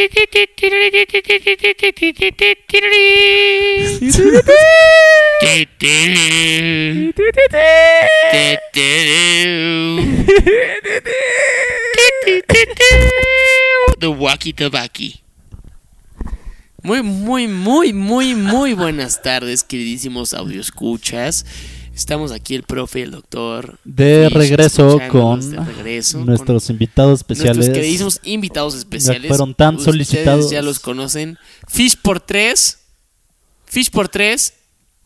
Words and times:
The. 0.00 0.40
Muy, 16.82 17.02
muy, 17.02 17.46
muy, 17.46 17.92
muy, 17.92 18.34
muy 18.34 18.72
buenas 18.72 19.20
tardes, 19.20 19.62
queridísimos 19.62 20.32
audioscuchas. 20.32 21.44
Estamos 22.00 22.32
aquí 22.32 22.54
el 22.54 22.62
profe 22.62 23.00
y 23.00 23.02
el 23.02 23.10
doctor. 23.10 23.78
De 23.84 24.28
Fish, 24.30 24.38
regreso 24.38 24.98
con 25.10 25.50
de 25.50 25.58
regreso, 25.62 26.16
con 26.16 26.26
nuestros 26.28 26.70
invitados 26.70 27.20
especiales. 27.20 27.56
Nuestros 27.58 27.76
queridísimos 27.76 28.20
invitados 28.24 28.74
especiales. 28.74 29.28
fueron 29.28 29.54
tan 29.54 29.74
Ustedes 29.74 29.84
solicitados. 29.92 30.50
ya 30.50 30.62
los 30.62 30.78
conocen. 30.80 31.36
Fish 31.68 31.98
por 32.00 32.18
tres. 32.20 32.78
Fish 33.66 33.90
por 33.90 34.08
tres. 34.08 34.54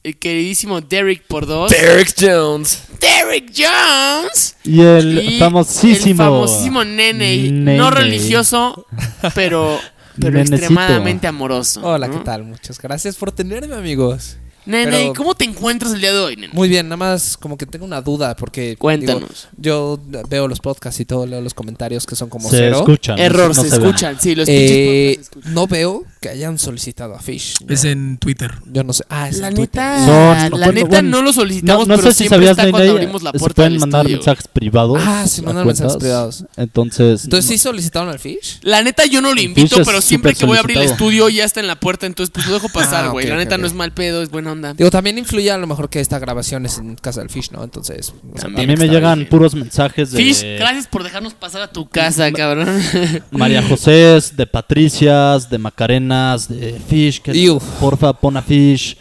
El 0.04 0.16
queridísimo 0.20 0.80
Derek 0.82 1.26
por 1.26 1.46
dos. 1.46 1.72
Derek 1.72 2.14
Jones. 2.16 2.84
Derek 3.00 3.52
Jones. 3.52 4.54
Y 4.62 4.80
el 4.80 5.19
Y 5.32 5.38
famosísimo. 5.41 6.22
El 6.22 6.28
famosísimo 6.28 6.84
nene. 6.84 7.36
Nene. 7.38 7.76
No 7.76 7.91
religioso, 7.91 8.86
pero, 9.34 9.80
pero 10.20 10.30
Nenecito. 10.30 10.54
extremadamente 10.58 11.26
amoroso. 11.26 11.80
Hola, 11.82 12.06
¿no? 12.06 12.19
¿qué 12.19 12.24
tal? 12.24 12.44
Muchas 12.44 12.78
gracias 12.80 13.16
por 13.16 13.32
tenerme, 13.32 13.74
amigos. 13.74 14.36
Nene, 14.66 14.90
Pero- 14.90 15.12
¿cómo 15.14 15.34
te 15.34 15.44
encuentras 15.44 15.92
el 15.92 16.00
día 16.00 16.12
de 16.12 16.18
hoy, 16.20 16.36
nene? 16.36 16.52
Muy 16.52 16.68
bien, 16.68 16.86
nada 16.88 16.96
más 16.96 17.36
como 17.36 17.56
que 17.58 17.66
tengo 17.66 17.84
una 17.84 18.00
duda 18.00 18.34
porque... 18.34 18.76
Cuéntanos. 18.76 19.48
digo, 19.56 19.58
yo 19.58 20.00
veo 20.28 20.48
los 20.48 20.60
podcasts 20.60 21.00
y 21.00 21.04
todo, 21.04 21.26
leo 21.26 21.40
los 21.40 21.52
comentarios 21.54 22.06
que 22.06 22.16
son 22.16 22.28
como 22.30 22.48
se 22.50 22.56
cero. 22.56 22.78
escuchan. 22.78 23.18
Error, 23.18 23.48
no 23.54 23.62
se, 23.62 23.68
escuchan. 23.68 24.16
Sí, 24.20 24.34
los 24.34 24.48
Eh, 24.48 25.14
se 25.16 25.20
escuchan. 25.22 25.52
no 25.54 25.66
veo 25.66 26.04
que 26.20 26.30
hayan 26.30 26.58
solicitado 26.58 27.14
a 27.14 27.18
Fish. 27.20 27.56
Es 27.68 27.84
en 27.84 28.16
Twitter. 28.16 28.52
yo 28.72 28.82
no 28.84 28.92
sé. 28.94 29.04
Ah, 29.10 29.28
es 29.28 29.38
La 29.38 29.48
en 29.48 29.54
Twitter. 29.56 29.82
neta, 29.82 29.98
Son- 30.06 30.58
la 30.60 30.66
bueno, 30.66 30.72
neta 30.72 30.86
bueno, 30.88 31.10
no 31.10 31.22
lo 31.22 31.32
solicitamos, 31.34 31.86
No, 31.86 31.94
no 31.96 32.00
pero 32.00 32.08
sé 32.12 32.14
si 32.14 32.18
siempre 32.28 32.38
sabías, 32.38 32.58
está 32.58 32.70
cuando 32.70 32.92
abrimos 32.92 33.22
la 33.22 33.32
se 33.32 33.38
puerta 33.38 33.54
pueden 33.56 33.72
del 33.72 33.80
mandar 33.80 34.00
estudio. 34.02 34.16
mensajes 34.16 34.48
privados. 34.48 34.98
Ah, 35.04 35.26
sí, 35.28 35.42
a 35.42 35.44
mandan 35.44 35.66
mensajes 35.66 35.96
privados. 35.98 36.44
Entonces, 36.56 37.24
Entonces, 37.24 37.50
¿sí 37.50 37.58
solicitaron 37.58 38.08
al 38.08 38.18
Fish? 38.18 38.60
La 38.62 38.82
neta 38.82 39.04
yo 39.04 39.20
no 39.20 39.34
lo 39.34 39.40
invito, 39.42 39.76
pero 39.84 40.00
siempre 40.00 40.34
que 40.34 40.46
voy 40.46 40.56
a 40.56 40.60
abrir 40.60 40.78
el 40.78 40.84
estudio 40.84 41.28
ya 41.28 41.44
está 41.44 41.60
en 41.60 41.66
la 41.66 41.78
puerta, 41.78 42.06
entonces 42.06 42.32
pues 42.32 42.46
lo 42.46 42.54
dejo 42.54 42.68
pasar, 42.70 43.06
Ah, 43.06 43.08
güey. 43.08 43.26
ok, 43.26 43.30
la 43.32 43.36
neta 43.36 43.58
no 43.58 43.66
es 43.66 43.74
mal 43.74 43.92
pedo, 43.92 44.22
es 44.22 44.30
buena 44.30 44.53
onda. 44.55 44.72
Digo, 44.74 44.91
también 44.91 45.19
influye 45.19 45.50
a 45.50 45.58
lo 45.58 45.66
mejor 45.66 45.88
que 45.91 46.00
esta 46.00 46.19
grabación 46.19 46.64
es 46.66 46.78
en 46.78 46.94
casa 46.97 47.20
del 47.20 47.28
Fish, 47.30 47.50
¿no? 47.52 47.62
Entonces... 47.62 48.10
o 48.10 48.38
sea, 48.38 48.48
a 48.48 48.52
También 48.55 48.69
mí 48.70 48.77
me 48.77 48.88
llegan 48.88 49.19
bien. 49.19 49.28
puros 49.28 49.55
mensajes 49.55 50.10
de 50.10 50.19
Fish, 50.19 50.42
gracias 50.58 50.86
por 50.88 51.02
dejarnos 51.05 51.34
pasar 51.34 51.62
a 51.62 51.70
tu 51.70 51.88
casa, 51.88 52.33
cabrón. 52.33 52.69
María 53.30 53.62
José, 53.62 54.19
de 54.34 54.47
Patricias, 54.47 55.48
de 55.50 55.58
Macarenas, 55.58 56.48
de 56.48 56.80
Fish. 56.88 57.20
Que 57.20 57.32
Iu. 57.36 57.60
porfa, 57.78 58.12
pon 58.12 58.36
a 58.36 58.42
Fish. 58.42 58.97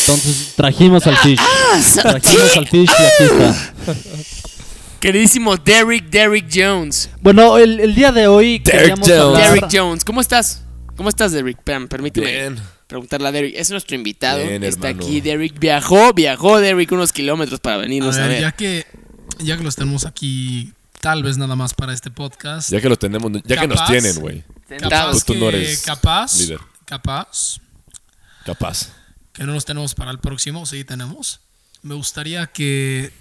Entonces 0.00 0.52
trajimos 0.56 1.06
al 1.06 1.16
Fish. 1.16 1.38
Ah, 1.40 1.80
Trajimos 2.02 2.56
al 2.56 2.68
Fish 2.68 2.90
y 2.90 3.04
aquí 3.04 3.24
está. 3.24 3.72
Queridísimo 5.00 5.56
Derek, 5.56 6.08
Derek 6.10 6.46
Jones. 6.52 7.10
Bueno, 7.20 7.58
el, 7.58 7.78
el 7.80 7.94
día 7.94 8.12
de 8.12 8.26
hoy 8.26 8.58
Derek 8.58 8.80
queríamos 8.80 9.08
Jones. 9.08 9.22
hablar- 9.22 9.54
Derek 9.54 9.68
Jones, 9.72 10.04
¿cómo 10.04 10.20
estás? 10.20 10.62
¿Cómo 10.96 11.08
estás, 11.10 11.32
Derek? 11.32 11.58
Espérame, 11.58 11.86
permíteme 11.88 12.26
Bien. 12.30 12.56
Preguntarle 12.96 13.28
a 13.28 13.32
Derek. 13.32 13.54
Es 13.56 13.70
nuestro 13.70 13.94
invitado. 13.94 14.42
Bien, 14.42 14.64
Está 14.64 14.88
hermano. 14.88 15.06
aquí, 15.06 15.20
Derek. 15.20 15.58
Viajó, 15.58 16.14
viajó, 16.14 16.58
Derek, 16.60 16.90
unos 16.92 17.12
kilómetros 17.12 17.60
para 17.60 17.76
A 17.76 17.78
venirnos 17.80 18.16
a, 18.16 18.20
ver, 18.22 18.28
ver. 18.30 18.40
ya 18.40 18.52
que, 18.52 18.86
ya 19.38 19.56
que 19.58 19.64
los 19.64 19.76
tenemos 19.76 20.06
aquí, 20.06 20.72
tal 21.00 21.22
vez 21.22 21.36
nada 21.36 21.56
más 21.56 21.74
para 21.74 21.92
este 21.92 22.10
podcast. 22.10 22.70
Ya 22.70 22.80
que 22.80 22.88
los 22.88 22.98
tenemos, 22.98 23.30
ya 23.44 23.60
que 23.60 23.68
nos 23.68 23.84
tienen, 23.86 24.18
güey. 24.18 24.44
capaz 24.80 25.24
que, 25.24 25.36
no 25.36 25.48
eres 25.50 25.82
capaz, 25.82 26.38
líder. 26.38 26.60
capaz 26.86 27.58
Capaz. 28.44 28.92
que 29.32 29.44
no 29.44 29.52
los 29.52 29.64
tenemos 29.64 29.94
para 29.94 30.10
el 30.10 30.18
próximo, 30.18 30.66
sí 30.66 30.84
tenemos. 30.84 31.40
Me 31.82 31.94
gustaría 31.94 32.46
que 32.46 33.12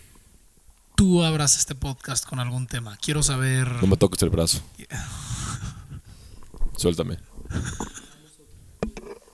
tú 0.95 1.23
abras 1.23 1.57
este 1.57 1.75
podcast 1.75 2.25
con 2.25 2.39
algún 2.39 2.67
tema. 2.67 2.97
Quiero 3.01 3.21
saber. 3.23 3.67
No 3.81 3.87
me 3.87 3.97
toques 3.97 4.21
el 4.23 4.29
brazo. 4.29 4.61
Suéltame. 6.77 7.17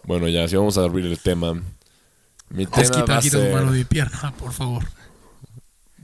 Bueno, 0.04 0.28
ya, 0.28 0.48
si 0.48 0.56
vamos 0.56 0.78
a 0.78 0.84
abrir 0.84 1.06
el 1.06 1.20
tema. 1.20 1.54
Mi 2.50 2.66
tema 2.66 2.84
Quita, 2.84 3.06
va 3.06 3.18
a 3.18 3.22
quita 3.22 3.38
tu 3.38 3.44
ser... 3.44 3.54
mano 3.54 3.72
de 3.72 3.78
mi 3.80 3.86
pierna, 3.86 4.34
por 4.38 4.52
favor. 4.52 4.84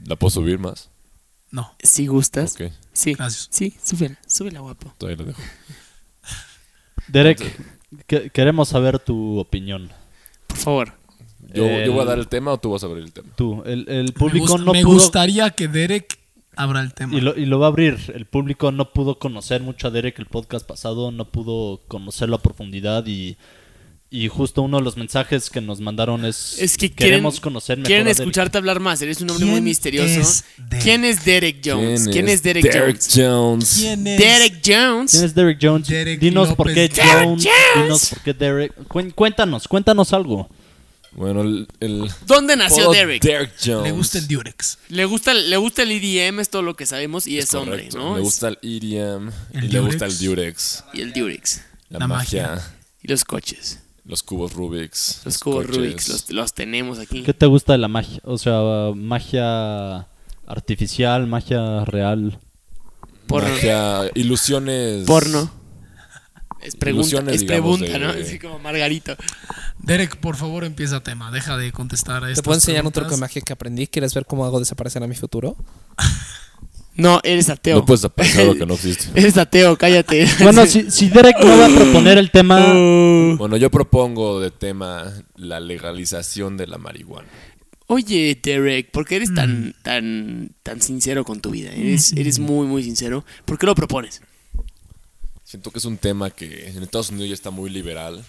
¿La 0.05 0.15
puedo 0.15 0.31
subir 0.31 0.59
más? 0.59 0.89
No, 1.51 1.73
Si 1.81 2.07
gustas. 2.07 2.53
Ok, 2.53 2.71
Sí. 2.93 3.13
Gracias. 3.13 3.47
Sí, 3.51 3.75
súbela, 3.83 4.17
súbela, 4.27 4.59
guapo. 4.61 4.93
todavía 4.97 5.23
la 5.23 5.27
dejo. 5.29 5.41
Derek, 7.07 7.57
que- 8.05 8.29
queremos 8.31 8.69
saber 8.69 8.99
tu 8.99 9.37
opinión. 9.39 9.91
Por 10.47 10.57
favor. 10.57 10.93
¿Yo, 11.53 11.65
El- 11.65 11.85
¿Yo 11.85 11.93
voy 11.93 12.01
a 12.01 12.05
dar 12.05 12.19
el 12.19 12.27
tema 12.27 12.51
o 12.53 12.57
tú 12.59 12.71
vas 12.71 12.83
a 12.83 12.87
abrir 12.87 13.03
el 13.03 13.13
tema? 13.13 13.29
Tú, 13.35 13.63
el, 13.65 13.87
el 13.89 14.05
me, 14.05 14.11
público 14.11 14.57
no 14.57 14.73
me 14.73 14.81
pudo... 14.83 14.93
gustaría 14.95 15.49
que 15.51 15.67
Derek 15.67 16.19
abra 16.55 16.81
el 16.81 16.93
tema. 16.93 17.15
Y 17.15 17.21
lo, 17.21 17.35
y 17.37 17.45
lo 17.45 17.59
va 17.59 17.67
a 17.67 17.69
abrir. 17.69 18.11
El 18.13 18.25
público 18.25 18.71
no 18.71 18.91
pudo 18.91 19.19
conocer 19.19 19.61
mucho 19.61 19.87
a 19.87 19.91
Derek 19.91 20.19
el 20.19 20.25
podcast 20.25 20.65
pasado, 20.67 21.11
no 21.11 21.25
pudo 21.25 21.81
conocerlo 21.87 22.37
a 22.37 22.41
profundidad 22.41 23.05
y, 23.07 23.37
y 24.09 24.29
justo 24.29 24.61
uno 24.61 24.77
de 24.77 24.83
los 24.83 24.95
mensajes 24.95 25.49
que 25.49 25.59
nos 25.59 25.81
mandaron 25.81 26.23
es, 26.25 26.57
Es 26.59 26.77
que 26.77 26.91
queremos 26.91 27.35
quieren- 27.35 27.43
conocer 27.43 27.77
mejor 27.77 27.87
Quieren 27.87 28.07
a 28.07 28.09
Derek. 28.09 28.19
escucharte 28.21 28.57
hablar 28.57 28.79
más. 28.79 29.01
Eres 29.01 29.19
un 29.21 29.29
hombre 29.29 29.45
muy 29.45 29.55
¿Quién 29.55 29.63
misterioso. 29.65 30.19
es? 30.21 30.45
¿Quién 30.81 31.03
es 31.03 31.25
Derek 31.25 31.57
Jones? 31.63 32.07
¿Quién, 32.09 32.29
es 32.29 32.41
Derek, 32.41 32.65
Jones? 32.73 33.09
Jones. 33.13 33.75
¿Quién 33.79 34.07
es? 34.07 34.17
Derek 34.19 34.61
Jones. 34.65 35.11
¿Quién 35.11 35.23
es 35.25 35.35
Derek 35.35 35.59
Jones? 35.61 35.87
Derek 35.87 36.19
dinos 36.19 36.53
por 36.55 36.73
qué 36.73 36.83
López. 36.87 36.95
Derek 36.97 37.23
Jones, 37.25 37.43
Jones. 37.45 37.83
dinos 37.83 38.09
por 38.09 38.19
qué 38.21 38.33
Derek. 38.33 38.73
Cuéntanos, 39.13 39.67
cuéntanos 39.67 40.13
algo. 40.13 40.49
Bueno, 41.11 41.41
el... 41.41 41.67
el 41.79 42.07
¿Dónde 42.27 42.55
nació 42.55 42.91
Derek? 42.91 43.21
Derek 43.23 43.51
Jones. 43.63 43.83
Le 43.85 43.91
gusta 43.91 44.17
el 44.19 44.27
Durex. 44.27 44.77
Le 44.89 45.05
gusta, 45.05 45.33
le 45.33 45.57
gusta 45.57 45.81
el 45.83 45.91
EDM, 45.91 46.39
es 46.41 46.49
todo 46.49 46.61
lo 46.61 46.75
que 46.75 46.85
sabemos, 46.85 47.25
y 47.27 47.39
es, 47.39 47.51
hombre, 47.55 47.77
Correcto. 47.89 47.97
¿no? 47.97 48.13
Le 48.15 48.21
Es- 48.21 48.23
gusta 48.23 48.47
el 48.49 48.57
EDM 48.61 49.31
El 49.53 49.63
y 49.65 49.67
le 49.69 49.79
gusta 49.79 50.05
el 50.05 50.17
Durex. 50.17 50.21
Durex. 50.21 50.83
Y 50.93 51.01
el 51.01 51.13
Durex. 51.13 51.61
La, 51.89 51.99
La 51.99 52.07
magia, 52.07 52.47
magia. 52.49 52.73
Y 53.01 53.07
los 53.07 53.25
coches. 53.25 53.79
Los 54.07 54.23
cubos 54.23 54.53
Rubik's. 54.53 55.21
Los 55.25 55.37
cubos 55.37 55.65
coches. 55.65 55.77
Rubik's, 55.77 56.09
los, 56.09 56.31
los 56.31 56.53
tenemos 56.53 56.97
aquí. 56.97 57.23
¿Qué 57.23 57.33
te 57.33 57.45
gusta 57.45 57.73
de 57.73 57.79
la 57.79 57.89
magia? 57.89 58.21
O 58.23 58.37
sea, 58.37 58.61
magia 58.95 60.07
artificial, 60.47 61.27
magia 61.27 61.83
real. 61.85 62.39
Porno. 63.27 63.49
Magia, 63.49 64.09
ilusiones. 64.15 65.05
Porno. 65.05 65.51
Es 66.59 66.75
pregunta, 66.75 67.07
Ilusiones, 67.09 67.35
es 67.35 67.43
pregunta, 67.43 67.85
de- 67.85 67.99
¿no? 67.99 68.09
Así 68.09 68.39
como 68.39 68.57
Margarito. 68.57 69.15
Derek, 69.77 70.17
por 70.17 70.35
favor, 70.35 70.63
empieza 70.65 71.01
tema. 71.01 71.31
Deja 71.31 71.55
de 71.55 71.71
contestar 71.71 72.23
a 72.23 72.25
¿Te 72.25 72.31
estas 72.33 72.43
puedo 72.43 72.57
enseñar 72.57 72.83
un 72.85 72.91
truco 72.91 73.11
de 73.11 73.17
magia 73.17 73.41
que 73.41 73.53
aprendí? 73.53 73.85
¿Quieres 73.87 74.13
ver 74.15 74.25
cómo 74.25 74.43
hago 74.43 74.59
desaparecer 74.59 75.03
a 75.03 75.07
mi 75.07 75.15
futuro? 75.15 75.55
No, 76.97 77.19
eres 77.23 77.49
ateo. 77.49 77.77
No 77.77 77.85
puedes 77.85 78.03
aparecer 78.03 78.41
algo 78.41 78.55
que 78.55 78.65
no 78.65 78.73
existe. 78.75 79.07
Eres 79.19 79.37
ateo, 79.37 79.77
cállate. 79.77 80.27
Bueno, 80.41 80.65
si, 80.65 80.89
si 80.91 81.09
Derek 81.09 81.37
no 81.39 81.57
va 81.57 81.65
a 81.67 81.69
proponer 81.69 82.17
el 82.17 82.31
tema, 82.31 82.59
Bueno, 83.37 83.55
yo 83.57 83.69
propongo 83.71 84.39
de 84.39 84.51
tema 84.51 85.13
la 85.35 85.59
legalización 85.59 86.57
de 86.57 86.67
la 86.67 86.77
marihuana. 86.77 87.27
Oye, 87.89 88.37
Derek, 88.43 88.91
¿por 88.91 89.05
qué 89.05 89.15
eres 89.17 89.31
Mm. 89.31 89.35
tan, 89.35 89.75
tan, 89.83 90.49
tan 90.63 90.81
sincero 90.81 91.23
con 91.23 91.39
tu 91.39 91.51
vida? 91.51 91.71
Eres, 91.71 92.11
eres 92.13 92.39
muy, 92.39 92.67
muy 92.67 92.83
sincero. 92.83 93.23
¿Por 93.45 93.57
qué 93.57 93.65
lo 93.65 93.75
propones? 93.75 94.21
Siento 95.43 95.71
que 95.71 95.79
es 95.79 95.85
un 95.85 95.97
tema 95.97 96.29
que 96.29 96.67
en 96.67 96.83
Estados 96.83 97.09
Unidos 97.11 97.29
ya 97.29 97.33
está 97.35 97.49
muy 97.51 97.69
liberal 97.69 98.25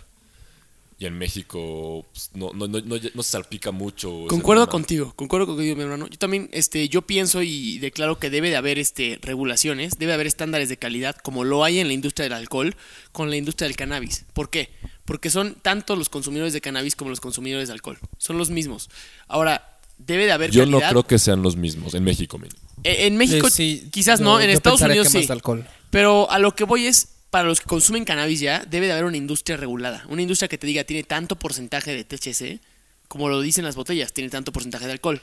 y 1.01 1.07
en 1.07 1.17
México 1.17 2.05
pues, 2.13 2.31
no, 2.35 2.51
no, 2.53 2.67
no, 2.67 2.81
no, 2.81 2.97
no 3.15 3.23
se 3.23 3.31
salpica 3.31 3.71
mucho. 3.71 4.25
Concuerdo 4.29 4.69
contigo, 4.69 5.13
concuerdo 5.15 5.47
contigo, 5.47 5.77
mi 5.77 5.83
hermano. 5.83 6.09
Yo 6.09 6.19
también, 6.19 6.49
este, 6.53 6.89
yo 6.89 7.03
pienso 7.03 7.43
y 7.43 7.79
declaro 7.79 8.19
que 8.19 8.31
debe 8.31 8.51
de 8.51 8.57
haber 8.57 8.79
este 8.79 9.19
regulaciones, 9.23 9.99
debe 9.99 10.13
haber 10.13 10.27
estándares 10.27 10.69
de 10.69 10.77
calidad, 10.77 11.17
como 11.17 11.45
lo 11.45 11.63
hay 11.63 11.79
en 11.79 11.87
la 11.87 11.93
industria 11.95 12.25
del 12.25 12.33
alcohol, 12.33 12.75
con 13.13 13.31
la 13.31 13.37
industria 13.37 13.69
del 13.69 13.77
cannabis. 13.77 14.25
¿Por 14.33 14.51
qué? 14.51 14.71
Porque 15.05 15.31
son 15.31 15.55
tanto 15.63 15.95
los 15.95 16.09
consumidores 16.09 16.53
de 16.53 16.61
cannabis 16.61 16.97
como 16.97 17.11
los 17.11 17.21
consumidores 17.21 17.69
de 17.69 17.75
alcohol. 17.75 17.99
Son 18.19 18.37
los 18.37 18.51
mismos. 18.51 18.91
Ahora, 19.29 19.79
debe 19.99 20.27
de 20.27 20.33
haber 20.33 20.51
Yo 20.51 20.67
no 20.67 20.81
creo 20.81 21.05
que 21.05 21.19
sean 21.19 21.43
los 21.43 21.57
mismos 21.57 21.95
en 21.95 22.05
México. 22.05 22.39
men. 22.39 22.51
Eh, 22.83 23.07
En 23.07 23.17
México, 23.17 23.47
Eh, 23.47 23.51
sí, 23.51 23.89
quizás 23.93 24.21
no, 24.21 24.41
en 24.41 24.51
Estados 24.51 24.81
Unidos 24.81 25.13
que 25.13 25.23
sí. 25.23 25.33
alcohol. 25.33 25.67
Pero 25.91 26.31
a 26.31 26.39
lo 26.39 26.55
que 26.55 26.65
voy 26.65 26.87
es, 26.87 27.09
para 27.31 27.47
los 27.49 27.61
que 27.61 27.67
consumen 27.67 28.05
cannabis 28.05 28.41
ya, 28.41 28.65
debe 28.65 28.87
de 28.87 28.93
haber 28.93 29.05
una 29.05 29.17
industria 29.17 29.57
regulada. 29.57 30.05
Una 30.09 30.23
industria 30.23 30.49
que 30.49 30.59
te 30.59 30.67
diga 30.67 30.85
tiene 30.85 31.03
tanto 31.03 31.37
porcentaje 31.37 31.93
de 31.95 32.05
THC, 32.05 32.61
como 33.09 33.29
lo 33.29 33.41
dicen 33.41 33.65
las 33.65 33.77
botellas, 33.77 34.13
tiene 34.13 34.31
tanto 34.31 34.53
porcentaje 34.53 34.87
de 34.87 34.93
alcohol. 34.93 35.23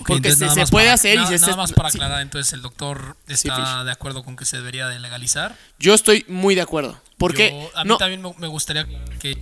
Ok, 0.00 0.06
Porque 0.08 0.32
se- 0.32 0.46
puede 0.46 0.86
para- 0.86 0.92
hacer 0.94 1.14
y 1.14 1.16
nada, 1.18 1.28
se- 1.38 1.38
nada 1.40 1.56
más 1.56 1.72
para 1.72 1.90
sí. 1.90 1.98
aclarar, 1.98 2.22
entonces 2.22 2.52
el 2.52 2.62
doctor 2.62 3.16
está 3.26 3.56
Fish. 3.56 3.84
de 3.84 3.90
acuerdo 3.92 4.22
con 4.24 4.36
que 4.36 4.44
se 4.44 4.56
debería 4.56 4.86
de 4.88 4.98
legalizar. 5.00 5.56
Yo 5.78 5.94
estoy 5.94 6.24
muy 6.28 6.54
de 6.54 6.60
acuerdo. 6.60 7.00
Porque 7.18 7.50
Yo- 7.50 7.78
a 7.78 7.84
mí 7.84 7.88
no, 7.88 7.96
también 7.98 8.22
me- 8.22 8.34
me 8.38 8.46
gustaría 8.46 8.86
que 9.18 9.36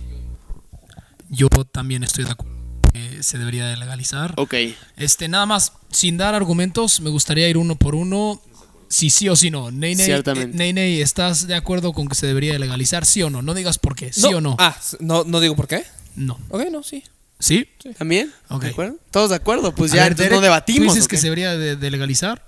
yo 1.29 1.47
también 1.71 2.03
estoy 2.03 2.25
de 2.25 2.31
acuerdo 2.31 2.55
que 2.91 3.21
se 3.23 3.37
debería 3.37 3.67
de 3.67 3.77
legalizar. 3.77 4.33
Ok. 4.37 4.55
Este, 4.97 5.27
nada 5.27 5.45
más, 5.45 5.73
sin 5.91 6.17
dar 6.17 6.33
argumentos, 6.33 6.99
me 7.01 7.09
gustaría 7.09 7.47
ir 7.47 7.57
uno 7.57 7.75
por 7.75 7.93
uno. 7.95 8.41
Si 8.89 9.09
sí 9.11 9.29
o 9.29 9.35
si 9.35 9.51
no. 9.51 9.71
Ney, 9.71 9.95
Ney, 9.95 10.05
Ciertamente. 10.05 10.57
Ney, 10.57 10.73
Ney, 10.73 11.01
¿estás 11.01 11.45
de 11.47 11.55
acuerdo 11.55 11.93
con 11.93 12.07
que 12.07 12.15
se 12.15 12.25
debería 12.25 12.53
de 12.53 12.59
legalizar? 12.59 13.05
¿Sí 13.05 13.21
o 13.21 13.29
no? 13.29 13.41
No 13.41 13.53
digas 13.53 13.77
por 13.77 13.95
qué. 13.95 14.11
¿Sí 14.11 14.33
o 14.33 14.41
no? 14.41 14.55
Ah, 14.59 14.75
no, 14.99 15.23
no 15.23 15.39
digo 15.39 15.55
por 15.55 15.67
qué. 15.67 15.85
No. 16.15 16.39
Ok, 16.49 16.63
no, 16.71 16.81
sí. 16.81 17.03
¿Sí? 17.39 17.69
¿También? 17.97 18.33
Ok. 18.49 18.63
¿De 18.63 18.69
acuerdo? 18.69 18.97
Todos 19.11 19.29
de 19.29 19.35
acuerdo. 19.35 19.73
Pues 19.73 19.91
ya 19.91 20.03
ver, 20.03 20.11
entonces 20.11 20.25
Derek, 20.25 20.37
no 20.37 20.41
debatimos. 20.41 20.87
¿Tú 20.87 20.93
dices 20.93 21.05
¿o 21.05 21.07
que 21.07 21.17
se 21.17 21.27
debería 21.27 21.55
de, 21.55 21.75
de 21.75 21.91
legalizar? 21.91 22.45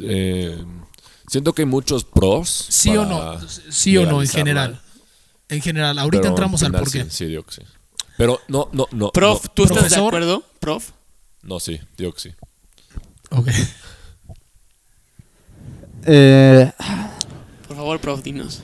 Eh, 0.00 0.62
siento 1.28 1.54
que 1.54 1.62
hay 1.62 1.66
muchos 1.66 2.04
pros. 2.04 2.66
¿Sí 2.68 2.96
o 2.96 3.06
no? 3.06 3.40
¿Sí 3.70 3.96
o 3.96 4.04
no 4.04 4.20
en 4.20 4.28
general? 4.28 4.82
En 5.48 5.62
general. 5.62 5.98
Ahorita 5.98 6.22
pero 6.22 6.30
entramos 6.30 6.62
al 6.62 6.68
final 6.68 6.82
por 6.82 6.92
qué. 6.92 7.04
Sí, 7.04 7.10
sí, 7.10 7.26
digo 7.26 7.44
que 7.44 7.54
sí. 7.54 7.62
Pero 8.18 8.40
no, 8.48 8.68
no, 8.72 8.88
no. 8.90 9.10
Prof, 9.12 9.44
no, 9.44 9.50
¿tú 9.54 9.64
estás 9.64 9.90
de 9.90 9.96
acuerdo? 9.96 10.44
Prof. 10.58 10.90
No, 11.42 11.60
sí, 11.60 11.80
digo 11.96 12.12
que 12.12 12.20
sí. 12.20 12.30
Ok. 13.30 13.48
Eh, 16.06 16.70
Por 17.66 17.76
favor, 17.76 17.98
prof, 18.00 18.22
dinos. 18.22 18.62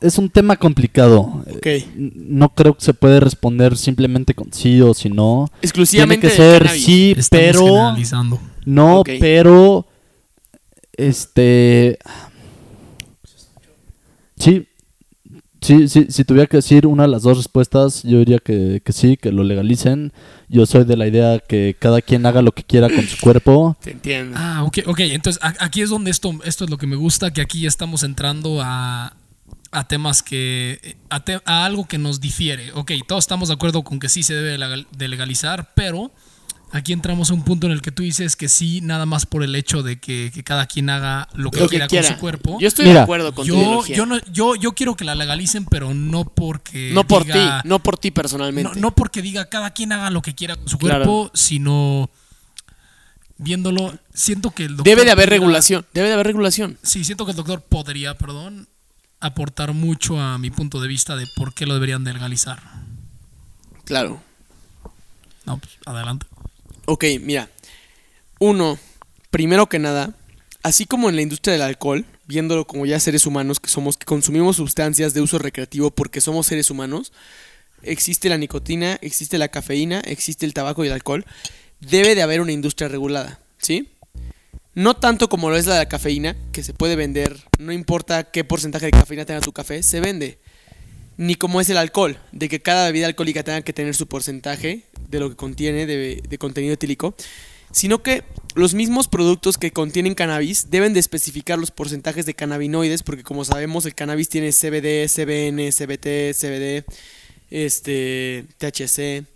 es 0.00 0.16
un 0.18 0.30
tema 0.30 0.56
complicado. 0.56 1.20
Ok. 1.56 1.66
N- 1.66 2.12
No 2.14 2.48
creo 2.50 2.74
que 2.74 2.84
se 2.84 2.94
puede 2.94 3.20
responder 3.20 3.76
simplemente 3.76 4.34
con 4.34 4.52
sí 4.52 4.80
o 4.80 4.94
si 4.94 5.08
no. 5.10 5.46
Tiene 5.48 5.58
Exclusivamente 5.62 6.20
que 6.28 6.28
del 6.28 6.36
ser 6.36 6.62
cannabis. 6.62 6.84
sí, 6.84 7.14
Estamos 7.16 7.28
pero 7.46 7.64
generalizando. 7.66 8.40
no, 8.64 9.02
pero 9.04 9.86
este 10.96 11.98
sí, 14.38 14.66
sí, 15.60 15.88
sí, 15.88 16.06
si 16.10 16.24
tuviera 16.24 16.46
que 16.46 16.56
decir 16.58 16.86
una 16.86 17.04
de 17.04 17.08
las 17.08 17.22
dos 17.22 17.36
respuestas, 17.36 18.02
yo 18.02 18.18
diría 18.18 18.38
que, 18.38 18.82
que 18.84 18.92
sí, 18.92 19.16
que 19.16 19.32
lo 19.32 19.42
legalicen. 19.44 20.12
Yo 20.48 20.66
soy 20.66 20.84
de 20.84 20.96
la 20.96 21.06
idea 21.06 21.38
que 21.38 21.76
cada 21.78 22.00
quien 22.02 22.26
haga 22.26 22.42
lo 22.42 22.52
que 22.52 22.62
quiera 22.64 22.88
con 22.88 23.04
su 23.06 23.18
cuerpo. 23.18 23.76
Te 23.82 23.92
entiendo. 23.92 24.36
Ah, 24.38 24.64
ok, 24.64 24.78
ok. 24.86 25.00
Entonces 25.00 25.42
a- 25.42 25.54
aquí 25.64 25.80
es 25.82 25.90
donde 25.90 26.10
esto, 26.10 26.32
esto 26.44 26.64
es 26.64 26.70
lo 26.70 26.78
que 26.78 26.86
me 26.86 26.96
gusta, 26.96 27.32
que 27.32 27.40
aquí 27.40 27.60
ya 27.62 27.68
estamos 27.68 28.02
entrando 28.02 28.60
a, 28.62 29.14
a 29.70 29.88
temas 29.88 30.22
que... 30.22 30.96
A, 31.08 31.24
te- 31.24 31.40
a 31.44 31.64
algo 31.64 31.86
que 31.86 31.98
nos 31.98 32.20
difiere. 32.20 32.72
Ok, 32.72 32.92
todos 33.06 33.24
estamos 33.24 33.48
de 33.48 33.54
acuerdo 33.54 33.82
con 33.82 34.00
que 34.00 34.08
sí 34.08 34.22
se 34.22 34.34
debe 34.34 34.84
de 34.96 35.08
legalizar, 35.08 35.72
pero 35.74 36.10
aquí 36.72 36.92
entramos 36.92 37.30
a 37.30 37.34
un 37.34 37.42
punto 37.42 37.66
en 37.66 37.72
el 37.72 37.82
que 37.82 37.90
tú 37.92 38.02
dices 38.02 38.36
que 38.36 38.48
sí, 38.48 38.80
nada 38.80 39.04
más 39.06 39.26
por 39.26 39.42
el 39.42 39.54
hecho 39.56 39.82
de 39.82 39.98
que, 39.98 40.30
que 40.32 40.42
cada 40.44 40.66
quien 40.66 40.88
haga 40.90 41.28
lo 41.34 41.50
que, 41.50 41.60
Lo 41.60 41.66
que 41.66 41.70
quiera, 41.70 41.88
quiera. 41.88 42.06
con 42.08 42.14
su 42.16 42.20
cuerpo. 42.20 42.58
Yo 42.60 42.68
estoy 42.68 42.86
Mira, 42.86 42.98
de 43.00 43.02
acuerdo 43.04 43.34
con 43.34 43.46
tu 43.46 43.52
yo, 43.54 43.60
ideología. 43.60 43.96
yo, 43.96 44.06
no, 44.06 44.18
yo, 44.32 44.54
yo 44.54 44.72
quiero 44.72 44.94
que 44.96 45.04
la 45.04 45.14
legalicen, 45.14 45.64
pero 45.64 45.94
no 45.94 46.24
porque... 46.24 46.92
no 46.94 47.04
por 47.06 47.24
ti, 47.24 47.38
no 47.64 47.78
por 47.80 47.98
ti 47.98 48.10
personalmente. 48.10 48.74
no, 48.74 48.80
no 48.80 48.94
porque 48.94 49.22
diga 49.22 49.48
cada 49.48 49.70
quien 49.72 49.92
haga 49.92 50.10
lo 50.10 50.22
que 50.22 50.34
quiera 50.34 50.56
con 50.56 50.68
su 50.68 50.78
Claro. 50.78 51.04
cuerpo, 51.04 51.30
sino 51.34 52.08
viéndolo, 53.38 53.98
siento 54.12 54.50
que 54.50 54.64
el 54.64 54.76
doctor 54.76 54.84
Debe 54.84 55.04
de 55.04 55.10
haber 55.12 55.26
podría- 55.26 55.38
regulación. 55.40 55.86
Debe 55.94 56.08
de 56.08 56.14
haber 56.14 56.26
regulación. 56.26 56.78
Sí, 56.82 57.04
siento 57.04 57.24
que 57.24 57.30
el 57.32 57.36
doctor 57.36 57.62
podría, 57.62 58.16
perdón, 58.16 58.68
aportar 59.18 59.72
mucho 59.74 60.20
a 60.20 60.38
mi 60.38 60.50
punto 60.50 60.80
de 60.80 60.88
vista 60.88 61.16
de 61.16 61.26
por 61.36 61.52
qué 61.54 61.66
lo 61.66 61.74
deberían 61.74 62.04
de 62.04 62.12
legalizar. 62.12 62.60
Claro. 63.84 64.22
No, 65.46 65.58
pues 65.58 65.72
adelante. 65.86 66.26
Ok, 66.90 67.04
mira. 67.20 67.48
Uno, 68.40 68.76
primero 69.30 69.68
que 69.68 69.78
nada, 69.78 70.12
así 70.64 70.86
como 70.86 71.08
en 71.08 71.14
la 71.14 71.22
industria 71.22 71.52
del 71.52 71.62
alcohol, 71.62 72.04
viéndolo 72.26 72.66
como 72.66 72.84
ya 72.84 72.98
seres 72.98 73.26
humanos 73.26 73.60
que 73.60 73.70
somos, 73.70 73.96
que 73.96 74.06
consumimos 74.06 74.56
sustancias 74.56 75.14
de 75.14 75.20
uso 75.20 75.38
recreativo 75.38 75.92
porque 75.92 76.20
somos 76.20 76.48
seres 76.48 76.68
humanos, 76.68 77.12
existe 77.84 78.28
la 78.28 78.38
nicotina, 78.38 78.98
existe 79.02 79.38
la 79.38 79.46
cafeína, 79.46 80.00
existe 80.00 80.44
el 80.44 80.52
tabaco 80.52 80.82
y 80.84 80.88
el 80.88 80.94
alcohol. 80.94 81.24
Debe 81.78 82.16
de 82.16 82.22
haber 82.22 82.40
una 82.40 82.50
industria 82.50 82.88
regulada, 82.88 83.38
¿sí? 83.58 83.88
No 84.74 84.94
tanto 84.94 85.28
como 85.28 85.48
lo 85.48 85.56
es 85.56 85.66
la 85.66 85.74
de 85.74 85.78
la 85.78 85.88
cafeína, 85.88 86.36
que 86.50 86.64
se 86.64 86.74
puede 86.74 86.96
vender, 86.96 87.36
no 87.60 87.70
importa 87.70 88.24
qué 88.24 88.42
porcentaje 88.42 88.86
de 88.86 88.90
cafeína 88.90 89.24
tenga 89.24 89.42
tu 89.42 89.52
café, 89.52 89.84
se 89.84 90.00
vende. 90.00 90.39
Ni 91.20 91.34
como 91.34 91.60
es 91.60 91.68
el 91.68 91.76
alcohol, 91.76 92.18
de 92.32 92.48
que 92.48 92.62
cada 92.62 92.86
bebida 92.86 93.04
alcohólica 93.04 93.44
tenga 93.44 93.60
que 93.60 93.74
tener 93.74 93.94
su 93.94 94.06
porcentaje 94.06 94.86
de 95.06 95.20
lo 95.20 95.28
que 95.28 95.36
contiene 95.36 95.84
de, 95.84 96.38
contenido 96.38 96.72
etílico, 96.72 97.14
sino 97.72 98.02
que 98.02 98.24
los 98.54 98.72
mismos 98.72 99.06
productos 99.06 99.58
que 99.58 99.70
contienen 99.70 100.14
cannabis 100.14 100.70
deben 100.70 100.94
de 100.94 101.00
especificar 101.00 101.58
los 101.58 101.72
porcentajes 101.72 102.24
de 102.24 102.32
cannabinoides, 102.32 103.02
porque 103.02 103.22
como 103.22 103.44
sabemos 103.44 103.84
el 103.84 103.94
cannabis 103.94 104.30
tiene 104.30 104.50
CBD, 104.50 105.10
CBN, 105.10 105.70
CBT, 105.72 106.32
CBD, 106.34 106.86
este, 107.50 108.46
THC, 108.56 109.26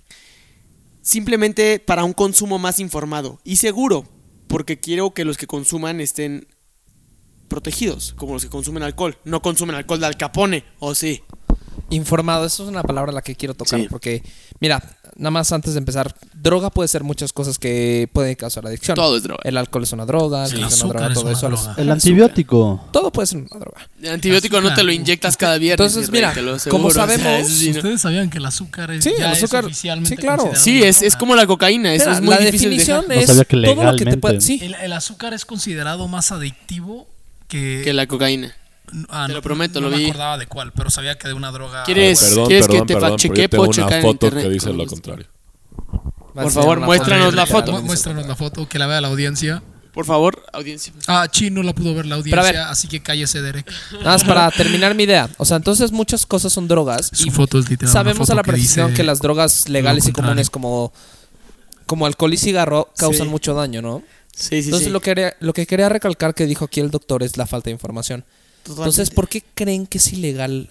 simplemente 1.02 1.80
para 1.80 2.04
un 2.04 2.14
consumo 2.14 2.58
más 2.58 2.78
informado 2.78 3.42
y 3.44 3.56
seguro, 3.56 4.08
porque 4.48 4.80
quiero 4.80 5.12
que 5.12 5.26
los 5.26 5.36
que 5.36 5.46
consuman 5.46 6.00
estén 6.00 6.46
protegidos, 7.48 8.14
como 8.14 8.32
los 8.32 8.42
que 8.42 8.48
consumen 8.48 8.82
alcohol. 8.82 9.18
No 9.24 9.42
consumen 9.42 9.76
alcohol 9.76 10.00
de 10.00 10.06
Al 10.06 10.16
Capone, 10.16 10.64
o 10.78 10.94
sí. 10.94 11.22
Informado, 11.90 12.44
eso 12.46 12.62
es 12.64 12.68
una 12.68 12.82
palabra 12.82 13.10
a 13.12 13.14
la 13.14 13.22
que 13.22 13.34
quiero 13.34 13.54
tocar. 13.54 13.80
Sí. 13.80 13.86
Porque, 13.88 14.22
mira, 14.60 14.82
nada 15.16 15.30
más 15.30 15.52
antes 15.52 15.74
de 15.74 15.78
empezar, 15.78 16.14
droga 16.32 16.70
puede 16.70 16.88
ser 16.88 17.04
muchas 17.04 17.32
cosas 17.32 17.58
que 17.58 18.08
pueden 18.12 18.34
causar 18.34 18.66
adicción. 18.66 18.94
Todo 18.96 19.16
es 19.16 19.22
droga. 19.22 19.40
El 19.44 19.56
alcohol 19.56 19.82
es 19.84 19.92
una 19.92 20.06
droga, 20.06 20.46
Sí, 20.46 20.56
el 20.56 20.62
el 20.62 20.68
es 20.68 20.82
una 20.82 20.92
droga, 20.94 21.06
es 21.08 21.14
todo 21.14 21.22
una 21.24 21.32
eso. 21.32 21.48
droga. 21.48 21.74
El 21.76 21.90
antibiótico. 21.90 22.88
Todo 22.92 23.10
puede 23.12 23.26
ser 23.26 23.38
una 23.38 23.48
droga. 23.60 23.88
El 24.02 24.10
antibiótico 24.10 24.60
no 24.60 24.74
te 24.74 24.82
lo 24.82 24.92
inyectas 24.92 25.36
cada 25.36 25.58
viernes. 25.58 25.88
Entonces, 25.92 26.10
mira, 26.10 26.32
como 26.34 26.52
aseguro, 26.54 26.86
o 26.86 26.90
sea, 26.90 27.06
sabemos. 27.18 27.50
Ustedes 27.50 28.00
sabían 28.00 28.30
que 28.30 28.38
el 28.38 28.46
azúcar 28.46 28.90
es, 28.90 29.04
Sí, 29.04 29.12
ya 29.18 29.26
el 29.26 29.32
azúcar- 29.32 29.64
es 29.64 29.66
oficialmente 29.66 30.16
sí, 30.16 30.20
claro. 30.20 30.50
Sí, 30.54 30.82
es, 30.82 31.16
como 31.16 31.34
la 31.36 31.46
cocaína, 31.46 31.92
eso 31.94 32.06
Mira, 32.06 32.14
es 32.16 32.20
muy 32.22 32.34
la 32.34 32.40
difícil 32.40 32.70
de 32.70 32.76
definición 32.76 33.12
es 33.12 33.26
todo 33.26 33.84
lo 33.84 33.96
que 33.96 34.04
te 34.04 34.16
puede... 34.16 34.40
Sí, 34.40 34.58
El, 34.62 34.74
el 34.74 34.92
azúcar 34.92 35.34
es 35.34 35.44
considerado 35.44 36.08
más 36.08 36.32
adictivo 36.32 37.06
que... 37.48 37.82
Que 37.84 37.92
la 37.92 38.06
cocaína. 38.06 38.54
Ah, 39.08 39.24
te 39.26 39.32
no- 39.32 39.34
lo 39.38 39.42
prometo, 39.42 39.80
no 39.80 39.88
lo 39.88 39.96
me 39.96 40.02
vi. 40.02 40.08
acordaba 40.10 40.38
de 40.38 40.46
cuál, 40.46 40.72
pero 40.72 40.90
sabía 40.90 41.16
que 41.18 41.26
de 41.28 41.34
una 41.34 41.50
droga... 41.50 41.84
¿Quieres- 41.84 42.20
Perdón, 42.22 42.46
¿quieres 42.46 42.66
que 42.66 42.72
perdón, 42.72 42.86
te 42.86 42.94
perdón, 42.94 43.10
fact-chequee? 43.12 43.48
pero 43.48 43.64
yo 43.66 43.70
tengo 43.72 43.72
Puedo 43.72 43.86
una 43.88 43.96
en 43.96 44.02
foto 44.02 44.26
internet. 44.26 44.44
que 44.44 44.50
dice 44.50 44.72
lo 44.72 44.86
contrario. 44.86 45.26
Por 46.34 46.50
favor, 46.50 46.80
muéstranos 46.80 47.34
la 47.34 47.46
foto. 47.46 47.72
Mu- 47.72 47.82
Muéstranos 47.82 48.26
la 48.26 48.36
foto, 48.36 48.68
que 48.68 48.78
la 48.78 48.86
vea 48.86 49.00
la 49.00 49.08
audiencia. 49.08 49.62
Por 49.92 50.04
favor, 50.06 50.44
audiencia. 50.52 50.92
Ah, 51.06 51.28
Chi 51.30 51.50
no 51.50 51.62
la 51.62 51.72
pudo 51.72 51.94
ver 51.94 52.06
la 52.06 52.16
ver. 52.16 52.34
audiencia, 52.36 52.68
así 52.68 52.88
que 52.88 53.00
cállese, 53.00 53.40
Derek. 53.40 53.70
nada 53.92 54.04
más 54.12 54.24
para 54.24 54.50
terminar 54.50 54.92
mi 54.96 55.04
idea. 55.04 55.30
O 55.38 55.44
sea, 55.44 55.56
entonces 55.56 55.92
muchas 55.92 56.26
cosas 56.26 56.52
son 56.52 56.66
drogas. 56.66 57.10
Su 57.12 57.28
y 57.28 57.30
foto 57.30 57.60
es 57.60 57.70
literal. 57.70 57.92
sabemos 57.92 58.28
a 58.30 58.34
la 58.34 58.42
que 58.42 58.50
precisión 58.50 58.92
que 58.92 59.04
las 59.04 59.20
drogas 59.20 59.68
legales 59.68 60.08
y 60.08 60.12
comunes 60.12 60.50
como, 60.50 60.92
como 61.86 62.06
alcohol 62.06 62.34
y 62.34 62.36
cigarro 62.36 62.90
causan 62.96 63.26
Sí. 63.26 63.30
mucho 63.30 63.54
daño, 63.54 63.82
¿no? 63.82 64.02
Sí, 64.34 64.48
sí, 64.62 64.64
Entonces 64.64 64.86
sí. 64.88 64.92
Lo, 64.92 65.00
que 65.00 65.34
lo 65.38 65.52
que 65.52 65.64
quería 65.64 65.88
recalcar 65.88 66.34
que 66.34 66.46
dijo 66.46 66.64
aquí 66.64 66.80
el 66.80 66.90
doctor 66.90 67.22
es 67.22 67.36
la 67.36 67.46
falta 67.46 67.66
de 67.66 67.72
información. 67.72 68.24
Entonces, 68.66 69.10
¿por 69.10 69.28
qué 69.28 69.42
creen 69.54 69.86
que 69.86 69.98
es 69.98 70.12
ilegal 70.12 70.70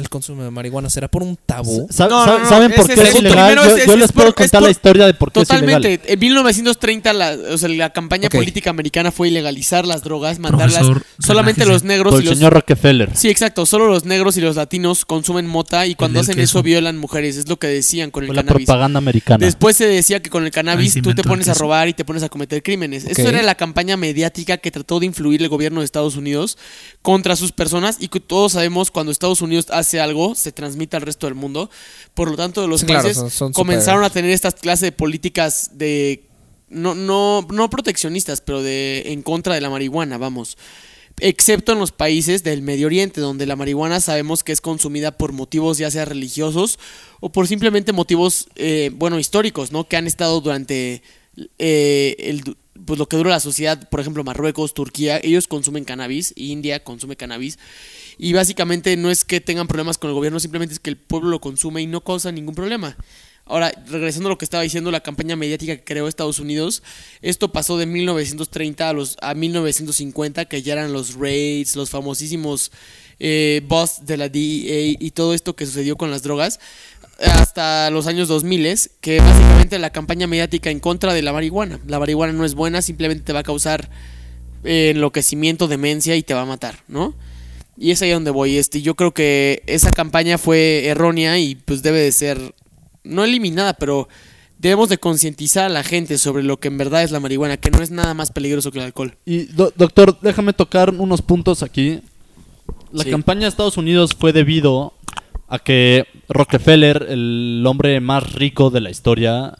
el 0.00 0.08
consumo 0.08 0.42
de 0.42 0.50
marihuana? 0.50 0.90
¿Será 0.90 1.08
por 1.08 1.22
un 1.22 1.36
tabú? 1.36 1.86
Sa- 1.90 2.08
No, 2.08 2.24
sa- 2.24 2.30
no, 2.32 2.38
no, 2.40 2.48
¿Saben 2.48 2.72
por 2.72 2.86
qué 2.86 2.94
es 2.94 3.14
ilegal? 3.14 3.54
Yo, 3.54 3.62
es- 3.76 3.86
yo 3.86 3.92
es 3.92 3.98
les 3.98 4.12
puedo 4.12 4.34
contar 4.34 4.60
por- 4.60 4.62
la 4.68 4.70
historia 4.70 5.06
de 5.06 5.14
por 5.14 5.30
qué 5.32 5.40
es 5.40 5.48
ilegal. 5.50 5.82
Totalmente. 5.82 6.12
En 6.12 6.18
1930 6.18 7.12
la, 7.12 7.36
o 7.52 7.58
sea, 7.58 7.68
la 7.68 7.90
campaña 7.90 8.28
política 8.28 8.70
americana 8.70 9.12
fue 9.12 9.28
ilegalizar 9.28 9.86
las 9.86 10.02
drogas, 10.02 10.38
mandarlas 10.38 10.78
Profesor, 10.78 11.06
solamente 11.18 11.60
relájese. 11.60 11.72
los 11.72 11.84
negros 11.84 12.12
Por 12.14 12.20
y 12.22 12.24
el 12.24 12.30
los 12.30 12.38
señor 12.38 12.52
Rockefeller. 12.54 13.16
Sí, 13.16 13.28
exacto. 13.28 13.66
Solo 13.66 13.86
los 13.88 14.04
negros 14.04 14.36
y 14.36 14.40
los 14.40 14.56
latinos 14.56 15.04
consumen 15.04 15.46
mota 15.46 15.86
y 15.86 15.94
cuando 15.94 16.20
hacen 16.20 16.34
queso. 16.36 16.58
eso 16.58 16.62
violan 16.62 16.96
mujeres. 16.96 17.36
Es 17.36 17.48
lo 17.48 17.58
que 17.58 17.66
decían 17.68 18.10
con 18.10 18.24
el 18.24 18.30
la 18.34 18.42
cannabis. 18.42 18.66
propaganda 18.66 18.98
americana. 18.98 19.44
Después 19.44 19.76
se 19.76 19.86
decía 19.86 20.20
que 20.22 20.30
con 20.30 20.44
el 20.44 20.50
cannabis 20.50 20.94
tú 21.02 21.14
te 21.14 21.22
pones 21.22 21.48
a 21.48 21.54
robar 21.54 21.88
y 21.88 21.92
te 21.94 22.04
pones 22.04 22.22
a 22.22 22.28
cometer 22.28 22.62
crímenes. 22.62 23.04
Eso 23.04 23.28
era 23.28 23.42
la 23.42 23.54
campaña 23.54 23.96
mediática 23.96 24.56
que 24.58 24.70
trató 24.70 25.00
de 25.00 25.06
influir 25.06 25.42
el 25.42 25.48
gobierno 25.48 25.80
de 25.80 25.84
Estados 25.84 26.16
Unidos 26.16 26.56
contra 27.02 27.36
sus 27.36 27.52
personas 27.52 27.96
y 27.98 28.08
que 28.08 28.20
todos 28.20 28.52
sabemos 28.52 28.90
cuando 28.90 29.10
Estados 29.12 29.40
Unidos 29.42 29.66
hace 29.70 29.89
algo 29.98 30.34
se 30.36 30.52
transmite 30.52 30.96
al 30.96 31.02
resto 31.02 31.26
del 31.26 31.34
mundo. 31.34 31.70
Por 32.14 32.30
lo 32.30 32.36
tanto, 32.36 32.68
los 32.68 32.80
Sí, 32.80 32.86
claro, 32.86 33.02
países 33.04 33.16
son- 33.18 33.30
son 33.30 33.52
comenzaron 33.54 34.04
a 34.04 34.10
tener 34.10 34.30
estas 34.30 34.54
clases 34.54 34.82
de 34.82 34.92
políticas 34.92 35.70
de 35.74 36.22
no 36.68 36.94
no 36.94 37.44
no 37.50 37.70
proteccionistas, 37.70 38.42
pero 38.42 38.62
de 38.62 39.02
en 39.06 39.22
contra 39.22 39.54
de 39.54 39.60
la 39.62 39.70
marihuana, 39.70 40.18
vamos. 40.18 40.56
Excepto 41.22 41.72
en 41.72 41.78
los 41.80 41.92
países 41.92 42.44
del 42.44 42.62
Medio 42.62 42.86
Oriente, 42.86 43.20
donde 43.20 43.44
la 43.44 43.56
marihuana 43.56 44.00
sabemos 44.00 44.42
que 44.44 44.52
es 44.52 44.60
consumida 44.60 45.18
por 45.18 45.32
motivos 45.32 45.76
ya 45.78 45.90
sea 45.90 46.04
religiosos 46.04 46.78
o 47.18 47.30
por 47.30 47.46
simplemente 47.48 47.92
motivos, 47.92 48.46
eh, 48.56 48.90
bueno, 48.94 49.18
históricos, 49.18 49.70
¿no? 49.72 49.86
Que 49.88 49.96
han 49.96 50.06
estado 50.06 50.40
durante 50.40 51.02
eh, 51.58 52.16
el, 52.18 52.56
pues 52.86 52.98
lo 52.98 53.06
que 53.06 53.16
dura 53.16 53.30
la 53.30 53.40
sociedad, 53.40 53.88
por 53.90 54.00
ejemplo, 54.00 54.24
Marruecos, 54.24 54.72
Turquía, 54.72 55.20
ellos 55.22 55.46
consumen 55.46 55.84
cannabis, 55.84 56.32
India 56.36 56.82
consume 56.84 57.16
cannabis. 57.16 57.58
Y 58.22 58.34
básicamente 58.34 58.94
no 58.98 59.10
es 59.10 59.24
que 59.24 59.40
tengan 59.40 59.66
problemas 59.66 59.96
con 59.96 60.10
el 60.10 60.14
gobierno, 60.14 60.38
simplemente 60.38 60.74
es 60.74 60.78
que 60.78 60.90
el 60.90 60.98
pueblo 60.98 61.30
lo 61.30 61.40
consume 61.40 61.80
y 61.80 61.86
no 61.86 62.02
causa 62.02 62.30
ningún 62.30 62.54
problema. 62.54 62.94
Ahora, 63.46 63.72
regresando 63.88 64.28
a 64.28 64.32
lo 64.32 64.36
que 64.36 64.44
estaba 64.44 64.62
diciendo, 64.62 64.90
la 64.90 65.00
campaña 65.00 65.36
mediática 65.36 65.74
que 65.74 65.84
creó 65.84 66.06
Estados 66.06 66.38
Unidos, 66.38 66.82
esto 67.22 67.50
pasó 67.50 67.78
de 67.78 67.86
1930 67.86 68.90
a, 68.90 68.92
los, 68.92 69.16
a 69.22 69.32
1950, 69.32 70.44
que 70.44 70.60
ya 70.60 70.74
eran 70.74 70.92
los 70.92 71.14
raids, 71.14 71.76
los 71.76 71.88
famosísimos 71.88 72.72
eh, 73.20 73.62
boss 73.66 74.04
de 74.04 74.18
la 74.18 74.28
DEA 74.28 74.96
y 75.00 75.10
todo 75.12 75.32
esto 75.32 75.56
que 75.56 75.64
sucedió 75.64 75.96
con 75.96 76.10
las 76.10 76.22
drogas, 76.22 76.60
hasta 77.20 77.88
los 77.88 78.06
años 78.06 78.28
2000, 78.28 78.76
que 79.00 79.20
básicamente 79.20 79.78
la 79.78 79.90
campaña 79.90 80.26
mediática 80.26 80.70
en 80.70 80.80
contra 80.80 81.14
de 81.14 81.22
la 81.22 81.32
marihuana. 81.32 81.80
La 81.86 81.98
marihuana 81.98 82.34
no 82.34 82.44
es 82.44 82.54
buena, 82.54 82.82
simplemente 82.82 83.24
te 83.24 83.32
va 83.32 83.40
a 83.40 83.44
causar 83.44 83.88
eh, 84.62 84.90
enloquecimiento, 84.90 85.68
demencia 85.68 86.16
y 86.16 86.22
te 86.22 86.34
va 86.34 86.42
a 86.42 86.46
matar, 86.46 86.80
¿no? 86.86 87.14
Y 87.80 87.90
es 87.92 88.02
ahí 88.02 88.10
donde 88.10 88.30
voy. 88.30 88.58
Este, 88.58 88.82
yo 88.82 88.94
creo 88.94 89.12
que 89.12 89.62
esa 89.66 89.90
campaña 89.90 90.36
fue 90.36 90.86
errónea 90.86 91.38
y 91.38 91.54
pues 91.54 91.82
debe 91.82 92.00
de 92.00 92.12
ser 92.12 92.54
no 93.04 93.24
eliminada, 93.24 93.72
pero 93.72 94.06
debemos 94.58 94.90
de 94.90 94.98
concientizar 94.98 95.64
a 95.64 95.68
la 95.70 95.82
gente 95.82 96.18
sobre 96.18 96.42
lo 96.42 96.58
que 96.60 96.68
en 96.68 96.76
verdad 96.76 97.02
es 97.02 97.10
la 97.10 97.20
marihuana, 97.20 97.56
que 97.56 97.70
no 97.70 97.82
es 97.82 97.90
nada 97.90 98.12
más 98.12 98.30
peligroso 98.32 98.70
que 98.70 98.78
el 98.80 98.84
alcohol. 98.84 99.16
Y 99.24 99.44
do- 99.46 99.72
doctor, 99.74 100.18
déjame 100.20 100.52
tocar 100.52 100.90
unos 100.94 101.22
puntos 101.22 101.62
aquí. 101.62 102.00
La 102.92 103.04
Sí. 103.04 103.10
campaña 103.10 103.40
de 103.42 103.48
Estados 103.48 103.78
Unidos 103.78 104.14
fue 104.14 104.34
debido 104.34 104.92
a 105.48 105.58
que 105.58 106.04
Rockefeller, 106.28 107.06
el 107.08 107.64
hombre 107.66 107.98
más 108.00 108.34
rico 108.34 108.68
de 108.68 108.82
la 108.82 108.90
historia, 108.90 109.54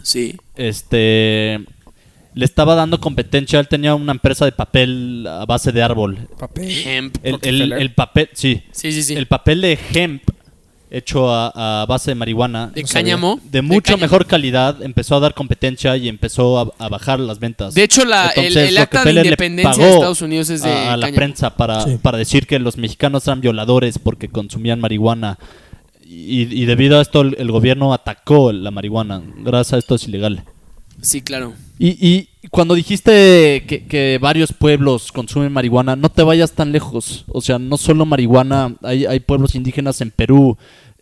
Sí. 0.00 0.36
este 0.54 1.64
le 2.34 2.44
estaba 2.44 2.74
dando 2.74 3.00
competencia. 3.00 3.60
Él 3.60 3.68
tenía 3.68 3.94
una 3.94 4.12
empresa 4.12 4.44
de 4.44 4.52
papel 4.52 5.26
a 5.28 5.44
base 5.46 5.72
de 5.72 5.82
árbol. 5.82 6.28
Papel. 6.38 6.70
Hemp. 6.86 7.16
El, 7.22 7.72
el- 7.72 7.92
papel, 7.94 8.28
sí, 8.32 8.62
Sí, 8.72 8.92
sí, 8.92 9.02
sí. 9.02 9.14
el 9.14 9.26
papel 9.26 9.60
de 9.60 9.78
hemp 9.92 10.22
hecho 10.90 11.28
a, 11.34 11.82
a 11.82 11.86
base 11.86 12.12
de 12.12 12.14
marihuana 12.14 12.68
de 12.68 12.82
no 12.82 12.86
sabía. 12.86 13.02
cáñamo. 13.14 13.40
de 13.50 13.62
mucho 13.62 13.82
cáñamo. 13.82 14.00
mejor 14.02 14.26
calidad 14.26 14.80
empezó 14.80 15.16
a 15.16 15.20
dar 15.20 15.34
competencia 15.34 15.96
y 15.96 16.08
empezó 16.08 16.58
a, 16.60 16.84
a 16.84 16.88
bajar 16.88 17.18
las 17.18 17.40
ventas. 17.40 17.74
De 17.74 17.82
hecho, 17.82 18.04
la, 18.04 18.28
el, 18.28 18.44
Entonces, 18.46 18.68
el 18.68 18.78
acta 18.78 19.02
de 19.04 19.12
independencia 19.12 19.84
de 19.84 19.92
Estados 19.92 20.22
Unidos 20.22 20.50
es 20.50 20.62
de 20.62 20.70
a, 20.70 20.92
a 20.92 20.96
la 20.96 21.06
cáñamo. 21.06 21.16
prensa 21.16 21.56
para, 21.56 21.80
Sí. 21.80 21.98
para 22.00 22.16
decir 22.18 22.46
que 22.46 22.60
los 22.60 22.76
mexicanos 22.76 23.26
eran 23.26 23.40
violadores 23.40 23.98
porque 23.98 24.28
consumían 24.28 24.78
marihuana. 24.80 25.36
Y, 26.06 26.42
y 26.42 26.64
debido 26.66 26.98
a 26.98 27.02
esto 27.02 27.22
el, 27.22 27.34
el 27.40 27.50
gobierno 27.50 27.92
atacó 27.92 28.52
la 28.52 28.70
marihuana. 28.70 29.20
Gracias 29.38 29.72
a 29.72 29.78
esto 29.78 29.94
es 29.96 30.06
ilegal. 30.06 30.44
Sí, 31.00 31.20
claro. 31.22 31.52
Y, 31.78 31.88
y 32.06 32.28
cuando 32.48 32.74
dijiste 32.74 33.64
que, 33.66 33.84
que 33.86 34.18
varios 34.20 34.52
pueblos 34.52 35.12
consumen 35.12 35.52
marihuana, 35.52 35.96
no 35.96 36.08
te 36.08 36.22
vayas 36.22 36.52
tan 36.52 36.72
lejos. 36.72 37.24
O 37.28 37.40
sea, 37.40 37.58
no 37.58 37.76
solo 37.76 38.06
marihuana, 38.06 38.74
hay, 38.82 39.04
hay 39.06 39.20
pueblos 39.20 39.54
indígenas 39.54 40.00
en 40.00 40.10
Perú. 40.10 40.56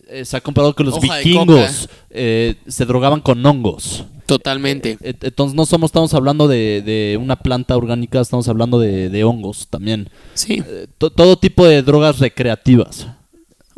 Eh, 0.09 0.25
se 0.25 0.37
ha 0.37 0.41
comprobado 0.41 0.75
que 0.75 0.85
los 0.85 0.95
Hoja 0.95 1.19
vikingos 1.19 1.89
eh, 2.11 2.57
se 2.67 2.85
drogaban 2.85 3.21
con 3.21 3.45
hongos. 3.47 4.05
Totalmente. 4.27 4.99
Et- 5.03 5.23
Entonces 5.25 5.55
no 5.55 5.67
somos, 5.67 5.89
estamos 5.89 6.13
hablando 6.15 6.49
de, 6.49 6.83
de 6.83 7.19
una 7.21 7.37
planta 7.37 7.77
orgánica, 7.77 8.21
estamos 8.21 8.49
hablando 8.49 8.79
de, 8.79 9.09
de 9.09 9.25
hongos 9.25 9.69
también. 9.69 10.09
Sí. 10.35 10.63
Eh, 10.67 10.87
to- 10.99 11.11
todo 11.11 11.37
tipo 11.37 11.67
de 11.67 11.83
drogas 11.83 12.19
recreativas. 12.19 13.07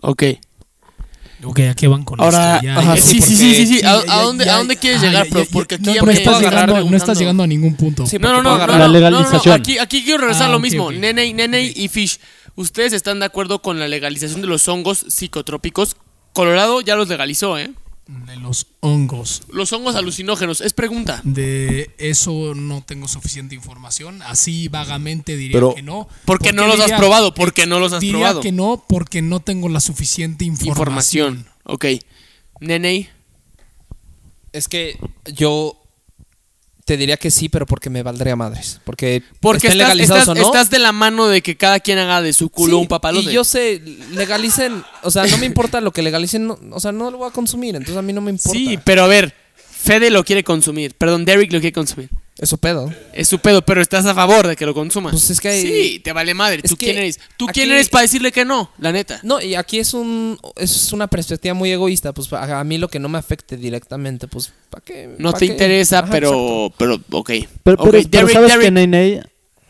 Ok. 0.01 0.25
Ok, 1.45 1.61
¿a 1.71 1.75
qué 1.75 1.87
van 1.89 2.05
con 2.05 2.21
Ahora, 2.21 2.55
esto? 2.57 2.67
Ya, 2.67 2.79
ajá, 2.79 2.95
ya, 2.97 3.01
sí, 3.03 3.21
sí, 3.21 3.37
sí, 3.37 3.55
sí, 3.55 3.67
sí. 3.67 3.85
¿A, 3.85 4.05
ya, 4.05 4.15
a 4.19 4.23
dónde, 4.23 4.45
ya, 4.45 4.55
¿A 4.55 4.59
dónde 4.59 4.77
quieres 4.77 5.03
llegar, 5.03 5.27
ya, 5.29 5.45
Porque 5.53 5.75
aquí 5.77 5.85
no, 5.85 5.95
ya 5.95 6.03
me 6.03 6.13
estás 6.13 6.41
llegando, 6.41 6.91
no 6.91 6.97
estás 6.97 7.19
llegando 7.19 7.43
a 7.43 7.47
ningún 7.47 7.75
punto. 7.77 8.07
Sí, 8.07 8.19
No, 8.19 8.29
no, 8.33 8.37
no, 8.37 8.43
no, 8.43 8.55
agarrar. 8.57 8.77
no, 8.77 8.83
La 8.83 8.87
no, 8.87 8.93
legalización. 8.93 9.43
no, 9.47 9.53
Aquí, 9.55 9.79
aquí 9.79 10.03
quiero 10.05 10.19
regresar 10.19 10.45
Ah, 10.45 10.49
a 10.49 10.53
lo 10.53 10.59
mismo. 10.61 10.91
Nene, 10.93 11.33
Nene 11.33 11.63
y 11.63 11.89
Fish, 11.89 12.19
¿ustedes 12.57 12.93
están 12.93 13.21
de 13.21 13.27
acuerdo 13.27 13.61
con 13.61 13.79
la 13.79 13.89
legalización 13.89 14.41
de 14.41 14.47
los 14.47 14.67
hongos 14.69 15.05
psicotrópicos? 15.09 15.97
Colorado 16.33 16.81
ya 16.81 16.97
los 16.97 17.09
legalizó, 17.09 17.59
¿eh? 17.59 17.71
De 18.07 18.37
los 18.37 18.67
hongos. 18.81 19.43
Los 19.51 19.73
hongos 19.73 19.95
alucinógenos. 19.97 20.61
Es 20.61 20.75
pregunta. 20.75 21.23
De 21.25 21.91
eso 21.97 22.55
no 22.55 22.83
tengo 22.83 23.09
suficiente 23.09 23.55
información. 23.55 24.21
Así 24.23 24.69
vagamente 24.69 25.37
diría 25.39 25.57
Pero- 25.57 25.75
que 25.75 25.83
no. 25.83 26.07
¿Por 26.27 26.39
qué 26.39 26.53
no 26.53 26.67
los 26.67 26.81
has 26.81 26.93
probado? 26.93 27.33
¿Por 27.33 27.55
qué 27.55 27.67
no 27.67 27.81
los 27.81 27.95
has 27.95 28.01
diría 28.01 28.19
probado? 28.19 28.41
que 28.43 28.53
no 28.53 28.85
porque 28.87 29.23
no 29.23 29.41
tengo 29.41 29.71
la 29.71 29.81
suficiente 29.81 30.45
información. 30.45 31.39
Información. 31.39 31.47
Ok. 31.65 31.87
Nene. 32.61 33.09
Es 34.53 34.69
que 34.69 34.99
yo 35.33 35.81
te 36.85 36.97
diría 36.99 37.17
que 37.17 37.31
sí, 37.31 37.49
pero 37.49 37.65
porque 37.67 37.89
me 37.89 38.03
valdría 38.03 38.37
madres. 38.37 38.81
Porque, 38.85 39.23
Porque 39.41 39.69
estén 39.69 39.81
estás, 39.81 39.89
legalizados 39.97 40.23
estás- 40.23 40.37
o 40.37 40.41
no. 40.41 40.47
estás 40.47 40.71
de 40.71 40.79
la 40.79 40.93
mano 40.93 41.27
de 41.29 41.41
que 41.43 41.57
cada 41.57 41.81
quien 41.81 41.99
haga 41.99 42.21
de 42.21 42.33
su 42.35 42.51
culo 42.51 42.77
Sí, 42.77 42.83
un 42.83 42.89
papalote. 42.89 43.31
Y 43.31 43.33
yo 43.35 43.43
sé, 43.45 43.81
legalicen, 44.13 44.85
o 45.03 45.11
sea, 45.11 45.27
no 45.27 45.39
me 45.39 45.47
importa 45.47 45.81
lo 45.81 45.93
que 45.93 46.03
legalicen, 46.03 46.47
no- 46.47 46.59
o 46.73 46.81
sea, 46.81 46.93
no 46.93 47.11
lo 47.11 47.19
voy 47.19 47.29
a 47.29 47.33
consumir, 47.33 47.75
entonces 47.75 47.97
a 47.97 48.03
mí 48.03 48.13
no 48.13 48.21
me 48.21 48.31
importa. 48.33 48.59
Sí, 48.59 48.79
pero 48.85 49.05
a 49.05 49.07
ver, 49.07 49.35
Fede 49.57 50.11
lo 50.11 50.25
quiere 50.25 50.45
consumir. 50.45 50.95
Perdón, 50.95 51.25
Derek 51.25 51.53
lo 51.53 51.61
quiere 51.61 51.73
consumir. 51.73 52.09
Es 52.37 52.49
su 52.49 52.59
pedo. 52.59 52.93
Es 53.13 53.29
su 53.29 53.39
pedo, 53.39 53.63
pero 53.63 53.81
estás 53.81 54.05
a 54.07 54.15
favor 54.15 54.49
de 54.49 54.57
que 54.57 54.67
lo 54.67 54.75
consuma. 54.75 55.11
Pues 55.13 55.31
es 55.31 55.41
que 55.41 55.49
hay- 55.51 55.63
Sí, 55.63 56.01
te 56.01 56.13
vale 56.13 56.35
madre. 56.35 56.61
Es 56.65 56.71
¿Tú 56.71 56.77
quién 56.77 56.97
eres? 56.99 57.21
¿Tú 57.37 57.45
aquí- 57.49 57.61
quién 57.61 57.71
eres 57.71 57.89
para 57.89 58.03
decirle 58.03 58.33
que 58.33 58.45
no? 58.45 58.73
La 58.79 58.91
neta. 58.91 59.21
No, 59.23 59.41
y 59.41 59.55
aquí 59.55 59.79
es 59.79 59.95
un 59.95 60.37
es 60.57 60.93
una 60.93 61.07
perspectiva 61.07 61.55
muy 61.55 61.71
egoísta, 61.71 62.13
pues 62.13 62.33
a 62.33 62.65
mí 62.65 62.77
lo 62.79 62.89
que 62.89 62.99
no 62.99 63.09
me 63.09 63.19
afecte 63.19 63.57
directamente, 63.57 64.27
pues 64.27 64.53
¿para 64.69 64.85
qué? 64.85 65.15
No 65.19 65.31
¿Pa' 65.31 65.39
te 65.39 65.47
qué? 65.47 65.53
interesa, 65.53 66.01
Ajá, 66.01 66.11
pero, 66.11 66.73
pero, 66.77 66.95
ok. 66.95 67.01
Pero, 67.11 67.21
Ok, 67.21 67.51
pero- 67.63 67.81
pero 67.83 67.93
Derek, 67.93 68.31
sabes 68.33 68.49
Derek. 68.51 68.65
que 68.65 68.71
Ney 68.73 68.87
Ney, 68.89 69.21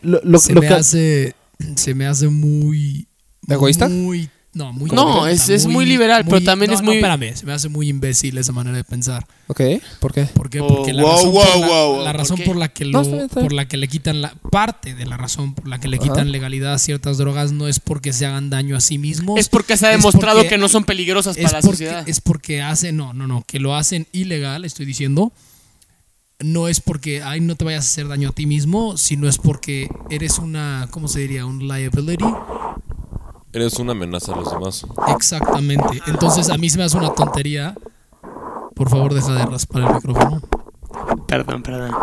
lo, 0.01 0.19
lo- 0.23 0.39
se, 0.39 0.53
lo 0.53 0.61
me 0.61 0.67
que- 0.67 0.73
hace, 0.73 1.35
se 1.75 1.93
me 1.93 2.07
hace 2.07 2.29
muy. 2.29 3.07
¿Egoísta? 3.47 3.87
Muy. 3.89 4.27
No, 4.55 4.71
muy 4.71 4.89
No, 4.89 5.27
es- 5.27 5.49
es 5.49 5.67
muy 5.67 5.85
liberal, 5.85 6.23
pero 6.25 6.41
también 6.41 6.71
no, 6.71 6.75
es 6.75 6.81
no, 6.81 6.85
muy- 6.87 6.95
espérame, 6.95 7.35
se 7.35 7.45
me 7.45 7.51
hace 7.51 7.67
muy 7.67 7.89
imbécil 7.89 8.37
esa 8.37 8.53
manera 8.53 8.77
de 8.77 8.85
pensar. 8.85 9.27
Ok, 9.47 9.59
¿por 9.99 10.13
qué? 10.13 10.23
¿Por 10.23 10.49
qué? 10.49 10.61
Oh, 10.61 10.67
Porque 10.67 10.93
la 10.93 11.03
wow, 11.03 11.11
razón, 11.11 11.31
wow, 11.33 11.43
por, 11.43 11.59
la, 11.59 11.67
wow, 11.67 11.97
la 12.05 12.11
¿por 12.11 12.19
razón 12.21 12.37
qué? 12.37 12.43
por 12.45 12.55
la 12.55 12.67
que 12.69 12.85
No, 12.85 12.91
lo, 12.91 13.01
está 13.01 13.11
bien, 13.15 13.25
está 13.25 13.39
bien. 13.41 13.45
por 13.47 13.53
la 13.53 13.67
que 13.67 13.75
le 13.77 13.87
quitan 13.89 14.21
la 14.21 14.33
parte 14.49 14.95
de 14.95 15.05
la 15.05 15.17
razón 15.17 15.53
por 15.55 15.67
la 15.67 15.77
que 15.79 15.89
le 15.89 15.97
Ajá. 15.97 16.05
quitan 16.05 16.31
legalidad 16.31 16.73
a 16.73 16.79
ciertas 16.79 17.17
drogas 17.17 17.51
no 17.51 17.67
es 17.67 17.81
porque 17.81 18.13
se 18.13 18.25
hagan 18.25 18.49
daño 18.49 18.77
a 18.77 18.79
sí 18.79 18.97
mismos. 18.97 19.37
Es 19.37 19.49
porque 19.49 19.75
se 19.75 19.87
ha 19.87 19.91
es 19.91 19.97
demostrado 19.97 20.37
porque- 20.37 20.49
que 20.51 20.57
no 20.57 20.69
son 20.69 20.85
peligrosas 20.85 21.35
para 21.35 21.49
la 21.51 21.59
porque, 21.59 21.67
sociedad. 21.71 22.07
es 22.07 22.21
porque 22.21 22.61
hacen, 22.61 22.95
no, 22.95 23.13
no, 23.13 23.27
no, 23.27 23.43
que 23.45 23.59
lo 23.59 23.75
hacen 23.75 24.07
ilegal, 24.13 24.63
estoy 24.63 24.85
diciendo. 24.85 25.33
No 26.39 26.67
es 26.69 26.79
porque, 26.79 27.21
ay, 27.21 27.39
no 27.41 27.55
te 27.55 27.65
vayas 27.65 27.85
a 27.85 27.89
hacer 27.89 28.07
daño 28.07 28.29
a 28.29 28.31
ti 28.31 28.45
mismo, 28.45 28.97
sino 28.97 29.27
es 29.27 29.37
porque 29.37 29.89
eres 30.09 30.39
una, 30.39 30.87
¿cómo 30.91 31.07
se 31.09 31.19
diría? 31.19 31.45
Un 31.45 31.67
liability. 31.67 32.25
Eres 33.55 33.79
una 33.79 33.93
amenaza 33.93 34.33
a 34.33 34.35
los 34.35 34.51
demás. 34.51 34.85
Exactamente. 35.15 36.01
Entonces 36.07 36.49
a 36.49 36.57
mí 36.57 36.69
se 36.69 36.77
me 36.77 36.83
hace 36.83 36.97
una 36.97 37.13
tontería. 37.13 37.73
Por 38.75 38.89
favor, 38.89 39.13
deja 39.13 39.31
de 39.31 39.45
raspar 39.45 39.83
el 39.83 39.93
micrófono. 39.93 40.41
Perdón, 41.25 41.63
perdón. 41.63 41.95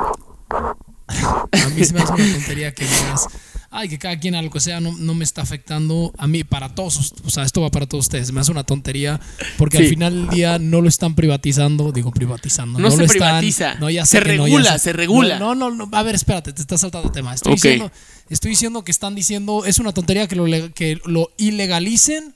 A 0.48 1.68
mí 1.76 1.84
se 1.84 1.92
me 1.92 2.00
hace 2.00 2.14
una 2.14 2.32
tontería 2.32 2.72
que 2.72 2.86
digas, 2.86 3.28
ay, 3.72 3.88
que 3.88 3.98
cada 3.98 4.18
quien 4.20 4.34
a 4.34 4.42
lo 4.42 4.50
que 4.50 4.60
sea 4.60 4.80
no, 4.80 4.92
no 4.96 5.14
me 5.14 5.24
está 5.24 5.42
afectando. 5.42 6.12
A 6.18 6.26
mí, 6.26 6.44
para 6.44 6.74
todos, 6.74 7.14
o 7.24 7.30
sea, 7.30 7.42
esto 7.44 7.60
va 7.62 7.70
para 7.70 7.86
todos 7.86 8.04
ustedes. 8.04 8.30
Me 8.32 8.40
hace 8.40 8.52
una 8.52 8.64
tontería 8.64 9.18
porque 9.58 9.78
Sí. 9.78 9.82
al 9.84 9.88
final 9.90 10.14
del 10.26 10.28
día 10.36 10.58
no 10.58 10.80
lo 10.80 10.88
están 10.88 11.14
privatizando. 11.14 11.90
Digo, 11.92 12.12
privatizando. 12.12 12.78
No 12.78 12.90
se 12.90 12.98
lo 12.98 13.04
están- 13.04 13.18
privatiza, 13.40 13.74
no, 13.76 13.90
ya 13.90 14.06
se 14.06 14.18
que 14.20 14.36
no, 14.36 14.46
ya 14.46 14.56
regula, 14.56 14.78
se 14.78 14.92
regula. 14.92 15.38
No, 15.38 15.54
no, 15.54 15.70
no, 15.70 15.88
a 15.90 16.02
ver, 16.02 16.14
espérate, 16.14 16.52
te 16.52 16.60
estás 16.60 16.82
saltando 16.82 17.08
el 17.08 17.12
tema. 17.14 17.34
Estoy, 17.34 17.54
diciendo, 17.54 17.90
estoy 18.28 18.50
diciendo 18.50 18.84
que 18.84 18.90
están 18.92 19.14
diciendo, 19.14 19.64
es 19.64 19.78
una 19.78 19.92
tontería 19.92 20.28
que 20.28 20.36
lo, 20.36 20.44
que 20.74 21.00
lo 21.06 21.30
ilegalicen 21.38 22.34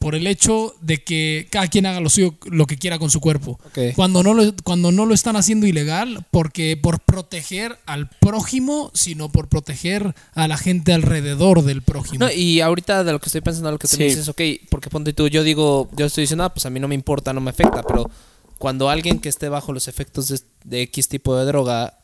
por 0.00 0.14
el 0.14 0.26
hecho 0.26 0.74
de 0.80 1.04
que 1.04 1.46
cada 1.50 1.68
quien 1.68 1.84
haga 1.84 2.00
lo 2.00 2.08
suyo, 2.08 2.34
lo 2.46 2.66
que 2.66 2.78
quiera 2.78 2.98
con 2.98 3.10
su 3.10 3.20
cuerpo. 3.20 3.60
Cuando 3.94 4.22
no 4.22 4.32
lo, 4.32 4.42
cuando 4.64 4.90
no 4.92 5.04
lo 5.04 5.12
están 5.12 5.36
haciendo 5.36 5.66
ilegal, 5.66 6.26
porque 6.30 6.76
por 6.76 7.00
proteger 7.00 7.78
al 7.84 8.08
prójimo, 8.08 8.90
sino 8.94 9.30
por 9.30 9.48
proteger 9.48 10.14
a 10.32 10.48
la 10.48 10.56
gente 10.56 10.94
alrededor 10.94 11.62
del 11.64 11.82
prójimo. 11.82 12.24
No, 12.24 12.32
y 12.32 12.62
ahorita 12.62 13.04
de 13.04 13.12
lo 13.12 13.20
que 13.20 13.26
estoy 13.26 13.42
pensando, 13.42 13.70
lo 13.70 13.78
que 13.78 13.86
tú 13.88 13.96
Sí. 13.96 14.02
me 14.02 14.06
dices, 14.06 14.26
ok, 14.28 14.40
porque 14.70 14.88
ponte 14.88 15.12
tú, 15.12 15.28
yo 15.28 15.42
digo, 15.42 15.90
yo 15.94 16.06
estoy 16.06 16.22
diciendo, 16.22 16.44
ah, 16.44 16.54
pues 16.54 16.64
a 16.64 16.70
mí 16.70 16.80
no 16.80 16.88
me 16.88 16.94
importa, 16.94 17.34
no 17.34 17.42
me 17.42 17.50
afecta, 17.50 17.82
pero 17.82 18.10
cuando 18.56 18.88
alguien 18.88 19.18
que 19.20 19.28
esté 19.28 19.50
bajo 19.50 19.74
los 19.74 19.86
efectos 19.86 20.28
de, 20.28 20.40
de 20.64 20.80
X 20.82 21.08
tipo 21.08 21.36
de 21.36 21.44
droga 21.44 21.98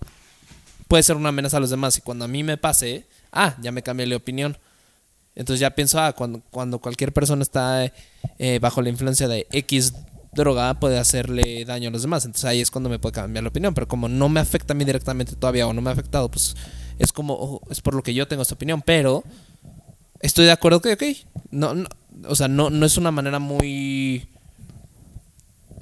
puede 0.86 1.02
ser 1.02 1.16
una 1.16 1.30
amenaza 1.30 1.56
a 1.56 1.60
los 1.60 1.70
demás, 1.70 1.96
y 1.96 2.02
cuando 2.02 2.26
a 2.26 2.28
mí 2.28 2.42
me 2.42 2.58
pase, 2.58 3.06
ah, 3.32 3.56
ya 3.62 3.72
me 3.72 3.82
cambié 3.82 4.06
la 4.06 4.16
opinión. 4.16 4.58
Entonces 5.36 5.60
ya 5.60 5.70
pienso, 5.70 6.00
ah, 6.00 6.12
cuando, 6.14 6.40
cuando 6.50 6.78
cualquier 6.78 7.12
persona 7.12 7.42
está 7.42 7.92
eh, 8.38 8.58
bajo 8.60 8.82
la 8.82 8.88
influencia 8.88 9.28
de 9.28 9.46
X 9.52 9.92
droga 10.32 10.74
puede 10.74 10.98
hacerle 10.98 11.64
daño 11.64 11.88
a 11.88 11.92
los 11.92 12.02
demás. 12.02 12.24
Entonces 12.24 12.46
ahí 12.46 12.60
es 12.60 12.70
cuando 12.70 12.88
me 12.88 12.98
puede 12.98 13.12
cambiar 13.12 13.44
la 13.44 13.50
opinión. 13.50 13.74
Pero 13.74 13.86
como 13.86 14.08
no 14.08 14.28
me 14.28 14.40
afecta 14.40 14.72
a 14.72 14.76
mí 14.76 14.84
directamente 14.84 15.36
todavía 15.36 15.66
o 15.66 15.72
no 15.72 15.82
me 15.82 15.90
ha 15.90 15.92
afectado, 15.92 16.30
pues 16.30 16.56
es 16.98 17.12
como, 17.12 17.60
es 17.70 17.80
por 17.80 17.94
lo 17.94 18.02
que 18.02 18.14
yo 18.14 18.26
tengo 18.26 18.42
esta 18.42 18.54
opinión. 18.54 18.82
Pero 18.82 19.24
estoy 20.20 20.46
de 20.46 20.52
acuerdo 20.52 20.80
que, 20.80 20.94
ok, 20.94 21.02
no, 21.50 21.74
no, 21.74 21.88
o 22.28 22.34
sea, 22.34 22.48
no, 22.48 22.70
no 22.70 22.86
es 22.86 22.96
una 22.96 23.10
manera 23.10 23.38
muy... 23.38 24.26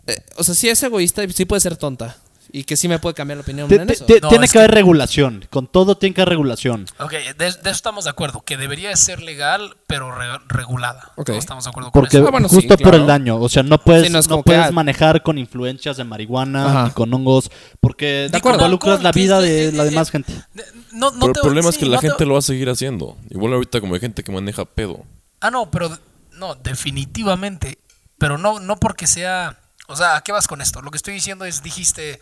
eh, 0.07 0.17
o 0.37 0.45
sea, 0.45 0.55
sí 0.55 0.69
es 0.69 0.83
egoísta 0.83 1.23
y 1.23 1.33
sí 1.33 1.45
puede 1.45 1.61
ser 1.61 1.77
tonta. 1.77 2.17
Y 2.57 2.63
que 2.65 2.77
sí 2.77 2.87
me 2.87 3.01
puede 3.01 3.15
cambiar 3.15 3.39
la 3.39 3.43
opinión 3.43 3.71
en 3.73 3.91
eso. 3.91 4.07
No, 4.23 4.29
tiene 4.29 4.45
es 4.45 4.53
que 4.53 4.55
que- 4.55 4.59
haber 4.61 4.71
regulación. 4.71 5.45
Con 5.51 5.67
todo 5.67 5.97
tiene 5.97 6.15
que 6.15 6.21
haber 6.23 6.31
regulación. 6.31 6.87
Ok, 7.01 7.11
de, 7.13 7.35
de 7.35 7.47
eso 7.49 7.59
estamos 7.71 8.05
de 8.05 8.11
acuerdo, 8.11 8.43
que 8.43 8.57
debería 8.57 8.95
ser 8.97 9.21
legal, 9.23 9.77
pero 9.89 10.15
re- 10.15 10.39
regulada. 10.47 11.11
Ok. 11.17 11.27
Todos 11.27 11.39
estamos 11.41 11.65
de 11.65 11.71
acuerdo 11.71 11.91
con 11.91 12.01
Porque 12.01 12.19
eso. 12.19 12.29
Ah, 12.29 12.31
bueno, 12.31 12.49
sí, 12.49 12.55
justo 12.55 12.77
por 12.77 12.83
claro. 12.91 12.97
el 12.99 13.07
daño. 13.07 13.37
O 13.41 13.49
sea, 13.49 13.65
no 13.65 13.79
puedes, 13.79 14.07
Sí, 14.07 14.13
no 14.13 14.23
que, 14.23 14.43
puedes 14.45 14.67
ah, 14.67 14.71
manejar 14.71 15.23
con 15.25 15.37
influencias 15.39 15.97
de 15.97 16.05
marihuana 16.05 16.67
Ajá. 16.67 16.85
ni 16.85 16.91
con 16.93 17.13
hongos. 17.13 17.51
Porque 17.81 18.31
involucras 18.33 19.03
la 19.03 19.11
vida 19.11 19.41
de 19.41 19.69
eh, 19.69 19.73
la 19.73 19.83
eh, 19.83 19.87
demás 19.87 20.11
gente. 20.13 20.33
De- 20.55 20.65
No, 20.93 21.11
no 21.11 21.19
Pero 21.19 21.33
el 21.35 21.41
problema 21.43 21.69
es 21.71 21.75
sí, 21.75 21.81
que 21.81 21.87
la 21.87 21.97
no 21.97 22.01
te- 22.03 22.09
gente 22.09 22.25
lo 22.25 22.35
va 22.35 22.39
a 22.39 22.43
seguir 22.43 22.71
haciendo. 22.71 23.17
Igual 23.31 23.53
ahorita 23.55 23.81
como 23.81 23.95
hay 23.95 24.01
gente 24.01 24.23
que 24.23 24.31
maneja 24.31 24.65
pedo. 24.65 25.05
Ah, 25.41 25.51
no, 25.51 25.71
pero 25.73 25.91
no, 26.35 26.55
definitivamente. 26.55 27.79
Pero 28.19 28.39
no, 28.39 28.61
no 28.61 28.77
porque 28.77 29.07
sea. 29.09 29.59
O 29.89 29.97
sea, 29.97 30.17
¿a 30.17 30.21
qué 30.23 30.33
vas 30.33 30.47
con 30.47 30.61
esto? 30.63 30.81
Lo 30.83 30.91
que 30.91 30.97
estoy 30.97 31.15
diciendo 31.15 31.45
es, 31.45 31.63
dijiste. 31.63 32.21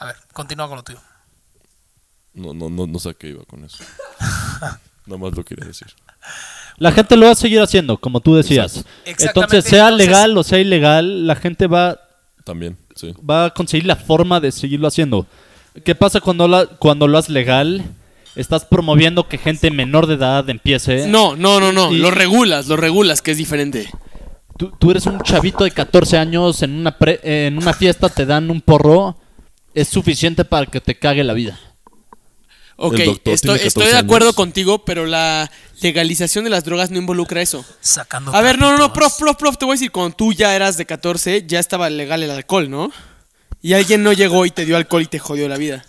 A 0.00 0.06
ver, 0.06 0.16
continúa 0.32 0.66
con 0.68 0.76
lo 0.78 0.82
tuyo. 0.82 0.98
No, 2.34 2.54
no, 2.54 2.68
no, 2.70 2.86
no 2.86 2.98
sé 2.98 3.10
a 3.10 3.14
qué 3.14 3.28
iba 3.28 3.44
con 3.44 3.64
eso. 3.64 3.82
Nada 5.06 5.18
más 5.18 5.36
lo 5.36 5.44
quería 5.44 5.66
decir. 5.66 5.88
La 6.76 6.92
gente 6.92 7.16
lo 7.16 7.26
va 7.26 7.32
a 7.32 7.36
seguir 7.36 7.60
haciendo, 7.60 7.98
como 7.98 8.20
tú 8.20 8.34
decías. 8.36 8.84
Exactamente, 9.04 9.26
Entonces, 9.56 9.64
sea 9.64 9.84
entonces- 9.88 10.06
legal 10.06 10.38
o 10.38 10.42
sea 10.42 10.58
ilegal, 10.58 11.26
la 11.26 11.34
gente 11.36 11.66
va, 11.66 12.00
También, 12.44 12.76
sí. 12.94 13.14
va 13.28 13.46
a 13.46 13.50
conseguir 13.50 13.86
la 13.86 13.96
forma 13.96 14.40
de 14.40 14.52
seguirlo 14.52 14.88
haciendo. 14.88 15.26
¿Qué 15.84 15.94
pasa 15.94 16.20
cuando, 16.20 16.48
la- 16.48 16.66
cuando 16.66 17.06
lo 17.06 17.18
haces 17.18 17.30
legal? 17.30 17.84
Estás 18.36 18.64
promoviendo 18.64 19.28
que 19.28 19.36
gente 19.38 19.70
menor 19.72 20.06
de 20.06 20.14
edad 20.14 20.48
empiece. 20.48 21.08
No, 21.08 21.34
no, 21.36 21.58
no, 21.60 21.72
no. 21.72 21.92
Y- 21.92 21.98
Lo 21.98 22.10
regulas, 22.12 22.68
lo 22.68 22.76
regulas, 22.76 23.20
que 23.22 23.32
es 23.32 23.36
diferente. 23.38 23.90
Tú, 24.56 24.72
tú 24.78 24.90
eres 24.92 25.06
un 25.06 25.20
chavito 25.22 25.64
de 25.64 25.72
14 25.72 26.16
años, 26.16 26.62
en 26.62 26.72
una, 26.78 26.96
pre- 26.96 27.20
eh, 27.24 27.46
en 27.48 27.58
una 27.58 27.72
fiesta 27.72 28.08
te 28.08 28.24
dan 28.26 28.50
un 28.50 28.60
porro, 28.60 29.16
es 29.74 29.88
suficiente 29.88 30.44
para 30.44 30.66
que 30.66 30.80
te 30.80 30.98
cague 30.98 31.24
la 31.24 31.34
vida. 31.34 31.58
Ok, 32.82 32.98
estoy, 33.24 33.58
de 33.58 33.64
14 33.64 33.96
acuerdo 33.98 34.28
años. 34.28 34.36
contigo, 34.36 34.84
pero 34.86 35.04
la 35.04 35.50
legalización 35.82 36.44
de 36.44 36.50
las 36.50 36.64
drogas 36.64 36.90
no 36.90 36.98
involucra 36.98 37.42
eso. 37.42 37.62
Sacando. 37.80 38.34
A 38.34 38.40
ver, 38.40 38.58
no, 38.58 38.72
no, 38.72 38.78
no, 38.78 38.92
prof, 38.94 39.18
prof, 39.18 39.36
prof, 39.36 39.58
te 39.58 39.66
voy 39.66 39.72
a 39.72 39.76
decir, 39.76 39.90
cuando 39.90 40.16
tú 40.16 40.32
ya 40.32 40.56
eras 40.56 40.78
de 40.78 40.86
14, 40.86 41.44
ya 41.46 41.58
estaba 41.60 41.90
legal 41.90 42.22
el 42.22 42.30
alcohol, 42.30 42.70
¿no? 42.70 42.90
Y 43.60 43.74
alguien 43.74 44.02
no 44.02 44.14
llegó 44.14 44.46
y 44.46 44.50
te 44.50 44.64
dio 44.64 44.78
alcohol 44.78 45.02
y 45.02 45.06
te 45.06 45.18
jodió 45.18 45.46
la 45.46 45.58
vida. 45.58 45.84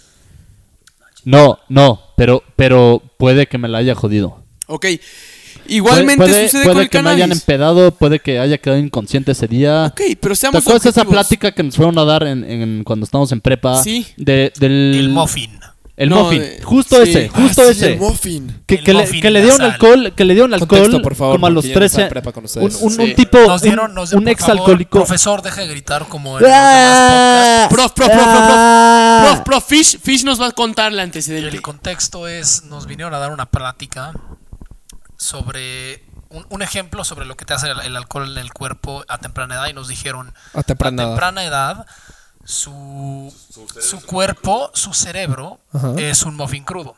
No, 1.24 1.60
no, 1.70 2.02
pero, 2.18 2.44
pero 2.58 3.02
puede 3.18 3.48
que 3.48 3.58
me 3.58 3.70
la 3.70 3.78
haya 3.78 3.96
jodido. 3.96 4.44
Ok. 4.68 4.88
Igualmente 5.76 6.18
puede, 6.18 6.46
sucede 6.48 6.64
puede 6.64 6.74
con 6.76 6.82
el 6.84 6.90
que 6.90 7.02
me 7.02 7.10
hayan 7.10 7.20
cannabis. 7.30 7.42
empedado, 7.42 7.92
puede 7.92 8.20
que 8.20 8.40
haya 8.40 8.58
quedado 8.58 8.80
inconsciente 8.80 9.32
ese 9.32 9.48
día. 9.48 9.86
Ok, 9.88 10.02
pero 10.20 10.34
¿Te 10.34 10.40
seamos 10.40 10.62
acuerdas 10.62 10.84
de 10.84 10.90
esa 10.90 11.06
plática 11.06 11.52
que 11.52 11.64
nos 11.64 11.76
fueron 11.76 11.98
a 11.98 12.04
dar 12.06 12.24
en, 12.24 12.44
en- 12.44 12.84
cuando 12.84 13.06
estábamos 13.06 13.32
en 13.32 13.42
prepa? 13.42 13.82
Sí. 13.82 14.06
De, 14.18 14.52
del, 14.60 14.96
El 14.96 15.10
muffin. 15.10 15.60
El 15.98 16.10
No, 16.10 16.24
muffin. 16.24 16.40
de- 16.42 16.62
justo 16.64 16.96
sí. 17.04 17.10
ese, 17.12 17.30
Ah, 17.32 17.42
justo 17.42 17.64
sí, 17.66 17.70
ese. 17.72 17.94
el 17.94 18.00
muffin. 18.00 18.62
Que, 18.66 18.76
El 18.76 18.84
que 18.84 18.94
le, 18.94 19.02
muffin 19.02 19.22
que 19.22 19.30
le 19.30 19.42
dieron 19.42 19.60
la 19.60 19.66
alcohol, 19.66 20.14
que 20.16 20.26
le 20.26 20.34
dieron 20.34 20.54
alcohol 20.54 20.68
Contexto, 20.70 21.02
por 21.04 21.16
favor, 21.16 21.36
como 21.36 21.46
a 21.48 21.50
los 21.52 21.64
porque 21.66 21.74
yo 21.74 21.80
no 21.80 21.86
estaba 21.86 22.08
13. 22.08 22.18
en 22.18 22.24
prepa 22.24 22.32
con 22.32 22.44
un, 22.46 22.72
un- 22.92 23.00
un 23.02 23.08
Sí. 23.08 23.14
tipo, 23.14 23.38
Nos 23.40 23.62
dieron, 23.62 23.90
un, 23.92 23.96
nos 23.96 24.14
un 24.14 24.24
por 24.24 24.30
ex 24.32 24.42
favor, 24.42 24.58
alcohólico. 24.60 24.98
Profesor, 24.98 25.42
deje 25.44 25.62
de 25.62 25.68
gritar 25.68 26.08
como 26.08 26.38
en 26.38 26.44
los 26.44 26.52
demás. 26.52 27.68
Prof, 27.70 27.92
prof, 27.92 28.10
prof, 28.10 28.24
prof, 28.24 28.32
prof. 28.36 28.52
Ah. 28.56 29.24
Prof, 29.28 29.40
prof, 29.46 29.64
Fish, 29.68 30.00
Fish 30.02 30.24
nos 30.24 30.42
va 30.42 30.48
a 30.48 30.52
contar 30.52 30.92
el 30.92 31.00
antecedente. 31.00 31.50
El 31.56 31.62
contexto 31.62 32.28
es, 32.28 32.64
nos 32.64 32.88
vinieron 32.88 33.14
a 33.14 33.20
dar 33.20 33.32
una 33.32 33.46
plática 33.46 34.12
sobre 35.22 36.04
un, 36.30 36.46
un 36.50 36.62
ejemplo 36.64 37.04
sobre 37.04 37.26
lo 37.26 37.38
que 37.38 37.46
te 37.46 37.54
hace 37.54 37.70
el, 37.70 37.80
el 37.82 37.96
alcohol 37.96 38.32
en 38.32 38.38
el 38.40 38.52
cuerpo 38.52 39.06
a 39.08 39.20
temprana 39.20 39.56
edad 39.56 39.68
y 39.68 39.74
nos 39.74 39.88
dijeron 39.88 40.34
A 40.54 40.64
temprana 40.64 41.04
edad. 41.04 41.10
temprana 41.12 41.44
edad 41.44 41.86
su, 42.44 43.32
su 43.80 44.02
cuerpo, 44.06 44.72
su 44.74 44.94
cerebro 44.94 45.60
Ajá. 45.74 45.94
es 45.98 46.24
un 46.24 46.36
muffin 46.36 46.64
crudo. 46.64 46.96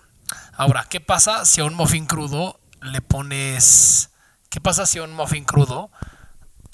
Ahora, 0.55 0.85
¿qué 0.89 1.01
pasa 1.01 1.45
si 1.45 1.59
a 1.61 1.65
un 1.65 1.73
muffin 1.73 2.05
crudo 2.05 2.59
le 2.81 3.01
pones 3.01 4.09
¿Qué 4.49 4.61
pasa 4.61 4.85
si 4.85 4.99
a 4.99 5.03
un 5.03 5.13
muffin 5.13 5.43
crudo 5.43 5.89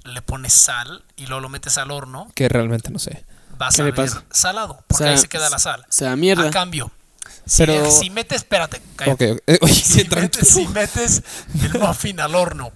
le 0.04 0.22
pones 0.22 0.54
sal 0.54 1.04
y 1.16 1.26
luego 1.26 1.42
lo 1.42 1.50
metes 1.50 1.78
al 1.78 1.90
horno? 1.92 2.28
Que 2.36 2.48
realmente 2.48 2.92
no 2.92 3.00
sé. 3.00 3.26
Vas 3.58 3.76
¿Qué 3.76 3.82
a 3.82 3.86
ver 3.86 4.10
salado, 4.32 4.76
porque 4.88 4.94
O 4.94 4.98
sea, 5.08 5.10
ahí 5.10 5.18
se 5.18 5.28
queda 5.28 5.50
la 5.50 5.60
sal. 5.60 5.82
O 5.82 5.92
sea, 5.92 6.16
mierda. 6.16 6.48
A 6.48 6.52
cambio, 6.52 6.92
Pero- 7.58 7.90
si 7.92 8.10
metes, 8.10 8.38
espérate, 8.38 8.82
cállate. 8.96 9.32
Ok, 9.34 9.40
ok. 9.48 9.58
Oye, 9.64 9.74
Si, 9.74 9.98
metes, 9.98 10.10
tranquilo. 10.10 10.46
si 10.46 10.68
metes 10.68 11.24
el 11.74 11.80
muffin 11.80 12.20
al 12.20 12.36
horno, 12.36 12.72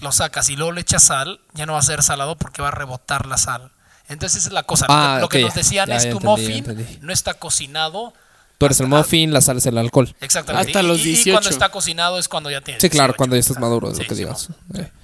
lo 0.00 0.12
sacas 0.12 0.48
y 0.48 0.56
luego 0.56 0.72
le 0.72 0.80
echas 0.80 1.02
sal, 1.04 1.40
ya 1.54 1.66
no 1.66 1.74
va 1.74 1.78
a 1.78 1.82
ser 1.82 2.02
salado 2.02 2.36
porque 2.36 2.62
va 2.62 2.68
a 2.68 2.72
rebotar 2.72 3.26
la 3.26 3.36
sal. 3.38 3.70
Entonces 4.08 4.40
esa 4.40 4.48
es 4.48 4.52
la 4.54 4.62
cosa. 4.64 4.86
Lo 4.88 4.94
Ah, 4.94 5.14
que- 5.16 5.20
lo 5.22 5.28
que, 5.28 5.38
ok, 5.38 5.44
nos 5.44 5.54
decían 5.54 5.88
ya, 5.88 5.96
es 5.96 6.04
ya 6.04 6.10
tu 6.10 6.16
entendí, 6.18 6.62
muffin 6.62 6.98
no 7.02 7.12
está 7.12 7.34
cocinado. 7.34 8.12
Tú 8.58 8.66
eres 8.66 8.80
el 8.80 8.88
muffin, 8.88 9.32
la 9.32 9.40
sal 9.40 9.56
es 9.58 9.66
el 9.66 9.78
alcohol. 9.78 10.14
Exactamente. 10.20 10.68
Hasta 10.70 10.82
Y- 10.82 10.86
los 10.86 10.98
y- 10.98 11.02
Y, 11.02 11.04
18. 11.14 11.32
cuando 11.34 11.50
está 11.50 11.68
cocinado 11.70 12.18
es 12.18 12.28
cuando 12.28 12.50
ya 12.50 12.60
tienes 12.60 12.82
Sí, 12.82 12.90
claro, 12.90 13.12
18. 13.12 13.16
cuando 13.16 13.36
ya 13.36 13.40
estás 13.40 13.58
maduro, 13.58 13.90
es 13.90 13.96
Sí, 13.96 14.02
lo 14.02 14.08
que 14.08 14.14
sí, 14.14 14.20
digas. 14.22 14.48
no. 14.68 14.99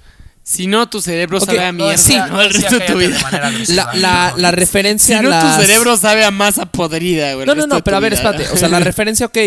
Si 0.49 0.65
no, 0.65 0.87
tu 0.87 1.01
cerebro 1.01 1.41
sabe 1.41 1.59
a 1.59 1.73
no, 1.73 1.83
mierda. 1.87 1.97
sí. 1.97 2.15
¿no? 2.17 2.41
El 2.41 2.53
resto 2.53 2.79
de 2.79 2.85
tu 2.85 2.97
vida. 2.97 3.17
de. 3.29 3.73
La, 3.73 3.91
la, 3.95 4.33
la 4.37 4.49
Si 4.51 4.55
referencia 4.55 5.21
no, 5.21 5.27
a 5.27 5.31
las... 5.31 5.57
tu 5.57 5.61
cerebro 5.65 5.97
sabe 5.97 6.23
a 6.23 6.31
masa 6.31 6.65
podrida, 6.67 7.33
güey. 7.33 7.45
No, 7.45 7.53
no, 7.53 7.67
no, 7.67 7.83
pero 7.83 7.97
a 7.97 7.99
ver, 7.99 8.13
vida. 8.13 8.21
espérate. 8.29 8.53
O 8.53 8.55
sea, 8.55 8.69
la 8.69 8.79
referencia, 8.91 9.25
ok, 9.25 9.37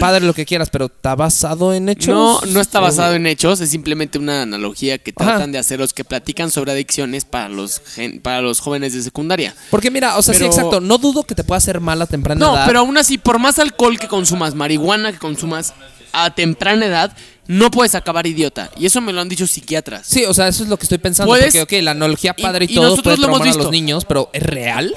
padre 0.00 0.26
lo 0.26 0.34
que 0.34 0.44
quieras, 0.44 0.70
pero 0.70 0.86
¿está 0.86 1.14
basado 1.14 1.72
en 1.72 1.88
hechos? 1.88 2.08
No, 2.08 2.40
no 2.52 2.60
está 2.60 2.80
O- 2.80 2.82
basado 2.82 3.14
en 3.14 3.28
hechos, 3.28 3.60
es 3.60 3.70
simplemente 3.70 4.18
una 4.18 4.42
analogía 4.42 4.98
que 4.98 5.12
Ajá. 5.14 5.30
tratan 5.30 5.52
de 5.52 5.58
hacer 5.58 5.78
los 5.78 5.92
que 5.94 6.02
platican 6.04 6.50
sobre 6.50 6.72
adicciones 6.72 7.24
para 7.24 7.48
los 7.48 7.80
gen- 7.94 8.20
para 8.20 8.40
los 8.40 8.58
jóvenes 8.58 8.92
de 8.92 9.02
secundaria. 9.02 9.54
Porque 9.70 9.92
mira, 9.92 10.16
o 10.18 10.22
sea, 10.22 10.34
sí, 10.34 10.44
exacto. 10.44 10.80
No 10.80 10.98
dudo 10.98 11.22
que 11.22 11.36
te 11.36 11.44
pueda 11.44 11.58
hacer 11.58 11.78
mal 11.80 12.02
a 12.02 12.06
temprana 12.06 12.44
No, 12.44 12.56
edad. 12.56 12.66
pero 12.66 12.80
aún 12.80 12.98
así, 12.98 13.18
por 13.18 13.38
más 13.38 13.60
alcohol 13.60 14.00
que 14.00 14.08
consumas, 14.08 14.56
marihuana 14.56 15.12
que 15.12 15.18
consumas 15.18 15.74
a 16.12 16.30
temprana 16.34 16.86
edad, 16.86 17.16
no 17.46 17.70
puedes 17.70 17.94
acabar 17.94 18.26
idiota. 18.26 18.70
Y 18.78 18.86
eso 18.86 19.00
me 19.00 19.12
lo 19.12 19.20
han 19.20 19.28
dicho 19.28 19.46
psiquiatras. 19.46 20.06
Sí, 20.06 20.24
o 20.24 20.34
sea, 20.34 20.48
eso 20.48 20.62
es 20.62 20.68
lo 20.68 20.76
que 20.78 20.84
estoy 20.84 20.98
pensando. 20.98 21.30
Puedes- 21.30 21.56
Porque, 21.56 21.78
ok, 21.78 21.82
la 21.84 21.90
analogía 21.92 22.34
padre 22.34 22.66
y, 22.68 22.72
y 22.72 22.74
todo 22.74 22.84
nosotros 22.90 23.04
puede 23.16 23.16
lo 23.18 23.24
hemos 23.26 23.38
traumar 23.40 23.60
a 23.60 23.62
los 23.64 23.70
niños, 23.72 24.04
pero 24.04 24.30
¿es 24.32 24.42
real? 24.42 24.94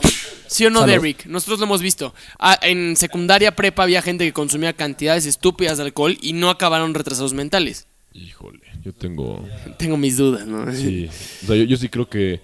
¿Sí 0.47 0.65
o 0.65 0.69
no, 0.69 0.79
Salud. 0.81 0.93
Derrick? 0.93 1.25
Nosotros 1.25 1.59
lo 1.59 1.65
hemos 1.65 1.81
visto. 1.81 2.13
Ah, 2.39 2.57
en 2.61 2.95
secundaria 2.95 3.55
prepa 3.55 3.83
había 3.83 4.01
gente 4.01 4.23
que 4.25 4.31
consumía 4.33 4.73
cantidades 4.73 5.25
estúpidas 5.25 5.77
de 5.77 5.83
alcohol 5.83 6.17
y 6.21 6.33
no 6.33 6.49
acabaron 6.49 6.93
retrasados 6.93 7.33
mentales. 7.33 7.85
Híjole, 8.13 8.61
yo 8.83 8.93
tengo... 8.93 9.45
Tengo 9.77 9.97
mis 9.97 10.15
dudas, 10.17 10.47
¿no? 10.47 10.71
Sí. 10.73 11.09
O 11.43 11.47
sea, 11.47 11.55
yo, 11.57 11.63
yo 11.63 11.77
sí 11.77 11.89
creo 11.89 12.09
que... 12.09 12.39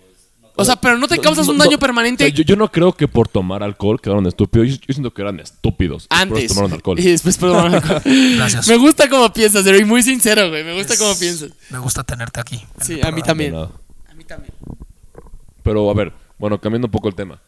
O 0.55 0.63
sea, 0.63 0.75
pero 0.75 0.97
no 0.99 1.07
te 1.07 1.17
causas 1.19 1.47
un 1.47 1.57
No, 1.57 1.63
daño 1.63 1.77
no, 1.77 1.79
permanente 1.79 2.23
o 2.25 2.27
sea, 2.27 2.35
yo, 2.35 2.43
yo 2.43 2.55
no 2.55 2.71
creo 2.71 2.93
que 2.93 3.07
por 3.07 3.27
tomar 3.27 3.63
alcohol 3.63 3.99
quedaron 3.99 4.27
estúpidos. 4.27 4.67
Yo, 4.67 4.75
yo 4.87 4.93
siento 4.93 5.11
que 5.13 5.21
eran 5.23 5.39
estúpidos. 5.39 6.05
antes. 6.11 6.49
tomaron 6.49 6.73
alcohol. 6.73 6.99
Y 6.99 7.03
después 7.03 7.37
tomaron 7.37 7.73
alcohol. 7.75 8.01
Gracias. 8.35 8.67
Me 8.67 8.77
gusta 8.77 9.09
cómo 9.09 9.33
piensas, 9.33 9.65
Derrick. 9.65 9.87
Muy 9.87 10.03
sincero, 10.03 10.49
güey. 10.49 10.63
Me 10.63 10.75
gusta 10.75 10.95
cómo 10.97 11.17
piensas. 11.17 11.51
Me 11.71 11.79
gusta 11.79 12.03
tenerte 12.03 12.39
aquí. 12.39 12.63
Sí, 12.81 12.99
a 13.01 13.11
mí 13.11 13.23
también. 13.23 13.55
A 13.55 13.69
mí 14.15 14.23
también. 14.25 14.53
Pero 15.63 15.89
a 15.89 15.93
ver, 15.93 16.11
bueno, 16.37 16.59
cambiando 16.59 16.87
un 16.87 16.91
poco 16.91 17.07
el 17.07 17.15
tema. 17.15 17.39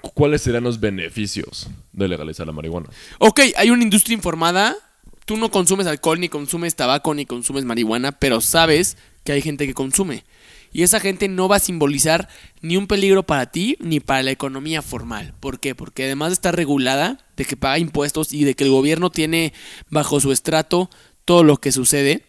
Cu- 0.00 0.12
¿Cuáles 0.12 0.42
serían 0.42 0.64
los 0.64 0.78
beneficios 0.80 1.68
de 1.92 2.08
legalizar 2.08 2.46
la 2.46 2.52
marihuana? 2.52 2.88
Ok, 3.18 3.40
hay 3.56 3.70
una 3.70 3.82
industria 3.82 4.14
informada. 4.14 4.76
Tú 5.24 5.36
no 5.36 5.50
consumes 5.50 5.86
alcohol, 5.86 6.18
ni 6.20 6.28
consumes 6.28 6.74
tabaco, 6.74 7.14
ni 7.14 7.26
consumes 7.26 7.64
marihuana, 7.64 8.12
pero 8.12 8.40
sabes 8.40 8.96
que 9.24 9.32
hay 9.32 9.42
gente 9.42 9.66
que 9.66 9.74
consume. 9.74 10.24
Y 10.72 10.82
esa 10.82 11.00
gente 11.00 11.28
no 11.28 11.48
va 11.48 11.56
a 11.56 11.60
simbolizar 11.60 12.28
ni 12.60 12.76
un 12.76 12.86
peligro 12.86 13.22
para 13.22 13.50
ti 13.50 13.76
ni 13.80 14.00
para 14.00 14.22
la 14.22 14.30
economía 14.30 14.82
formal. 14.82 15.34
¿Por 15.40 15.60
qué? 15.60 15.74
Porque 15.74 16.04
además 16.04 16.30
de 16.30 16.34
estar 16.34 16.54
regulada, 16.54 17.18
de 17.36 17.44
que 17.44 17.56
paga 17.56 17.78
impuestos 17.78 18.32
y 18.32 18.44
de 18.44 18.54
que 18.54 18.64
el 18.64 18.70
gobierno 18.70 19.10
tiene 19.10 19.52
bajo 19.90 20.20
su 20.20 20.32
estrato 20.32 20.90
todo 21.24 21.44
lo 21.44 21.56
que 21.58 21.72
sucede, 21.72 22.24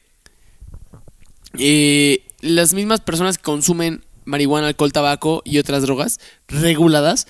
eh, 1.57 2.23
las 2.41 2.73
mismas 2.73 3.01
personas 3.01 3.37
que 3.37 3.43
consumen 3.43 4.03
marihuana, 4.25 4.67
alcohol, 4.67 4.93
tabaco 4.93 5.41
y 5.43 5.57
otras 5.57 5.81
drogas 5.81 6.19
reguladas 6.47 7.27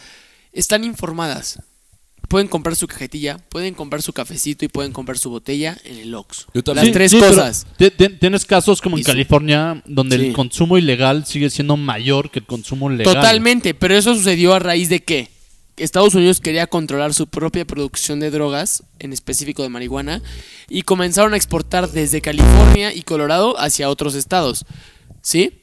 están 0.52 0.84
informadas. 0.84 1.60
Pueden 2.30 2.48
comprar 2.48 2.76
su 2.76 2.88
cajetilla, 2.88 3.38
pueden 3.50 3.74
comprar 3.74 4.02
su 4.02 4.14
cafecito 4.14 4.64
y 4.64 4.68
pueden 4.68 4.94
comprar 4.94 5.18
su 5.18 5.30
botella 5.32 5.76
en 5.84 5.98
el 5.98 6.14
Oxxo. 6.14 6.46
Yo 6.54 6.62
Las 6.74 6.92
tres 6.92 7.12
Sí, 7.12 7.20
cosas. 7.20 7.66
ti- 7.78 7.90
ti- 7.92 8.10
Tienes 8.20 8.46
casos 8.46 8.82
como 8.82 8.98
en 8.98 9.04
su- 9.04 9.08
California 9.12 9.82
donde 9.86 10.18
Sí. 10.18 10.28
el 10.28 10.34
consumo 10.34 10.78
ilegal 10.78 11.26
sigue 11.26 11.50
siendo 11.50 11.76
mayor 11.76 12.30
que 12.30 12.40
el 12.40 12.46
consumo 12.46 12.90
legal. 12.90 13.16
Totalmente, 13.16 13.74
pero 13.74 13.96
eso 13.98 14.14
sucedió 14.16 14.54
a 14.54 14.60
raíz 14.60 14.90
de 14.90 15.04
que 15.04 15.28
Estados 15.78 16.14
Unidos 16.14 16.40
quería 16.40 16.68
controlar 16.68 17.14
su 17.14 17.26
propia 17.28 17.66
producción 17.66 18.20
de 18.20 18.30
drogas, 18.32 18.84
en 19.00 19.12
específico 19.14 19.64
de 19.64 19.70
marihuana, 19.70 20.22
y 20.70 20.84
comenzaron 20.84 21.34
a 21.34 21.38
exportar 21.38 21.90
desde 21.90 22.22
California 22.22 22.94
y 22.94 23.02
Colorado 23.02 23.60
hacia 23.60 23.90
otros 23.90 24.14
estados. 24.14 24.66
¿Sí? 25.22 25.59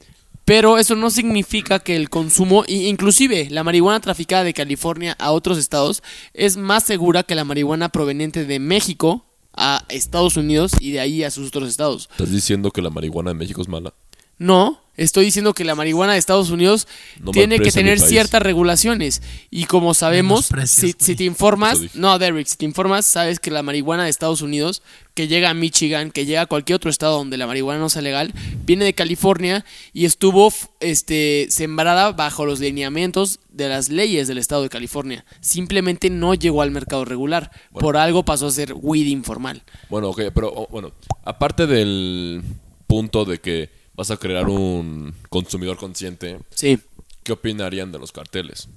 Pero 0.47 0.79
eso 0.79 0.95
no 0.95 1.11
significa 1.11 1.81
que 1.81 1.97
el 1.97 2.09
consumo, 2.09 2.63
inclusive 2.69 3.49
la 3.51 3.65
marihuana 3.65 3.99
traficada 3.99 4.45
de 4.45 4.55
California 4.55 5.17
a 5.19 5.33
otros 5.33 5.59
estados, 5.59 6.05
es 6.35 6.57
más 6.57 6.85
segura 6.85 7.25
que 7.25 7.35
la 7.35 7.43
marihuana 7.43 7.89
proveniente 7.89 8.45
de 8.45 8.61
México 8.61 9.25
a 9.57 9.85
Estados 9.89 10.37
Unidos 10.37 10.71
y 10.79 10.93
de 10.93 11.01
ahí 11.01 11.25
a 11.25 11.33
sus 11.33 11.49
otros 11.49 11.69
estados. 11.69 12.09
¿Estás 12.13 12.31
diciendo 12.31 12.71
que 12.71 12.81
la 12.81 12.91
marihuana 12.91 13.33
en 13.33 13.39
México 13.39 13.61
es 13.61 13.67
mala? 13.67 13.93
No, 14.39 14.81
estoy 14.97 15.27
diciendo 15.27 15.55
que 15.55 15.65
la 15.65 15.75
marihuana 15.75 16.13
de 16.13 16.19
Estados 16.19 16.51
Unidos 16.51 16.87
No 17.21 17.31
tiene 17.31 17.59
que 17.59 17.71
tener 17.71 18.01
ciertas 18.01 18.43
regulaciones. 18.43 19.23
Y 19.51 19.65
como 19.65 19.95
sabemos, 19.95 20.49
si, 20.67 20.95
si 20.99 21.17
te 21.17 21.25
informas, 21.25 21.95
no, 21.95 22.19
Derrick, 22.19 22.47
si 22.47 22.57
te 22.57 22.65
informas, 22.65 23.07
sabes 23.07 23.41
que 23.41 23.51
la 23.51 23.63
marihuana 23.63 24.05
de 24.05 24.11
Estados 24.11 24.43
Unidos, 24.43 24.83
que 25.15 25.29
llega 25.29 25.51
a 25.51 25.55
Michigan, 25.55 26.11
que 26.11 26.27
llega 26.27 26.43
a 26.43 26.47
cualquier 26.47 26.77
otro 26.77 26.91
estado 26.91 27.17
donde 27.17 27.37
la 27.39 27.47
marihuana 27.47 27.81
no 27.81 27.89
sea 27.89 28.03
legal, 28.03 28.35
viene 28.65 28.85
de 28.85 28.95
California 28.95 29.65
y 29.93 30.05
estuvo 30.05 30.53
este, 30.81 31.47
sembrada 31.51 32.13
bajo 32.13 32.45
los 32.45 32.61
lineamientos 32.61 33.41
de 33.51 33.71
las 33.71 33.89
leyes 33.89 34.29
del 34.29 34.39
estado 34.39 34.63
de 34.63 34.69
California. 34.69 35.25
Simplemente 35.41 36.11
no 36.11 36.35
llegó 36.35 36.61
al 36.61 36.71
mercado 36.71 37.07
regular. 37.07 37.51
Por 37.73 37.97
algo 37.97 38.25
pasó 38.25 38.49
a 38.49 38.51
ser 38.51 38.75
weed 38.75 39.07
informal. 39.07 39.63
Bueno, 39.89 40.11
ok, 40.11 40.25
pero 40.35 40.53
oh, 40.55 40.69
bueno, 40.71 40.93
aparte 41.25 41.67
del 41.67 42.43
punto 42.87 43.25
de 43.25 43.39
que 43.39 43.76
vas 43.97 44.11
a 44.11 44.17
crear 44.17 44.49
un 44.49 45.15
consumidor 45.29 45.77
consciente, 45.77 46.39
Sí. 46.55 46.79
¿qué 47.23 47.33
opinarían 47.33 47.91
de 47.93 47.99
los 47.99 48.13
carteles? 48.13 48.69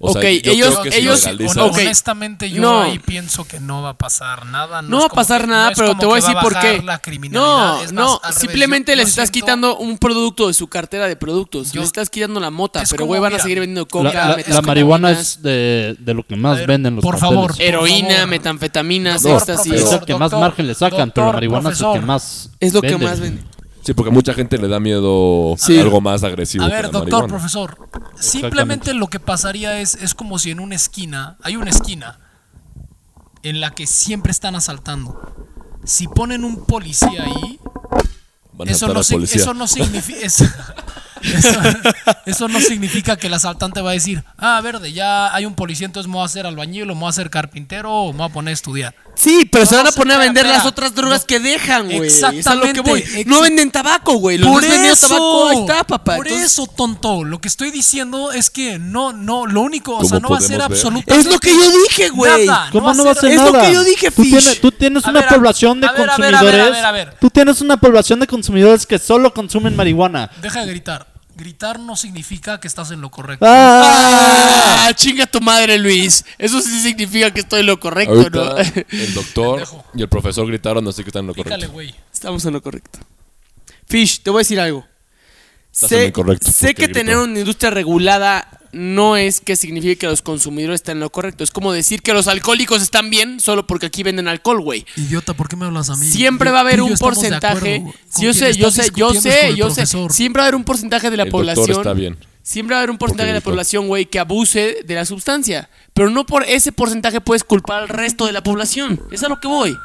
Ok, 0.00 0.14
yo 0.44 0.52
ellos- 0.52 0.68
creo 0.78 0.82
que 0.84 0.92
si 0.92 0.98
ellos-. 1.00 1.26
Honestamente, 1.56 2.48
yo 2.50 2.62
No. 2.62 2.82
ahí 2.82 3.00
pienso 3.00 3.44
que 3.48 3.58
no 3.58 3.82
va 3.82 3.90
a 3.90 3.98
pasar 3.98 4.46
nada. 4.46 4.80
No 4.80 5.00
va 5.00 5.06
a 5.06 5.08
pasar 5.08 5.40
que- 5.40 5.46
nada, 5.48 5.70
no 5.70 5.76
pero 5.76 5.96
te 5.96 6.06
voy 6.06 6.18
a 6.18 6.22
decir 6.22 6.36
por 6.40 6.56
qué. 6.60 6.80
La 6.82 7.00
criminalidad. 7.00 7.90
No, 7.90 8.20
no, 8.20 8.20
simplemente 8.32 8.94
les 8.94 9.08
estás 9.08 9.28
siento- 9.28 9.44
quitando 9.46 9.76
un 9.78 9.98
producto 9.98 10.46
de 10.46 10.54
su 10.54 10.68
cartera 10.68 11.08
de 11.08 11.16
productos. 11.16 11.72
Yo- 11.72 11.80
les 11.80 11.88
estás 11.88 12.10
quitando 12.10 12.38
la 12.38 12.50
mota, 12.50 12.82
Es 12.82 12.90
pero 12.90 13.06
güey 13.06 13.20
van 13.20 13.34
a 13.34 13.38
seguir 13.40 13.58
vendiendo 13.58 13.88
coca, 13.88 14.12
la- 14.12 14.36
la 14.46 14.62
marihuana 14.62 15.10
es 15.10 15.42
de, 15.42 15.96
de 15.98 16.14
lo 16.14 16.22
que 16.24 16.36
más 16.36 16.58
ver, 16.58 16.68
venden 16.68 16.94
los 16.94 17.02
por 17.02 17.18
carteles. 17.18 17.34
favor. 17.36 17.54
heroína, 17.58 18.14
favor. 18.14 18.28
metanfetaminas, 18.28 19.24
éxtasis. 19.24 19.72
Es 19.72 19.80
profesor, 19.82 20.06
que 20.06 20.14
más 20.14 20.30
margen 20.32 20.68
le 20.68 20.74
sacan, 20.74 21.10
pero 21.12 21.26
la 21.26 21.32
marihuana 21.32 21.70
es 21.70 21.80
el 21.80 21.92
que 21.94 22.00
más 22.02 22.50
Es 22.60 22.72
lo 22.72 22.82
que 22.82 22.96
más 22.98 23.18
vende. 23.18 23.42
Sí, 23.82 23.94
porque 23.94 24.10
mucha 24.10 24.34
gente 24.34 24.58
le 24.58 24.68
da 24.68 24.80
miedo 24.80 25.54
Sí. 25.56 25.78
algo 25.78 26.00
más 26.00 26.22
agresivo. 26.22 26.64
A 26.64 26.68
que 26.68 26.74
ver, 26.74 26.84
la 26.86 26.90
doctor, 26.90 27.10
marihuana. 27.22 27.28
profesor. 27.28 27.88
Simplemente 28.20 28.92
lo 28.94 29.06
que 29.08 29.18
pasaría 29.20 29.80
es, 29.80 29.94
es 29.94 30.14
como 30.14 30.38
si 30.38 30.50
en 30.50 30.60
una 30.60 30.74
esquina, 30.74 31.36
hay 31.42 31.56
una 31.56 31.70
esquina 31.70 32.18
en 33.42 33.60
la 33.60 33.70
que 33.70 33.86
siempre 33.86 34.30
están 34.32 34.56
asaltando. 34.56 35.32
Si 35.84 36.06
ponen 36.08 36.44
un 36.44 36.64
policía 36.66 37.24
ahí, 37.24 37.58
Van 38.52 38.68
a 38.68 38.72
eso 38.72 38.88
no, 38.88 39.00
policía. 39.00 39.40
eso 39.40 39.54
no 39.54 39.66
significa... 39.68 40.26
Eso, 42.26 42.48
no 42.48 42.60
significa 42.60 43.16
que 43.16 43.26
el 43.28 43.34
asaltante 43.34 43.80
va 43.80 43.90
a 43.90 43.92
decir, 43.94 44.22
ah, 44.38 44.60
verde, 44.62 44.92
ya 44.92 45.34
hay 45.34 45.44
un 45.46 45.54
policía, 45.54 45.86
entonces 45.86 46.08
me 46.08 46.14
voy 46.14 46.22
a 46.22 46.26
hacer 46.26 46.46
albañil 46.46 46.90
o 46.90 46.94
me 46.94 47.00
voy 47.00 47.06
a 47.06 47.10
hacer 47.10 47.30
carpintero 47.30 47.92
o 47.92 48.12
me 48.12 48.18
voy 48.18 48.26
a 48.28 48.32
poner 48.32 48.52
a 48.52 48.54
estudiar. 48.54 48.94
Sí, 49.14 49.48
pero 49.50 49.64
No, 49.64 49.70
se 49.70 49.76
van 49.76 49.86
a 49.88 49.92
poner 49.92 50.14
a 50.14 50.18
vender 50.18 50.46
las 50.46 50.64
otras 50.64 50.94
drogas 50.94 51.22
No. 51.22 51.26
que 51.26 51.40
dejan, 51.40 51.86
güey. 51.86 52.04
Exactamente. 52.04 52.40
Es 52.40 52.46
a 52.46 52.54
lo 52.54 52.72
que 52.72 52.80
voy. 52.82 53.04
No 53.26 53.40
venden 53.40 53.70
tabaco, 53.72 54.14
güey. 54.14 54.38
Los 54.38 54.48
Por 54.48 54.62
no 54.62 54.72
eso, 54.74 55.08
tabaco, 55.08 55.48
ahí 55.48 55.58
está, 55.58 55.84
papá. 55.84 56.14
Por 56.16 56.28
Entonces, 56.28 56.52
eso, 56.52 56.68
tonto. 56.68 57.24
Lo 57.24 57.40
que 57.40 57.48
estoy 57.48 57.72
diciendo 57.72 58.30
es 58.30 58.48
que 58.48 58.78
no, 58.78 59.12
no, 59.12 59.46
lo 59.46 59.62
único, 59.62 59.94
o 59.94 59.96
¿Cómo 59.96 60.08
sea, 60.08 60.20
no 60.20 60.28
va 60.28 60.38
a 60.38 60.40
ser 60.40 60.58
ver? 60.58 60.62
absolutamente. 60.70 61.16
Es 61.18 61.26
lo 61.26 61.40
que 61.40 61.50
yo 61.52 61.70
dije, 61.72 62.10
güey. 62.10 62.46
Nada. 62.46 62.68
¿Cómo 62.70 62.94
no 62.94 63.04
va 63.04 63.10
a 63.10 63.14
ser 63.16 63.32
es 63.32 63.42
lo 63.42 63.50
nada? 63.50 63.66
que 63.66 63.72
yo 63.72 63.82
dije, 63.82 64.10
tú 64.12 64.22
Fish. 64.22 64.30
tienes, 64.38 64.60
tú 64.60 64.70
tienes 64.70 65.02
una 65.04 65.20
ver, 65.20 65.24
a- 65.24 65.34
población 65.34 65.80
de 65.80 65.88
a 65.88 65.92
ver, 65.92 66.10
a 66.10 66.16
ver, 66.16 66.34
a 66.36 66.42
ver, 66.42 66.52
consumidores. 66.52 66.64
a 66.68 66.70
ver, 66.70 66.84
a 66.84 66.92
ver. 67.10 67.16
Tú 67.20 67.28
tienes 67.28 67.60
una 67.60 67.76
población 67.76 68.20
de 68.20 68.28
consumidores 68.28 68.86
que 68.86 69.00
solo 69.00 69.34
consumen 69.34 69.74
marihuana. 69.74 70.30
Deja 70.40 70.60
de 70.60 70.66
gritar. 70.68 71.07
Gritar 71.38 71.78
no 71.78 71.94
significa 71.96 72.58
que 72.58 72.66
estás 72.66 72.90
en 72.90 73.00
lo 73.00 73.10
correcto. 73.10 73.46
¡Ah! 73.48 74.86
Ah, 74.88 74.92
chinga 74.94 75.24
tu 75.26 75.40
madre, 75.40 75.78
Luis. 75.78 76.24
Eso 76.36 76.60
sí 76.60 76.80
significa 76.82 77.30
que 77.32 77.40
estoy 77.40 77.60
en 77.60 77.66
lo 77.66 77.78
correcto, 77.78 78.12
Ahorita 78.14 78.38
¿no? 78.38 78.56
el 78.58 79.14
doctor 79.14 79.54
Pendejo. 79.60 79.84
y 79.94 80.02
el 80.02 80.08
profesor 80.08 80.46
gritaron 80.48 80.86
así 80.88 81.02
que 81.04 81.10
están 81.10 81.20
en 81.20 81.26
lo 81.28 81.34
Pícale, 81.34 81.54
correcto. 81.68 81.72
güey. 81.72 81.94
Estamos 82.12 82.44
en 82.44 82.52
lo 82.54 82.60
correcto. 82.62 82.98
Fish, 83.86 84.20
te 84.20 84.30
voy 84.30 84.40
a 84.40 84.42
decir 84.42 84.58
algo. 84.60 84.84
Sé, 85.86 86.74
que 86.74 86.84
gritó. 86.84 86.92
tener 86.98 87.16
una 87.16 87.38
industria 87.38 87.70
regulada 87.70 88.48
no 88.72 89.16
es 89.16 89.40
que 89.40 89.56
signifique 89.56 89.96
que 89.96 90.06
los 90.06 90.22
consumidores 90.22 90.76
estén 90.80 90.98
en 90.98 91.00
lo 91.00 91.10
correcto. 91.10 91.42
Es 91.44 91.50
como 91.50 91.72
decir 91.72 92.02
que 92.02 92.12
los 92.12 92.28
alcohólicos 92.28 92.82
están 92.82 93.10
bien 93.10 93.40
solo 93.40 93.66
porque 93.66 93.86
aquí 93.86 94.02
venden 94.02 94.28
alcohol, 94.28 94.60
güey. 94.60 94.84
Idiota, 94.96 95.34
¿por 95.34 95.48
qué 95.48 95.56
me 95.56 95.64
hablas 95.64 95.88
a 95.90 95.96
mí? 95.96 96.04
Siempre 96.06 96.48
Yo- 96.48 96.52
va 96.52 96.58
a 96.58 96.62
haber 96.62 96.82
un 96.82 96.94
porcentaje. 96.96 97.82
yo 98.20 98.34
sé, 98.34 98.52
yo 98.54 98.70
sé, 98.70 98.90
yo 98.94 99.14
sé, 99.14 99.54
yo 99.56 99.70
sé. 99.70 99.86
Siempre 100.10 100.40
va 100.40 100.44
a 100.44 100.48
haber 100.48 100.54
un 100.56 100.64
porcentaje 100.64 101.10
de 101.10 101.16
la 101.16 101.22
El 101.24 101.30
doctor 101.30 101.54
población. 101.54 101.76
está 101.78 101.92
bien. 101.94 102.16
Siempre 102.42 102.74
va 102.74 102.78
a 102.78 102.82
haber 102.82 102.90
un 102.90 102.98
porcentaje 102.98 103.28
de 103.28 103.34
la 103.34 103.40
población, 103.42 103.88
güey, 103.88 104.06
que 104.06 104.18
abuse 104.18 104.78
de 104.84 104.94
la 104.94 105.04
sustancia. 105.04 105.68
Pero 105.94 106.10
no 106.10 106.24
por 106.24 106.44
ese 106.44 106.72
porcentaje 106.72 107.20
puedes 107.20 107.44
culpar 107.44 107.82
al 107.82 107.88
resto 107.88 108.26
de 108.26 108.32
la 108.32 108.42
población. 108.42 109.00
Es 109.10 109.22
a 109.22 109.28
lo 109.28 109.38
que 109.38 109.48
voy. 109.48 109.76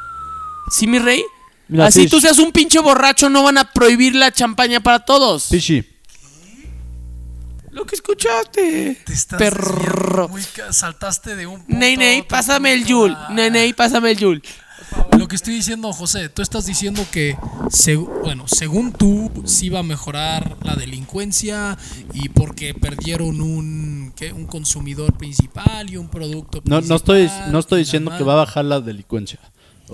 ¿Sí, 0.70 0.86
mi 0.86 0.98
rey? 0.98 1.22
Mira, 1.68 1.86
Así 1.86 2.02
Fish. 2.02 2.10
tú 2.10 2.20
seas 2.20 2.38
un 2.38 2.52
pinche 2.52 2.78
borracho, 2.78 3.28
no 3.30 3.42
van 3.42 3.58
a 3.58 3.70
prohibir 3.72 4.14
la 4.14 4.30
champaña 4.30 4.80
para 4.80 4.98
todos. 5.04 5.46
Pichi, 5.50 5.84
Lo 7.70 7.84
que 7.86 7.96
escuchaste. 7.96 9.00
Te 9.04 9.12
estás 9.12 9.38
Perro. 9.38 10.28
muy 10.28 10.42
saltaste 10.70 11.34
de 11.34 11.46
un 11.46 11.60
punto 11.62 11.76
Ney, 11.76 11.96
ney, 11.96 12.22
pásame 12.22 12.72
el. 12.72 12.84
Yul. 12.84 13.12
Ah. 13.16 13.28
Ney, 13.32 13.50
ney, 13.50 13.72
pásame 13.72 14.12
el 14.12 14.18
Yul. 14.18 14.42
Lo 15.18 15.26
que 15.26 15.34
estoy 15.36 15.54
diciendo, 15.54 15.92
José, 15.92 16.28
tú 16.28 16.42
estás 16.42 16.66
diciendo 16.66 17.04
que, 17.10 17.36
seg- 17.68 18.06
bueno, 18.22 18.44
según 18.46 18.92
tú, 18.92 19.30
sí 19.46 19.68
va 19.70 19.80
a 19.80 19.82
mejorar 19.82 20.56
la 20.62 20.76
delincuencia 20.76 21.76
y 22.12 22.28
porque 22.28 22.74
perdieron 22.74 23.40
un, 23.40 24.12
¿qué? 24.14 24.32
un 24.32 24.46
consumidor 24.46 25.16
principal 25.16 25.90
y 25.90 25.96
un 25.96 26.08
producto 26.08 26.58
no, 26.64 26.76
principal. 26.78 26.88
no 26.88 26.96
estoy, 26.96 27.30
no 27.50 27.58
estoy 27.58 27.80
diciendo 27.80 28.12
que 28.16 28.22
va 28.22 28.34
a 28.34 28.36
bajar 28.36 28.66
la 28.66 28.80
delincuencia. 28.80 29.40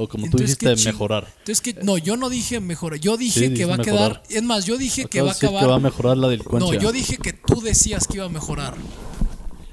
O 0.03 0.09
como 0.09 0.29
tú 0.31 0.39
dijiste, 0.39 0.67
¿qué 0.75 0.85
mejorar. 0.93 1.27
Entonces, 1.41 1.61
que, 1.61 1.75
no, 1.83 1.99
yo 1.99 2.17
no 2.17 2.31
dije 2.31 2.59
mejorar, 2.61 2.99
yo 2.99 3.17
dije 3.17 3.49
Sí, 3.49 3.55
que 3.55 3.67
va 3.67 3.75
a 3.75 3.77
mejorar. 3.77 4.23
quedar, 4.23 4.23
es 4.39 4.43
más, 4.43 4.65
yo 4.65 4.79
dije 4.79 5.05
que 5.05 5.21
va 5.21 5.31
a 5.31 5.35
acabar. 5.35 5.61
que 5.61 5.67
va 5.67 5.75
a 5.77 5.79
mejorar 5.79 6.17
la 6.17 6.29
delincuencia. 6.29 6.73
no, 6.75 6.81
yo 6.81 6.91
dije 6.93 7.19
que 7.19 7.33
tú 7.35 7.61
decías 7.61 8.07
que 8.07 8.17
iba 8.17 8.27
a 8.27 8.31
mejorar. 8.31 8.75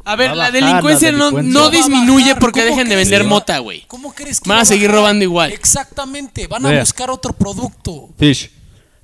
A 0.04 0.16
ver, 0.16 0.30
a 0.32 0.36
la 0.36 0.52
delincuencia, 0.52 1.12
la 1.12 1.18
no, 1.18 1.32
delincuencia. 1.32 1.70
disminuye 1.80 2.36
porque 2.36 2.62
¿Cómo 2.62 2.72
dejen 2.72 2.90
de 2.90 2.96
vender 2.96 3.24
va- 3.24 3.28
mota, 3.30 3.58
güey. 3.60 3.84
¿Cómo 3.88 4.14
crees 4.14 4.40
que 4.40 4.50
Van 4.50 4.60
a 4.60 4.66
seguir 4.66 4.90
robando 4.92 5.24
igual. 5.24 5.52
Exactamente, 5.52 6.48
van 6.48 6.66
a 6.66 6.70
Vea. 6.70 6.80
buscar 6.82 7.10
otro 7.10 7.34
producto. 7.34 8.10
Fish, 8.18 8.50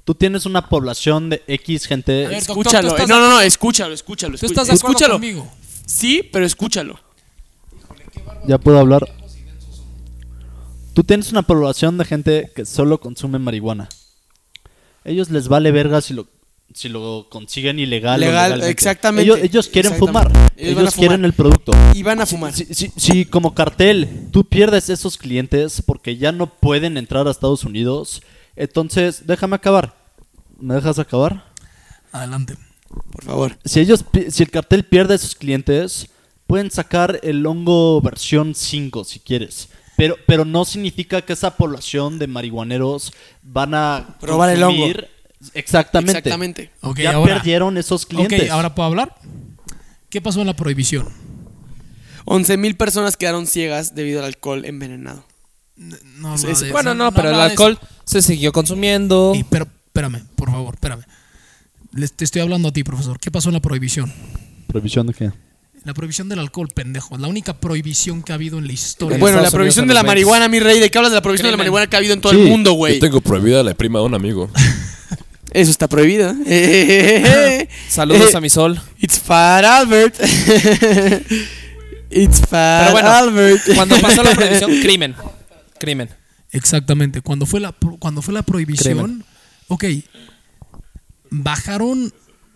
tú 0.05 0.15
tienes 0.15 0.45
una 0.45 0.67
población 0.69 1.29
de 1.29 1.41
X 1.47 1.86
gente. 1.88 2.25
A 2.25 2.29
ver, 2.29 2.45
doctor, 2.45 2.57
Escúchalo. 2.67 2.95
¿tú 2.95 3.01
eh, 3.01 3.05
no, 3.07 3.15
no, 3.15 3.19
no, 3.21 3.25
acuerdo? 3.27 3.41
escúchalo, 3.41 3.93
escúchalo. 3.93 4.31
¿Tú 4.38 4.45
escúchalo. 4.45 4.62
estás 4.62 4.67
de 4.67 4.73
acuerdo 4.79 4.91
escúchalo. 4.97 5.13
conmigo? 5.15 5.47
Sí, 5.86 6.29
pero 6.31 6.45
escúchalo. 6.45 6.99
Ya 8.47 8.57
puedo 8.57 8.79
hablar. 8.79 9.05
Tú 10.93 11.03
tienes 11.03 11.32
una 11.32 11.41
población 11.41 11.97
de 11.97 12.06
gente 12.06 12.51
que 12.56 12.65
solo 12.65 12.99
consume 12.99 13.39
marihuana. 13.39 13.89
Ellos 15.03 15.29
les 15.29 15.47
vale 15.47 15.71
verga 15.71 16.01
si 16.01 16.13
lo, 16.13 16.27
si 16.73 16.88
lo 16.88 17.27
consiguen 17.29 17.79
ilegal. 17.79 18.21
o 18.21 18.25
Legal, 18.25 18.43
legalmente. 18.51 18.71
exactamente. 18.71 19.23
Ellos, 19.23 19.39
ellos 19.43 19.67
quieren 19.69 19.93
Exactamente. 19.93 20.29
fumar. 20.36 20.51
Ellos 20.56 20.75
fumar. 20.77 20.93
quieren 20.93 21.25
el 21.25 21.34
producto. 21.34 21.71
Y 21.93 22.03
van 22.03 22.21
a 22.21 22.25
fumar. 22.25 22.53
Si, 22.53 22.65
si- 22.73 22.91
si 22.95 23.25
como 23.25 23.53
cartel 23.56 24.27
tú 24.32 24.45
pierdes 24.45 24.89
esos 24.89 25.17
clientes 25.17 25.82
porque 25.86 26.17
ya 26.17 26.32
no 26.32 26.47
pueden 26.47 26.97
entrar 26.97 27.27
a 27.27 27.32
Estados 27.32 27.63
Unidos, 27.63 28.21
entonces 28.56 29.25
déjame 29.25 29.56
acabar. 29.56 29.95
¿Me 30.60 30.75
dejas 30.75 30.99
acabar? 30.99 31.51
Adelante. 32.12 32.56
Por 33.12 33.23
favor. 33.25 33.58
Si 33.65 33.79
ellos 33.79 34.06
si 34.29 34.43
el 34.43 34.51
cartel 34.51 34.84
pierde 34.86 35.15
esos 35.15 35.34
clientes, 35.36 36.08
pueden 36.45 36.69
sacar 36.69 37.19
el 37.23 37.43
hongo 37.47 37.99
versión 38.01 38.53
5 38.53 39.03
si 39.03 39.19
quieres. 39.19 39.69
Pero, 39.95 40.17
pero 40.25 40.43
no 40.45 40.65
significa 40.65 41.21
que 41.21 41.34
esa 41.34 41.56
población 41.56 42.17
de 42.19 42.27
marihuaneros 42.27 43.13
van 43.43 43.73
a 43.75 44.17
Probar 44.19 44.49
el 44.49 44.63
hongo. 44.63 44.88
Exactamente. 45.53 46.17
Exactamente. 46.19 46.71
Ok, 46.82 46.99
ya 46.99 47.12
ahora- 47.13 47.36
perdieron 47.36 47.77
esos 47.77 48.06
clientes. 48.06 48.43
Ok, 48.43 48.49
ahora 48.49 48.73
puedo 48.73 48.88
hablar. 48.88 49.15
¿Qué 50.10 50.21
pasó 50.21 50.41
en 50.41 50.47
la 50.47 50.56
prohibición? 50.56 51.10
11 52.25 52.58
mil 52.58 52.75
personas 52.77 53.17
quedaron 53.17 53.47
ciegas 53.47 53.95
debido 53.95 54.19
al 54.19 54.25
alcohol 54.25 54.65
envenenado. 54.65 55.25
No, 55.75 56.38
de 56.38 56.71
Bueno, 56.71 56.91
eso, 56.91 56.95
no, 56.95 57.12
pero 57.12 57.29
el 57.29 57.36
alcohol 57.39 57.79
se 58.06 58.21
siguió 58.21 58.51
consumiendo. 58.51 59.34
Y, 59.36 59.43
pero, 59.43 59.65
espérame, 59.88 60.23
por 60.36 60.51
favor, 60.51 60.75
espérame. 60.75 61.03
Les- 61.93 62.13
te 62.13 62.23
estoy 62.23 62.41
hablando 62.41 62.69
a 62.69 62.71
ti, 62.71 62.84
profesor. 62.84 63.19
¿Qué 63.19 63.29
pasó 63.32 63.49
en 63.49 63.53
la 63.53 63.60
prohibición? 63.60 64.12
¿Prohibición 64.67 65.08
de 65.08 65.13
qué? 65.13 65.32
La 65.85 65.93
prohibición 65.93 66.29
del 66.29 66.39
alcohol, 66.39 66.69
pendejo. 66.73 67.17
La 67.17 67.27
única 67.27 67.53
prohibición 67.59 68.23
que 68.23 68.31
ha 68.31 68.35
habido 68.35 68.57
en 68.57 68.67
la 68.67 68.73
historia. 68.73 69.17
Bueno, 69.17 69.41
la 69.41 69.51
prohibición 69.51 69.83
Unidos 69.83 69.97
de 70.01 70.03
la 70.03 70.07
marihuana, 70.07 70.47
mi 70.47 70.59
rey. 70.59 70.79
¿De 70.79 70.89
qué 70.89 70.97
hablas 70.97 71.11
de 71.11 71.17
la 71.17 71.21
prohibición 71.21 71.47
de 71.47 71.51
la 71.51 71.57
marihuana 71.57 71.87
que 71.87 71.95
ha 71.95 71.99
habido 71.99 72.13
en 72.13 72.21
todo 72.21 72.31
Sí. 72.31 72.39
el 72.41 72.47
mundo, 72.47 72.71
Yo 72.71 72.75
güey? 72.75 72.99
tengo 72.99 73.19
prohibida 73.19 73.61
la 73.63 73.73
prima 73.73 73.99
de 73.99 74.05
un 74.05 74.13
amigo. 74.13 74.49
Eso 75.51 75.69
está 75.71 75.87
prohibido. 75.89 76.33
Eh, 76.47 77.67
Saludos 77.89 78.33
a 78.33 78.39
mi 78.41 78.49
sol. 78.49 78.81
It's 78.99 79.19
Fat 79.19 79.63
Albert. 79.65 80.15
It's 82.09 82.39
Fat 82.41 82.79
Pero 82.81 82.91
bueno, 82.93 83.11
Albert. 83.11 83.61
Cuando 83.75 83.99
pasó 83.99 84.23
la 84.23 84.31
prohibición, 84.31 84.71
crimen. 84.81 85.15
Crimen. 85.79 86.09
Exactamente. 86.51 87.21
Cuando 87.21 87.45
fue 87.45 87.59
la, 87.59 87.73
cuando 87.99 88.21
fue 88.21 88.33
la 88.33 88.43
prohibición, 88.43 88.97
Crimen. 88.97 89.23
ok, 89.67 89.83
bajaron 91.29 92.13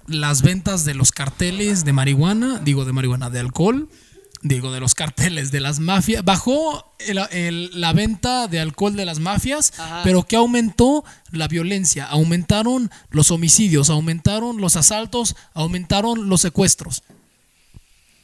las 0.08 0.42
ventas 0.42 0.86
de 0.86 0.94
los 0.96 1.12
carteles 1.12 1.86
de 1.86 1.94
marihuana, 1.94 2.60
digo 2.60 2.86
de 2.86 2.94
marihuana, 2.94 3.30
de 3.30 3.40
alcohol, 3.40 3.90
digo, 4.42 4.72
de 4.72 4.80
los 4.80 4.94
carteles, 4.96 5.52
de 5.52 5.60
las 5.60 5.80
mafias. 5.80 6.24
Bajó 6.24 6.94
el- 7.00 7.20
el- 7.32 7.82
la 7.82 7.92
venta 7.94 8.48
de 8.48 8.60
alcohol 8.60 8.96
de 8.96 9.06
las 9.06 9.20
mafias, 9.20 9.74
Ajá. 9.78 10.02
pero 10.04 10.24
que 10.24 10.36
aumentó 10.38 11.04
la 11.32 11.48
violencia, 11.48 12.06
aumentaron 12.06 12.90
los 13.10 13.32
homicidios, 13.32 13.90
aumentaron 13.90 14.62
los 14.62 14.76
asaltos, 14.76 15.36
aumentaron 15.54 16.30
los 16.30 16.42
secuestros. 16.42 17.04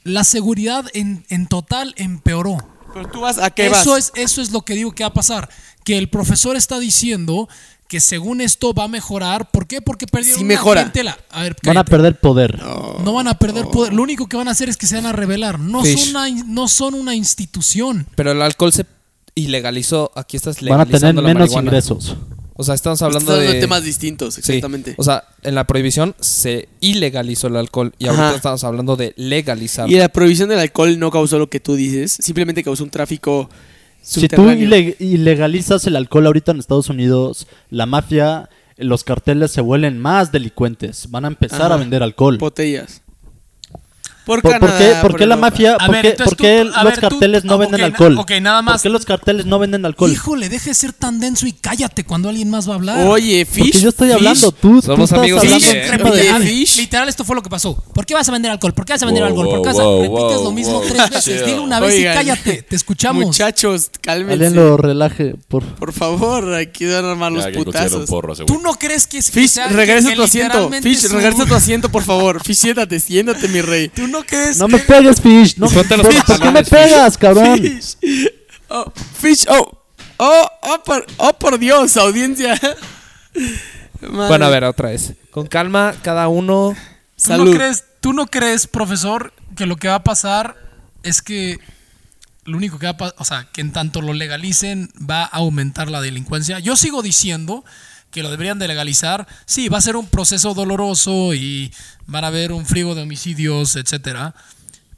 La 0.03 0.23
seguridad 0.23 0.85
en, 0.93 1.25
en 1.29 1.47
total 1.47 1.93
empeoró. 1.97 2.57
Pero 2.93 3.07
tú 3.09 3.21
vas 3.21 3.37
a 3.39 3.49
qué 3.51 3.69
vas. 3.69 3.81
Eso 3.81 3.97
es, 3.97 4.11
eso 4.15 4.41
es 4.41 4.51
lo 4.51 4.61
que 4.61 4.75
digo 4.75 4.91
que 4.93 5.03
va 5.03 5.09
a 5.09 5.13
pasar. 5.13 5.49
Que 5.83 5.97
el 5.97 6.09
profesor 6.09 6.55
está 6.55 6.79
diciendo 6.79 7.49
que 7.93 7.99
según 7.99 8.41
esto 8.41 8.73
va 8.73 8.85
a 8.85 8.87
mejorar. 8.87 9.51
¿Por 9.51 9.67
qué? 9.67 9.79
Porque 9.79 10.07
perdieron 10.07 10.39
Sí 10.39 10.43
una 10.45 10.55
mejora. 10.55 10.81
clientela. 10.81 11.15
A 11.29 11.43
ver, 11.43 11.55
Van 11.63 11.77
a 11.77 11.85
perder 11.85 12.19
poder. 12.19 12.59
No 12.59 13.13
van 13.13 13.27
a 13.27 13.37
perder 13.37 13.67
poder. 13.67 13.93
Lo 13.93 14.01
único 14.01 14.27
que 14.27 14.35
van 14.35 14.47
a 14.47 14.51
hacer 14.51 14.67
es 14.67 14.77
que 14.77 14.87
se 14.87 14.95
van 14.95 15.05
a 15.05 15.11
rebelar. 15.11 15.59
No, 15.59 15.83
Fish. 15.83 15.99
son 16.11 16.15
una, 16.15 16.43
no 16.47 16.67
son 16.67 16.95
una 16.95 17.13
institución. 17.13 18.07
Pero 18.15 18.31
el 18.31 18.41
alcohol 18.41 18.73
se 18.73 18.87
ilegalizó. 19.35 20.11
Aquí 20.15 20.37
estás 20.37 20.55
Van 20.61 20.79
a 20.81 20.85
tener 20.85 20.87
legalizando 20.87 21.21
la 21.21 21.27
menos 21.27 21.41
marihuana. 21.41 21.67
ingresos. 21.67 22.17
O 22.55 22.63
sea, 22.63 22.73
estamos 22.73 22.99
hablando 23.03 23.31
hablando 23.33 23.47
de 23.51 23.55
de 23.57 23.61
temas 23.61 23.83
distintos, 23.83 24.33
Sí. 24.33 24.39
exactamente. 24.41 24.95
O 24.97 25.03
sea, 25.03 25.23
en 25.43 25.53
la 25.53 25.67
prohibición 25.67 26.15
se 26.19 26.69
ilegalizó 26.79 27.45
el 27.45 27.57
alcohol 27.57 27.93
y 27.99 28.07
ahorita 28.07 28.27
Ajá. 28.29 28.35
estamos 28.37 28.63
hablando 28.63 28.95
de 28.95 29.13
legalizar. 29.17 29.87
y 29.87 29.97
la 29.97 30.09
prohibición 30.09 30.49
del 30.49 30.57
alcohol 30.59 30.97
no 30.97 31.11
causó 31.11 31.37
lo 31.37 31.47
que 31.49 31.59
tú 31.59 31.75
dices, 31.75 32.17
simplemente 32.19 32.63
causó 32.63 32.83
un 32.83 32.89
tráfico 32.89 33.49
Si 34.03 34.27
tú 34.27 34.49
ilegalizas 34.51 35.87
el 35.87 35.95
alcohol 35.95 36.27
ahorita 36.27 36.51
en 36.51 36.59
Estados 36.59 36.89
Unidos, 36.89 37.47
la 37.69 37.85
mafia, 37.85 38.49
los 38.77 39.03
carteles 39.05 39.51
se 39.51 39.61
vuelven 39.61 39.97
más 39.97 40.31
delincuentes. 40.31 41.09
Van 41.09 41.23
a 41.23 41.29
empezar 41.29 41.67
Ajá. 41.67 41.75
a 41.75 41.77
vender 41.77 42.03
alcohol. 42.03 42.37
botellas. 42.37 43.01
Por, 44.25 44.41
¿Por, 44.41 44.51
por 44.53 44.61
Canadá, 44.61 44.77
qué, 44.79 45.01
por 45.01 45.11
por 45.11 45.19
qué 45.19 45.25
la 45.25 45.35
mafia? 45.35 45.75
A 45.75 45.85
¿Por 45.85 45.95
ver, 45.95 46.01
qué, 46.15 46.23
por 46.23 46.35
tú- 46.35 46.43
qué 46.43 46.59
a 46.61 46.63
los 46.63 46.83
ver, 46.85 46.95
tú- 46.95 47.01
carteles 47.01 47.43
no 47.43 47.53
ah, 47.53 47.57
venden 47.57 47.75
ok, 47.75 47.79
na- 47.81 47.85
alcohol? 47.87 48.17
ok, 48.19 48.31
nada 48.41 48.61
más. 48.61 48.73
¿Por 48.75 48.81
qué 48.83 48.89
los 48.89 49.05
carteles 49.05 49.45
no 49.45 49.59
venden 49.59 49.85
alcohol? 49.85 50.11
Híjole, 50.11 50.47
deje 50.47 50.69
de 50.69 50.73
ser 50.75 50.93
tan 50.93 51.19
denso 51.19 51.45
y 51.45 51.51
cállate 51.51 52.05
cuando 52.05 52.29
alguien 52.29 52.49
más 52.49 52.67
va 52.67 52.73
a 52.73 52.75
hablar. 52.75 53.05
Oye, 53.07 53.45
Porque 53.45 53.63
Fish. 53.71 53.81
yo 53.81 53.89
estoy 53.89 54.07
Fish, 54.09 54.15
hablando, 54.17 54.51
tú, 54.53 54.79
tú 54.79 54.81
Somos 54.81 55.03
estás 55.09 55.19
amigos 55.19 55.39
hablando 55.43 55.59
Fish, 55.65 55.75
encima 55.75 56.09
oye, 56.09 56.17
de- 56.17 56.23
Literal, 56.23 56.43
Fish. 56.43 56.77
literal, 56.77 57.09
esto 57.09 57.25
fue 57.25 57.35
lo 57.35 57.43
que 57.43 57.49
pasó. 57.49 57.75
¿Por 57.93 58.05
qué 58.05 58.13
vas 58.13 58.29
a 58.29 58.31
vender 58.31 58.51
alcohol? 58.51 58.73
¿Por 58.73 58.85
qué 58.85 58.93
vas 58.93 59.03
a 59.03 59.05
vender 59.05 59.23
Wow, 59.23 59.29
alcohol? 59.29 59.49
¿Por 59.49 59.61
qué 59.61 59.67
vas 59.67 59.79
a... 59.79 59.83
wow, 59.83 60.01
Repites 60.03 60.35
wow, 60.37 60.43
lo 60.45 60.51
mismo 60.51 60.73
wow. 60.79 60.87
tres 60.87 61.09
veces. 61.09 61.45
Dile 61.45 61.59
una 61.59 61.79
vez 61.81 61.93
Oigan, 61.95 62.13
y 62.13 62.15
cállate. 62.15 62.61
Te 62.63 62.75
escuchamos. 62.77 63.25
Muchachos, 63.25 63.91
cálmense. 64.01 64.33
Alguien 64.45 64.55
lo 64.55 64.77
relaje, 64.77 65.35
por 65.49 65.63
Por 65.65 65.91
favor, 65.91 66.53
aquí 66.55 66.85
van 66.85 67.03
a 67.05 67.11
armar 67.11 67.31
los 67.33 67.45
putazos. 67.47 68.05
¿Tú 68.45 68.59
no 68.61 68.73
crees 68.75 69.05
que 69.05 69.17
es 69.17 69.29
Fish, 69.31 69.57
regresa 69.69 70.13
tu 70.15 70.23
asiento. 70.23 70.69
Fish, 70.81 71.03
regresa 71.09 71.43
a 71.43 71.45
tu 71.45 71.55
asiento, 71.55 71.89
por 71.89 72.03
favor. 72.03 72.41
Fish, 72.41 72.57
siéntate, 72.57 72.99
siéntate, 72.99 73.47
mi 73.49 73.59
rey. 73.61 73.89
¿Tú 74.13 74.19
no 74.19 74.25
crees 74.25 74.57
No 74.59 74.67
que- 74.67 74.73
me 74.73 74.79
pegues, 74.79 75.21
Fish. 75.21 75.57
No, 75.57 75.67
Ponte 75.67 75.97
los 75.97 76.05
¿Por, 76.05 76.25
¿por 76.25 76.39
qué 76.39 76.51
me 76.51 76.63
pegas, 76.63 77.17
cabrón? 77.17 77.59
Fish. 77.59 77.97
Oh, 78.69 78.91
Fish, 79.19 79.45
oh. 79.49 79.79
Oh, 80.17 80.47
oh, 80.61 80.83
por, 80.85 81.05
oh, 81.17 81.33
por 81.33 81.57
Dios, 81.59 81.97
audiencia. 81.97 82.59
Madre. 84.01 84.27
Bueno, 84.27 84.45
a 84.45 84.49
ver, 84.49 84.63
otra 84.63 84.89
vez. 84.89 85.13
Con 85.31 85.47
calma, 85.47 85.95
cada 86.01 86.27
uno. 86.27 86.75
¿Tú 86.75 86.81
Salud. 87.15 87.51
no, 87.51 87.57
crees, 87.57 87.83
¿Tú 88.01 88.13
no 88.13 88.27
crees, 88.27 88.67
profesor, 88.67 89.33
que 89.55 89.65
lo 89.65 89.77
que 89.77 89.87
va 89.87 89.95
a 89.95 90.03
pasar 90.03 90.55
es 91.03 91.21
que 91.21 91.59
lo 92.45 92.57
único 92.57 92.77
que 92.79 92.85
va 92.85 92.91
a 92.91 92.97
pasar, 92.97 93.15
o 93.17 93.25
sea, 93.25 93.47
que 93.51 93.61
en 93.61 93.71
tanto 93.71 94.01
lo 94.01 94.13
legalicen 94.13 94.91
va 95.09 95.23
a 95.23 95.27
aumentar 95.37 95.89
la 95.89 96.01
delincuencia? 96.01 96.59
Yo 96.59 96.75
sigo 96.75 97.01
diciendo 97.01 97.63
que 98.13 98.23
lo 98.23 98.29
deberían 98.31 98.59
de 98.59 98.67
legalizar. 98.67 99.27
Sí, 99.45 99.67
va 99.69 99.79
a 99.79 99.81
ser 99.81 99.95
un 99.97 100.07
proceso 100.07 100.53
doloroso 100.53 101.33
y 101.33 101.73
van 102.05 102.23
a 102.23 102.27
haber 102.27 102.51
un 102.53 102.65
frigo 102.65 102.95
de 102.95 103.01
homicidios, 103.01 103.75
etcétera, 103.75 104.33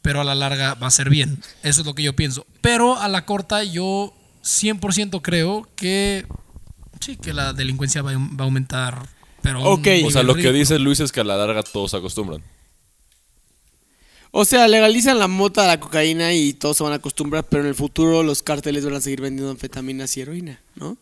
pero 0.01 0.21
a 0.21 0.23
la 0.23 0.35
larga 0.35 0.75
va 0.75 0.87
a 0.87 0.91
ser 0.91 1.09
bien. 1.09 1.41
Eso 1.63 1.81
es 1.81 1.87
lo 1.87 1.95
que 1.95 2.03
yo 2.03 2.15
pienso. 2.15 2.45
Pero 2.61 2.97
a 2.99 3.07
la 3.07 3.25
corta 3.25 3.63
yo 3.63 4.13
100% 4.43 5.21
creo 5.23 5.67
que 5.75 6.25
sí, 6.99 7.15
que 7.17 7.33
la 7.33 7.53
delincuencia 7.53 8.01
va, 8.03 8.11
a- 8.11 8.17
va 8.17 8.41
a 8.41 8.43
aumentar. 8.43 9.07
Pero 9.41 9.61
Ok. 9.63 9.87
O 10.05 10.11
sea, 10.11 10.23
lo 10.23 10.35
que 10.35 10.51
dice 10.51 10.77
Luis 10.79 10.99
es 10.99 11.11
que 11.11 11.21
a 11.21 11.23
la 11.23 11.37
larga 11.37 11.63
todos 11.63 11.91
se 11.91 11.97
acostumbran. 11.97 12.41
O 14.31 14.43
sea, 14.43 14.67
legalizan 14.67 15.17
la 15.17 15.27
mota, 15.29 15.65
la 15.65 15.79
cocaína 15.79 16.33
y 16.33 16.51
todos 16.53 16.75
se 16.77 16.83
van 16.83 16.91
a 16.91 16.97
acostumbrar, 16.97 17.45
pero 17.45 17.63
en 17.63 17.69
el 17.69 17.75
futuro 17.75 18.21
los 18.21 18.43
cárteles 18.43 18.83
van 18.83 18.95
a 18.95 19.01
seguir 19.01 19.21
vendiendo 19.21 19.49
anfetaminas 19.49 20.17
y 20.17 20.21
heroína, 20.21 20.59
¿no? 20.75 20.97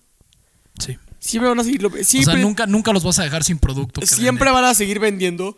Sí. 0.78 0.97
Siempre 1.23 1.47
van 1.49 1.59
a 1.59 1.63
seguir... 1.63 1.86
O 1.86 1.89
Siempre, 2.03 2.33
sea, 2.33 2.43
nunca, 2.43 2.67
nunca 2.67 2.91
los 2.91 3.03
vas 3.03 3.17
a 3.19 3.23
dejar 3.23 3.43
sin 3.45 3.57
producto. 3.57 4.05
siempre 4.05 4.51
van 4.51 4.65
a 4.65 4.73
seguir 4.73 4.99
vendiendo 4.99 5.57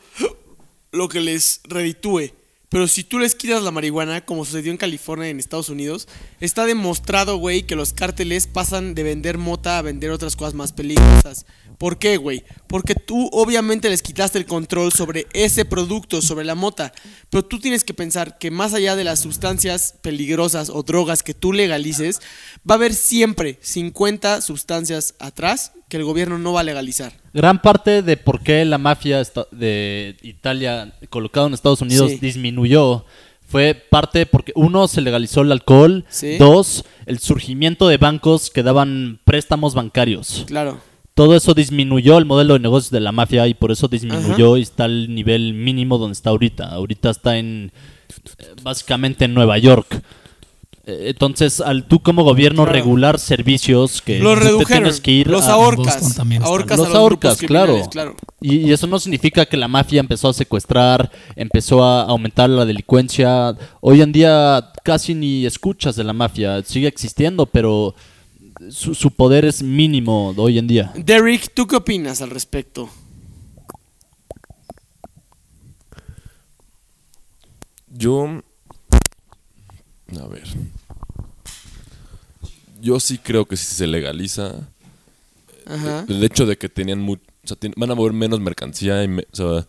lo 0.91 1.09
que 1.09 1.19
les 1.19 1.61
reditúe. 1.63 2.31
Pero 2.75 2.89
si 2.89 3.05
tú 3.05 3.19
les 3.19 3.35
quitas 3.35 3.63
la 3.63 3.71
marihuana, 3.71 4.25
como 4.25 4.43
sucedió 4.43 4.69
en 4.69 4.77
California 4.77 5.27
y 5.27 5.31
en 5.31 5.39
Estados 5.39 5.69
Unidos, 5.69 6.09
está 6.41 6.65
demostrado, 6.65 7.37
güey, 7.37 7.63
que 7.63 7.77
los 7.77 7.93
cárteles 7.93 8.47
pasan 8.47 8.95
de 8.95 9.03
vender 9.03 9.37
mota 9.37 9.77
a 9.77 9.81
vender 9.81 10.11
otras 10.11 10.35
cosas 10.35 10.55
más 10.55 10.73
peligrosas. 10.73 11.45
¿Por 11.77 11.97
qué, 11.97 12.17
güey? 12.17 12.43
Porque 12.67 12.93
tú 12.93 13.29
obviamente 13.31 13.89
les 13.89 14.01
quitaste 14.01 14.39
el 14.39 14.45
control 14.45 14.91
sobre 14.91 15.25
ese 15.31 15.63
producto, 15.63 16.21
sobre 16.21 16.43
la 16.43 16.53
mota. 16.53 16.91
Pero 17.29 17.45
tú 17.45 17.61
tienes 17.61 17.85
que 17.85 17.93
pensar 17.93 18.37
que 18.39 18.51
más 18.51 18.73
allá 18.73 18.97
de 18.97 19.05
las 19.05 19.21
sustancias 19.21 19.95
peligrosas 20.01 20.69
o 20.69 20.83
drogas 20.83 21.23
que 21.23 21.33
tú 21.33 21.53
legalices, 21.53 22.19
va 22.69 22.75
a 22.75 22.77
haber 22.77 22.93
siempre 22.93 23.57
50 23.61 24.41
sustancias 24.41 25.15
atrás 25.19 25.71
que 25.95 25.99
el 26.01 26.05
gobierno 26.05 26.37
no 26.37 26.51
va 26.53 26.59
a 26.59 26.63
legalizar. 26.63 27.13
Gran 27.33 27.61
parte 27.61 28.01
de 28.01 28.17
por 28.17 28.41
qué 28.41 28.65
la 28.65 28.77
mafia 28.77 29.21
de 29.51 30.17
Italia 30.21 30.93
colocado 31.09 31.47
en 31.47 31.53
Estados 31.53 31.81
Unidos 31.81 32.11
Sí. 32.11 32.17
disminuyó 32.19 33.05
fue 33.47 33.75
parte 33.75 34.25
porque 34.25 34.51
uno 34.55 34.87
se 34.87 35.01
legalizó 35.01 35.41
el 35.41 35.51
alcohol, 35.51 36.03
Sí. 36.09 36.37
dos 36.37 36.83
el 37.05 37.19
surgimiento 37.19 37.87
de 37.87 37.97
bancos 37.97 38.49
que 38.49 38.63
daban 38.63 39.19
préstamos 39.23 39.73
bancarios. 39.73 40.43
Claro. 40.47 40.79
Todo 41.13 41.35
eso 41.35 41.53
disminuyó 41.53 42.17
el 42.17 42.25
modelo 42.25 42.55
de 42.55 42.59
negocios 42.59 42.91
de 42.91 42.99
la 42.99 43.13
mafia 43.13 43.47
y 43.47 43.53
por 43.53 43.71
eso 43.71 43.87
disminuyó 43.87 44.57
y 44.57 44.63
está 44.63 44.83
al 44.83 45.13
nivel 45.15 45.53
mínimo 45.53 45.97
donde 45.97 46.11
está 46.13 46.31
ahorita. 46.31 46.65
Ahorita 46.65 47.09
está 47.09 47.37
en 47.37 47.71
eh, 48.39 48.47
básicamente 48.63 49.23
en 49.25 49.33
Nueva 49.33 49.57
York. 49.57 50.01
Eh, 50.87 51.07
Entonces, 51.09 51.61
al 51.61 51.87
tú 51.87 51.99
como 52.03 52.23
gobierno 52.23 52.63
Claro. 52.63 52.71
regular 52.73 53.19
servicios 53.19 54.01
que 54.03 54.19
Los 54.19 54.37
te 54.37 54.45
redujeron. 54.45 54.83
tienes 54.83 55.01
que 55.01 55.11
ir 55.11 55.27
los 55.27 55.45
a- 55.45 55.53
ahorcas. 55.53 56.19
Ahorcas 56.41 56.77
Los 56.77 56.85
a 56.87 56.89
los 56.89 56.97
ahorcas, 56.97 57.37
claro. 57.39 57.65
criminales, 57.73 57.87
claro. 57.91 58.15
Y, 58.41 58.57
y 58.67 58.71
eso 58.71 58.85
no 58.85 58.99
significa 58.99 59.45
que 59.47 59.57
la 59.57 59.67
mafia 59.67 59.99
empezó 59.99 60.29
a 60.29 60.33
secuestrar, 60.33 61.11
empezó 61.35 61.83
a 61.83 62.03
aumentar 62.03 62.49
la 62.51 62.65
delincuencia. 62.65 63.57
Hoy 63.81 64.01
en 64.01 64.11
día 64.11 64.71
casi 64.83 65.15
ni 65.15 65.45
escuchas 65.47 65.95
de 65.95 66.03
la 66.03 66.13
mafia, 66.13 66.61
sigue 66.63 66.87
existiendo, 66.87 67.47
pero 67.47 67.95
su, 68.69 68.93
su 68.93 69.09
poder 69.11 69.43
es 69.45 69.63
mínimo 69.63 70.33
hoy 70.37 70.59
en 70.59 70.67
día. 70.67 70.91
Derek, 70.95 71.51
¿tú 71.53 71.65
qué 71.65 71.77
opinas 71.77 72.21
al 72.21 72.29
respecto? 72.29 72.89
Yo. 77.89 78.41
A 80.21 80.27
ver. 80.27 80.43
Yo 82.81 82.99
sí 82.99 83.17
creo 83.17 83.45
que 83.45 83.57
si 83.57 83.65
se 83.65 83.87
legaliza. 83.87 84.53
Ajá. 85.67 86.05
El 86.07 86.23
hecho 86.23 86.45
de 86.45 86.57
que 86.57 86.69
tenían. 86.69 86.99
mu- 87.01 87.13
o 87.15 87.47
sea, 87.47 87.57
van 87.75 87.91
a 87.91 87.95
mover 87.95 88.13
menos 88.13 88.39
mercancía. 88.39 89.03
Y 89.03 89.07
me- 89.07 89.27
o 89.31 89.35
sea, 89.35 89.67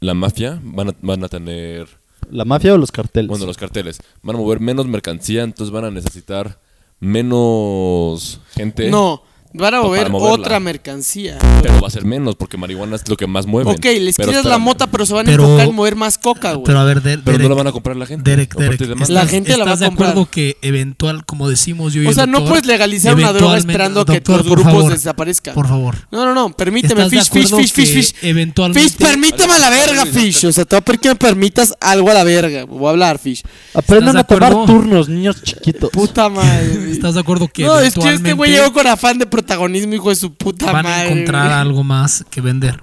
la 0.00 0.14
mafia 0.14 0.60
van 0.62 0.90
a, 0.90 0.94
van 1.00 1.24
a 1.24 1.28
tener. 1.28 1.88
¿La 2.30 2.44
mafia 2.44 2.74
o 2.74 2.78
los 2.78 2.92
carteles? 2.92 3.28
Bueno, 3.28 3.46
los 3.46 3.56
carteles. 3.56 3.98
Van 4.22 4.36
a 4.36 4.38
mover 4.38 4.60
menos 4.60 4.86
mercancía. 4.86 5.42
Entonces 5.42 5.72
van 5.72 5.84
a 5.84 5.90
necesitar 5.90 6.58
menos 7.00 8.40
gente. 8.54 8.90
No, 8.90 9.22
van 9.54 9.74
a 9.74 9.80
mover 9.82 10.10
otra 10.12 10.60
mercancía. 10.60 11.38
Pero 11.62 11.80
va 11.80 11.88
a 11.88 11.90
ser 11.90 12.04
menos 12.04 12.36
porque 12.36 12.56
marihuana 12.56 12.96
es 12.96 13.08
lo 13.08 13.16
que 13.16 13.26
más 13.26 13.46
mueven. 13.46 13.74
Ok, 13.74 13.84
les 13.84 14.16
Pero 14.16 14.28
quitas 14.30 14.44
la 14.44 14.58
mota, 14.58 14.86
pero 14.88 15.06
se 15.06 15.14
van 15.14 15.28
a 15.28 15.32
enfocar 15.32 15.68
en 15.68 15.74
mover 15.74 15.96
más 15.96 16.18
coca, 16.18 16.52
güey. 16.54 16.64
Pero 16.66 16.78
a 16.80 16.84
ver, 16.84 17.02
Der- 17.02 17.20
Pero 17.24 17.32
no 17.38 17.38
Derek, 17.38 17.48
la 17.50 17.54
van 17.56 17.66
a 17.66 17.72
comprar 17.72 17.96
la 17.96 18.06
gente. 18.06 18.30
Derek, 18.30 18.54
Derek, 18.54 18.78
de. 18.80 19.12
La 19.12 19.26
gente 19.26 19.56
la 19.56 19.64
va 19.64 19.70
a 19.70 19.74
¿estás 19.74 19.80
de 19.80 19.86
comprar. 19.86 20.10
acuerdo 20.10 20.30
que 20.30 20.56
eventual, 20.62 21.24
como 21.24 21.48
decimos 21.48 21.92
yo 21.92 22.02
y 22.02 22.06
O 22.06 22.12
sea, 22.12 22.26
no 22.26 22.44
puedes 22.44 22.66
legalizar 22.66 23.14
una 23.14 23.32
droga 23.32 23.58
esperando 23.58 24.04
que 24.04 24.14
doctor, 24.14 24.38
los 24.38 24.46
por 24.46 24.56
grupos 24.58 24.72
favor, 24.74 24.92
desaparezcan. 24.92 25.54
Por 25.54 25.68
favor. 25.68 25.96
No, 26.10 26.24
no, 26.24 26.34
no, 26.34 26.50
permíteme, 26.56 27.02
¿Estás 27.04 27.10
de 27.10 27.18
Fish, 27.40 27.48
Fish, 27.48 27.56
Fish, 27.56 27.72
Fish, 27.72 27.86
que 27.88 27.94
Fish. 27.94 28.14
eventualmente- 28.22 28.88
Fish, 28.88 28.96
permítame 28.96 29.54
a 29.54 29.58
la 29.58 29.70
verga, 29.70 30.06
Fish. 30.06 30.44
O 30.46 30.52
sea, 30.52 30.64
te 30.64 30.76
voy 30.76 30.80
a 30.80 30.84
pedir 30.84 31.00
que 31.00 31.08
me 31.10 31.16
permitas 31.16 31.74
algo 31.80 32.10
a 32.10 32.14
la 32.14 32.24
verga. 32.24 32.64
Voy 32.64 32.86
a 32.86 32.90
hablar, 32.90 33.18
Fish. 33.18 33.42
Aprendan 33.74 34.16
a 34.16 34.20
¿Estás 34.20 34.38
de 34.38 34.46
tomar 34.46 34.52
acuerdo? 34.52 34.72
turnos, 34.80 35.08
niños 35.08 35.42
chiquitos. 35.42 35.90
Puta 35.90 36.28
madre. 36.28 36.90
¿Estás 36.90 37.14
de 37.14 37.20
acuerdo 37.20 37.48
que 37.48 37.64
No, 37.64 37.78
es 37.78 37.94
que 37.94 38.12
este 38.14 38.32
güey 38.32 38.50
llegó 38.50 38.72
con 38.72 38.86
afán 38.86 39.18
de 39.18 39.26
protagonismo, 39.42 39.94
hijo 39.94 40.08
de 40.10 40.16
su 40.16 40.34
puta 40.34 40.72
van 40.72 40.84
madre. 40.84 41.00
a 41.02 41.04
encontrar 41.12 41.46
güey. 41.48 41.58
algo 41.60 41.84
más 41.84 42.24
que 42.30 42.40
vender? 42.40 42.80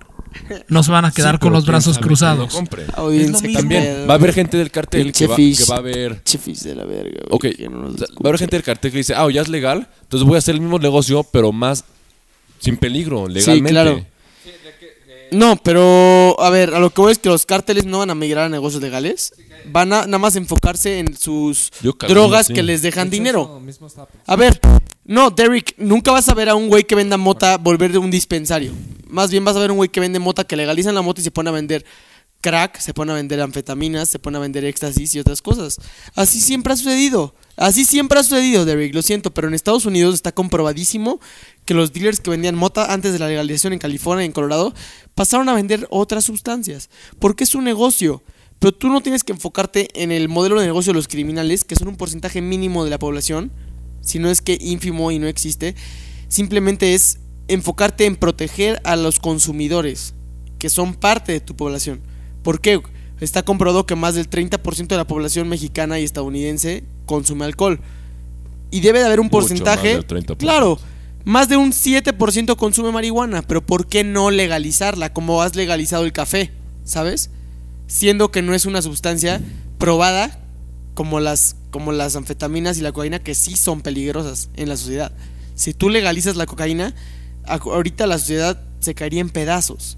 No 0.68 0.84
se 0.84 0.92
van 0.92 1.06
a 1.06 1.12
quedar 1.12 1.36
Sí, 1.36 1.40
con 1.40 1.54
los 1.54 1.66
brazos 1.66 1.98
cruzados. 1.98 2.54
lo 2.54 2.60
compre. 2.60 2.86
Audiencia, 2.94 3.48
Es 3.48 3.54
lo. 3.54 3.60
También 3.60 4.06
va 4.08 4.14
a 4.14 4.16
haber 4.18 4.32
gente 4.34 4.58
del 4.58 4.70
cartel 4.72 5.12
que 5.12 5.26
va, 5.28 5.36
Fish. 5.36 5.58
que 5.66 5.72
va 5.72 5.78
a 5.78 5.82
ver. 5.82 6.16
Pinche 6.16 6.38
Fish 6.38 6.60
de 6.62 6.76
la 6.76 6.86
verga, 6.86 7.20
güey, 7.28 7.52
Ok, 7.52 7.58
que 7.58 7.68
no 7.70 7.82
nos 7.82 7.96
o 7.96 7.98
sea, 7.98 8.08
va 8.10 8.26
a 8.26 8.28
haber 8.30 8.40
gente 8.40 8.56
del 8.56 8.64
cartel 8.64 8.92
que 8.92 8.98
dice, 9.00 9.16
ah, 9.16 9.28
ya 9.32 9.42
es 9.42 9.50
legal, 9.50 9.88
entonces 10.04 10.28
voy 10.28 10.36
a 10.36 10.40
hacer 10.40 10.56
el 10.56 10.62
mismo 10.62 10.78
negocio, 10.80 11.24
pero 11.32 11.52
más 11.52 11.84
sin 12.60 12.78
peligro, 12.78 13.28
legalmente. 13.28 13.72
claro. 13.72 14.06
No, 15.32 15.58
pero 15.58 16.40
a 16.40 16.50
ver, 16.50 16.74
a 16.74 16.80
lo 16.80 16.90
que 16.90 17.02
voy 17.02 17.12
es 17.12 17.20
que 17.20 17.30
los 17.30 17.46
cárteles 17.46 17.86
no 17.86 18.00
van 18.00 18.10
a 18.10 18.16
migrar 18.16 18.46
a 18.46 18.50
negocios 18.50 18.82
legales. 18.82 19.34
Van 19.66 19.94
a 19.94 20.06
nada 20.06 20.18
más 20.18 20.36
enfocarse 20.36 21.00
en 21.00 21.16
sus 21.16 21.72
drogas 22.08 22.48
sí. 22.48 22.54
que 22.54 22.64
les 22.64 22.82
dejan 22.82 23.10
De 23.10 23.18
hecho, 23.18 23.24
dinero. 23.24 23.60
mismo. 23.60 23.88
A 24.26 24.36
ver, 24.36 24.60
no, 25.06 25.30
Derek, 25.30 25.76
nunca 25.78 26.12
vas 26.12 26.30
a 26.30 26.34
ver 26.34 26.50
a 26.50 26.56
un 26.56 26.68
güey 26.68 26.84
que 26.84 26.96
venda 26.96 27.18
mota 27.18 27.58
volver 27.58 27.92
de 27.92 27.98
un 27.98 28.12
dispensario. 28.12 28.74
Más 29.08 29.32
bien 29.32 29.44
vas 29.44 29.56
a 29.56 29.60
ver 29.60 29.72
un 29.72 29.78
güey 29.78 29.90
que 29.90 30.00
vende 30.00 30.20
mota, 30.20 30.44
que 30.44 30.56
legalizan 30.56 30.96
la 30.96 31.02
mota 31.02 31.22
y 31.22 31.24
se 31.24 31.32
pone 31.32 31.50
a 31.50 31.54
vender 31.54 31.86
crack, 32.42 32.80
se 32.80 32.94
pone 32.94 33.12
a 33.12 33.16
vender 33.16 33.42
anfetaminas, 33.42 34.10
se 34.10 34.20
pone 34.20 34.38
a 34.38 34.42
vender 34.42 34.66
éxtasis 34.66 35.16
y 35.16 35.20
otras 35.20 35.42
cosas. 35.42 35.78
Así 36.16 36.40
siempre 36.40 36.74
ha 36.74 36.78
sucedido. 36.78 37.36
Así 37.58 37.84
siempre 37.84 38.20
ha 38.20 38.24
sucedido, 38.24 38.64
Derek, 38.66 38.94
lo 38.94 39.02
siento, 39.02 39.34
pero 39.34 39.48
en 39.48 39.54
Estados 39.54 39.86
Unidos 39.86 40.16
está 40.16 40.32
comprobadísimo 40.32 41.20
que 41.66 41.74
los 41.74 41.92
dealers 41.92 42.22
que 42.22 42.30
vendían 42.30 42.56
mota 42.56 42.94
antes 42.94 43.12
de 43.12 43.20
la 43.20 43.28
legalización 43.28 43.74
en 43.74 43.80
California 43.80 44.24
y 44.24 44.28
en 44.28 44.32
Colorado 44.32 44.74
pasaron 45.16 45.50
a 45.50 45.54
vender 45.54 45.86
otras 45.90 46.24
sustancias. 46.24 46.90
Porque 47.20 47.44
es 47.44 47.56
un 47.56 47.66
negocio. 47.66 48.24
Pero 48.60 48.74
tú 48.74 48.90
no 48.90 49.02
tienes 49.02 49.24
que 49.24 49.32
enfocarte 49.32 49.88
en 50.02 50.12
el 50.12 50.28
modelo 50.28 50.60
de 50.60 50.66
negocio 50.66 50.92
de 50.92 50.98
los 50.98 51.08
criminales, 51.08 51.64
que 51.64 51.76
son 51.76 51.88
un 51.88 51.96
porcentaje 51.96 52.42
mínimo 52.42 52.84
de 52.84 52.90
la 52.90 53.00
población, 53.00 53.52
si 54.02 54.20
no 54.20 54.30
es 54.30 54.42
que 54.42 54.58
ínfimo 54.60 55.12
y 55.12 55.20
no 55.20 55.28
existe, 55.28 55.76
simplemente 56.28 56.94
es 56.94 57.20
enfocarte 57.48 58.06
en 58.06 58.16
proteger 58.16 58.82
a 58.84 58.96
los 58.96 59.20
consumidores, 59.20 60.14
que 60.60 60.70
son 60.70 60.94
parte 60.94 61.32
de 61.32 61.40
tu 61.40 61.56
población. 61.56 62.02
¿Por 62.44 62.62
qué? 62.62 62.82
Está 63.20 63.44
comprobado 63.44 63.86
que 63.86 63.96
más 63.96 64.16
del 64.16 64.30
30% 64.30 64.88
de 64.88 64.98
la 64.98 65.08
población 65.08 65.50
mexicana 65.50 66.00
y 66.00 66.04
estadounidense 66.04 66.84
consume 67.06 67.46
alcohol. 67.46 67.80
Y 68.72 68.80
debe 68.82 69.00
de 69.00 69.06
haber 69.06 69.20
un 69.20 69.28
Mucho 69.28 69.38
más 69.38 69.48
porcentaje... 69.48 69.90
del 69.90 70.08
30%. 70.08 70.38
Claro, 70.38 70.80
más 71.26 71.50
de 71.50 71.58
un 71.58 71.72
7% 71.72 72.56
consume 72.56 72.92
marihuana, 72.92 73.42
pero 73.42 73.66
¿por 73.66 73.88
qué 73.88 74.04
no 74.04 74.32
legalizarla 74.32 75.12
como 75.12 75.42
has 75.42 75.56
legalizado 75.56 76.06
el 76.06 76.14
café? 76.14 76.52
¿Sabes? 76.86 77.30
Siendo 77.88 78.32
que 78.32 78.42
no 78.42 78.54
es 78.54 78.66
una 78.66 78.82
sustancia 78.82 79.42
probada 79.78 80.40
como 80.94 81.20
las, 81.20 81.56
como 81.72 81.92
las 81.92 82.16
anfetaminas 82.16 82.78
y 82.78 82.82
la 82.82 82.92
cocaína 82.92 83.20
que 83.20 83.36
sí 83.36 83.56
son 83.58 83.82
peligrosas 83.82 84.50
en 84.56 84.70
la 84.70 84.78
sociedad. 84.78 85.12
Si 85.56 85.74
tú 85.74 85.90
legalizas 85.90 86.36
la 86.36 86.46
cocaína, 86.46 86.96
ahorita 87.46 88.08
la 88.08 88.18
sociedad 88.18 88.62
se 88.80 88.96
caería 88.96 89.22
en 89.22 89.30
pedazos. 89.30 89.98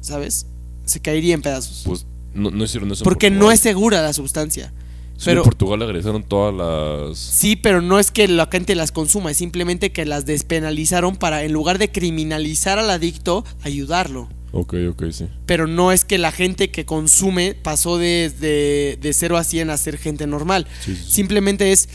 ¿Sabes? 0.00 0.46
Se 0.84 1.00
caería 1.00 1.34
en 1.34 1.42
pedazos. 1.42 1.82
Pues 1.84 2.06
no, 2.34 2.50
no 2.50 2.64
hicieron 2.64 2.90
eso. 2.92 3.04
Porque 3.04 3.30
no 3.30 3.50
es 3.50 3.60
segura 3.60 4.02
la 4.02 4.12
sustancia. 4.12 4.72
Sí, 5.16 5.26
Pero 5.26 5.40
en 5.40 5.44
Portugal 5.44 5.80
legalizaron 5.80 6.22
todas 6.22 6.54
las. 6.54 7.18
sí, 7.18 7.54
pero 7.54 7.82
no 7.82 7.98
es 7.98 8.10
que 8.10 8.26
la 8.26 8.46
gente 8.46 8.74
las 8.74 8.90
consuma, 8.90 9.30
es 9.30 9.36
simplemente 9.36 9.92
que 9.92 10.06
las 10.06 10.24
despenalizaron 10.24 11.16
para, 11.16 11.44
en 11.44 11.52
lugar 11.52 11.78
de 11.78 11.90
criminalizar 11.90 12.78
al 12.78 12.88
adicto, 12.88 13.44
ayudarlo. 13.62 14.28
Ok, 14.52 14.74
ok, 14.90 15.04
sí. 15.12 15.26
Pero 15.44 15.66
no 15.66 15.92
es 15.92 16.06
que 16.06 16.16
la 16.16 16.32
gente 16.32 16.70
que 16.70 16.86
consume 16.86 17.54
pasó 17.54 17.98
de, 17.98 18.32
de, 18.40 18.98
de 19.00 19.12
0 19.12 19.36
a 19.36 19.44
100 19.44 19.68
a 19.70 19.76
ser 19.76 19.98
gente 19.98 20.26
normal. 20.26 20.66
Sí, 20.84 20.96
sí, 20.96 21.02
sí. 21.04 21.12
Simplemente 21.12 21.70
es, 21.70 21.88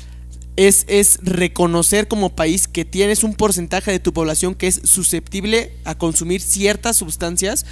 es, 0.56 0.86
es 0.88 1.19
reconocer 1.24 2.08
como 2.08 2.36
país 2.36 2.67
que 2.67 2.86
tienes 2.86 3.24
un 3.24 3.34
porcentaje 3.34 3.91
de 3.91 4.00
tu 4.00 4.13
población 4.13 4.54
que 4.56 4.67
es 4.67 4.82
susceptible 4.84 5.74
a 5.84 5.98
consumir 5.98 6.41
ciertas 6.41 6.95
sustancias, 6.95 7.65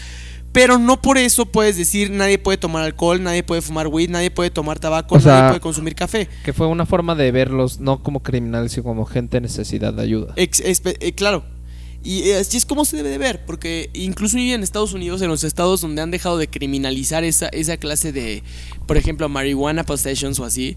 pero 0.53 0.79
no 0.79 1.01
por 1.01 1.17
eso 1.17 1.45
puedes 1.45 1.75
decir 1.75 2.11
nadie 2.11 2.37
puede 2.37 2.57
tomar 2.57 2.83
alcohol, 2.83 3.21
nadie 3.21 3.43
puede 3.43 3.61
fumar 3.61 3.87
weed, 3.87 4.09
nadie 4.09 4.31
puede 4.31 4.51
tomar 4.51 4.79
tabaco, 4.79 5.15
O 5.15 5.19
sea, 5.19 5.33
nadie 5.33 5.49
puede 5.49 5.59
consumir 5.61 5.95
café. 5.95 6.29
Que 6.45 6.53
fue 6.53 6.67
una 6.67 6.85
forma 6.85 7.15
de 7.15 7.31
verlos 7.31 7.79
no 7.79 8.01
como 8.01 8.21
criminales, 8.23 8.71
sino 8.71 8.83
como 8.83 9.05
gente 9.05 9.37
en 9.37 9.43
necesidad 9.43 9.93
de 9.93 10.01
ayuda. 10.03 10.33
Ex- 10.37 10.61
eh, 10.65 11.13
claro. 11.13 11.43
Y 12.05 12.31
así 12.31 12.57
es 12.57 12.65
como 12.65 12.83
se 12.83 12.97
debe 12.97 13.09
de 13.09 13.17
ver, 13.17 13.45
porque 13.45 13.89
incluso 13.93 14.37
en 14.37 14.61
Estados 14.61 14.93
Unidos, 14.93 15.21
en 15.21 15.29
los 15.29 15.45
estados 15.45 15.79
donde 15.79 16.01
han 16.01 16.11
dejado 16.11 16.37
de 16.37 16.49
criminalizar 16.49 17.23
esa, 17.23 17.47
esa 17.47 17.77
clase 17.77 18.11
de, 18.11 18.43
por 18.85 18.97
ejemplo, 18.97 19.29
marihuana 19.29 19.85
possessions 19.85 20.37
o 20.39 20.45
así, 20.45 20.75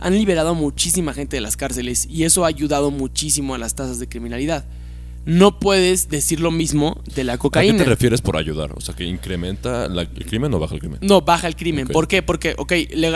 han 0.00 0.14
liberado 0.14 0.48
a 0.50 0.54
muchísima 0.54 1.12
gente 1.12 1.36
de 1.36 1.42
las 1.42 1.58
cárceles 1.58 2.06
y 2.10 2.24
eso 2.24 2.44
ha 2.44 2.48
ayudado 2.48 2.90
muchísimo 2.90 3.54
a 3.54 3.58
las 3.58 3.74
tasas 3.74 3.98
de 3.98 4.08
criminalidad. 4.08 4.64
No 5.24 5.60
puedes 5.60 6.08
decir 6.08 6.40
lo 6.40 6.50
mismo 6.50 7.00
de 7.14 7.22
la 7.24 7.34
¿A 7.34 7.36
qué 7.36 7.40
cocaína. 7.42 7.78
te 7.78 7.84
refieres 7.84 8.20
por 8.20 8.36
ayudar? 8.36 8.72
O 8.76 8.80
sea, 8.80 8.94
que 8.96 9.04
incrementa 9.04 9.86
la- 9.88 10.02
el 10.02 10.26
crimen 10.26 10.52
o 10.54 10.58
baja 10.58 10.74
el 10.74 10.80
crimen. 10.80 10.98
No, 11.00 11.20
baja 11.20 11.46
el 11.46 11.54
crimen. 11.54 11.86
¿Por 11.86 12.08
qué? 12.08 12.22
Porque, 12.22 12.54
ok, 12.58 12.72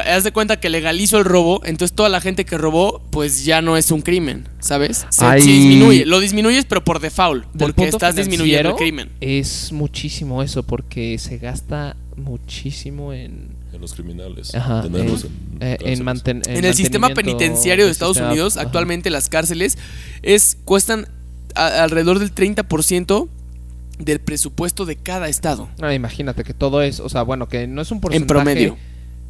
haz 0.06 0.22
de 0.22 0.32
cuenta 0.32 0.60
que 0.60 0.68
legalizo 0.70 1.18
el 1.18 1.24
robo, 1.24 1.60
entonces 1.64 1.94
toda 1.96 2.08
la 2.08 2.20
gente 2.20 2.44
que 2.44 2.56
robó, 2.58 3.02
pues 3.10 3.44
ya 3.44 3.60
no 3.60 3.76
es 3.76 3.90
un 3.90 4.02
crimen, 4.02 4.48
¿sabes? 4.60 5.04
Se, 5.10 5.24
Ay. 5.24 5.40
se 5.42 5.50
disminuye. 5.50 6.06
Lo 6.06 6.20
disminuyes, 6.20 6.64
pero 6.64 6.84
por 6.84 7.00
default, 7.00 7.44
Del 7.52 7.74
porque 7.74 7.88
estás 7.88 8.14
disminuyendo 8.14 8.70
el 8.70 8.76
crimen. 8.76 9.10
Es 9.20 9.72
muchísimo 9.72 10.42
eso, 10.44 10.62
porque 10.62 11.18
se 11.18 11.38
gasta 11.38 11.96
muchísimo 12.16 13.12
en, 13.12 13.48
En 13.72 13.80
los 13.80 13.94
criminales. 13.94 14.54
ajá, 14.54 14.82
tenerlos 14.82 15.24
en, 15.24 15.30
en, 15.60 15.68
eh, 15.72 15.76
en 15.80 16.04
manten- 16.04 16.42
En 16.48 16.64
el 16.64 16.74
sistema 16.74 17.08
penitenciario 17.10 17.84
de 17.86 17.90
Estados 17.90 18.14
sistema- 18.16 18.30
Unidos, 18.32 18.56
ajá. 18.56 18.66
actualmente 18.66 19.10
las 19.10 19.28
cárceles 19.28 19.76
es 20.22 20.56
cuestan 20.64 21.08
a- 21.56 21.82
alrededor 21.84 22.18
del 22.18 22.32
30% 22.34 23.28
del 23.98 24.20
presupuesto 24.20 24.84
de 24.84 24.96
cada 24.96 25.28
estado. 25.28 25.68
No, 25.80 25.92
imagínate 25.92 26.44
que 26.44 26.52
todo 26.54 26.82
es, 26.82 27.00
o 27.00 27.08
sea, 27.08 27.22
bueno, 27.22 27.48
que 27.48 27.66
no 27.66 27.80
es 27.82 27.90
un 27.90 28.00
porcentaje 28.00 28.26
promedio. 28.28 28.76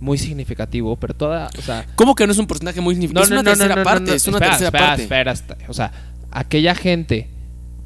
muy 0.01 0.19
significativo, 0.19 0.97
pero 0.97 1.15
toda, 1.15 1.49
o 1.59 1.63
sea, 1.63 1.87
¿Cómo 1.95 2.15
que 2.15 2.27
no 2.27 2.33
es 2.33 2.39
un 2.39 2.47
porcentaje 2.47 2.81
muy 2.81 2.95
significativo? 2.95 3.25
es 3.25 3.31
una 3.31 3.45
tercera 3.45 3.83
parte, 3.85 4.15
es 4.15 4.27
una 4.27 4.37
espera, 4.39 4.51
tercera 4.51 4.69
espera, 4.69 4.87
parte. 4.87 5.03
espera, 5.05 5.33
espera. 5.33 5.61
o 5.69 5.73
sea, 5.73 5.93
aquella 6.33 6.75
gente 6.75 7.29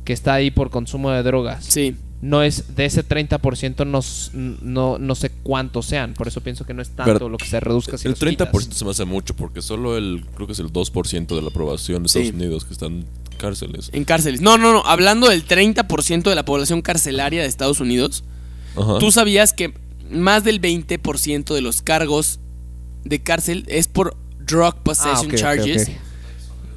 que 0.05 0.13
está 0.15 0.35
ahí 0.35 0.51
por 0.51 0.71
consumo 0.71 1.11
de 1.11 1.23
drogas, 1.23 1.65
Sí. 1.67 1.95
No 2.23 2.43
es 2.43 2.77
de 2.77 2.85
ese 2.85 3.03
30% 3.07 3.87
no, 3.87 4.01
no, 4.63 4.99
no 4.99 5.15
sé 5.15 5.31
cuántos 5.43 5.87
sean, 5.87 6.13
por 6.15 6.29
eso 6.29 6.43
pienso 6.43 6.67
que 6.67 6.75
no 6.75 6.83
es 6.83 6.91
tanto 6.91 7.13
Pero 7.13 7.29
lo 7.31 7.39
que 7.39 7.47
se 7.47 7.61
reduzca 7.61 7.97
si 7.97 8.07
El 8.09 8.13
los 8.13 8.21
30% 8.21 8.51
quitas. 8.51 8.77
se 8.77 8.85
me 8.85 8.91
hace 8.91 9.05
mucho 9.07 9.35
porque 9.35 9.63
solo 9.63 9.97
el, 9.97 10.27
creo 10.35 10.47
que 10.47 10.53
es 10.53 10.59
el 10.59 10.71
2% 10.71 11.35
de 11.35 11.41
la 11.43 11.51
población 11.51 12.03
de 12.03 12.09
Sí. 12.11 12.19
Estados 12.19 12.41
Unidos 12.41 12.65
que 12.67 12.73
están 12.75 12.93
en 12.93 13.07
cárceles. 13.39 13.89
En 13.95 14.05
cárceles. 14.05 14.43
No, 14.43 14.59
no, 14.59 14.73
no. 14.75 14.83
Hablando 14.85 15.29
del 15.31 15.47
30% 15.47 16.25
de 16.29 16.35
la 16.35 16.45
población 16.45 16.83
carcelaria 16.83 17.41
de 17.41 17.49
Estados 17.49 17.81
Unidos, 17.81 18.23
Ajá. 18.77 18.99
¿tú 18.99 19.11
sabías 19.13 19.55
que 19.55 19.73
más 20.11 20.45
del 20.45 20.61
20% 20.61 21.55
de 21.55 21.61
los 21.63 21.81
cargos 21.81 22.39
de 23.05 23.23
cárcel 23.23 23.65
es 23.69 23.89
por 23.89 24.15
drug 24.45 24.75
Ah, 24.77 24.83
possession 24.85 25.31
charges? 25.37 25.91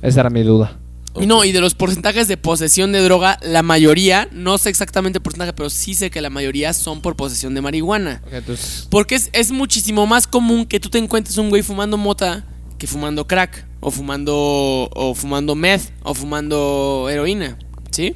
Esa 0.01 0.19
era 0.21 0.29
mi 0.29 0.43
duda. 0.43 0.77
Y 1.19 1.27
no, 1.27 1.43
y 1.43 1.51
de 1.51 1.61
los 1.61 1.75
porcentajes 1.75 2.27
de 2.27 2.37
posesión 2.37 2.91
de 2.91 2.99
droga, 3.01 3.37
la 3.43 3.61
mayoría, 3.61 4.27
no 4.31 4.57
sé 4.57 4.69
exactamente 4.69 5.19
el 5.19 5.21
porcentaje, 5.21 5.53
pero 5.53 5.69
sí 5.69 5.93
sé 5.93 6.09
que 6.09 6.21
la 6.21 6.31
mayoría 6.31 6.73
son 6.73 7.01
por 7.01 7.15
posesión 7.15 7.53
de 7.53 7.61
marihuana. 7.61 8.21
Entonces, 8.31 8.87
Porque 8.89 9.15
es, 9.15 9.29
es 9.33 9.51
muchísimo 9.51 10.07
más 10.07 10.25
común 10.25 10.65
que 10.65 10.79
tú 10.79 10.89
te 10.89 10.97
encuentres 10.97 11.37
un 11.37 11.49
güey 11.49 11.61
fumando 11.61 11.97
mota 11.97 12.45
que 12.83 12.87
fumando 12.87 13.25
crack, 13.27 13.65
o 13.79 13.91
fumando, 13.91 14.33
o 14.93 15.13
fumando 15.15 15.55
meth, 15.55 15.93
o 16.03 16.13
fumando 16.13 17.07
heroína. 17.09 17.57
¿Sí? 17.91 18.15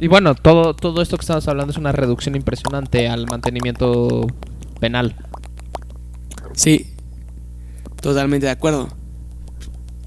y 0.00 0.06
bueno, 0.06 0.34
todo, 0.34 0.74
todo 0.74 1.02
esto 1.02 1.16
que 1.16 1.22
estamos 1.22 1.46
hablando 1.48 1.72
es 1.72 1.76
una 1.76 1.92
reducción 1.92 2.36
impresionante 2.36 3.08
al 3.08 3.26
mantenimiento 3.26 4.26
penal. 4.78 5.16
Sí. 6.54 6.86
Totalmente 8.00 8.46
de 8.46 8.52
acuerdo. 8.52 8.88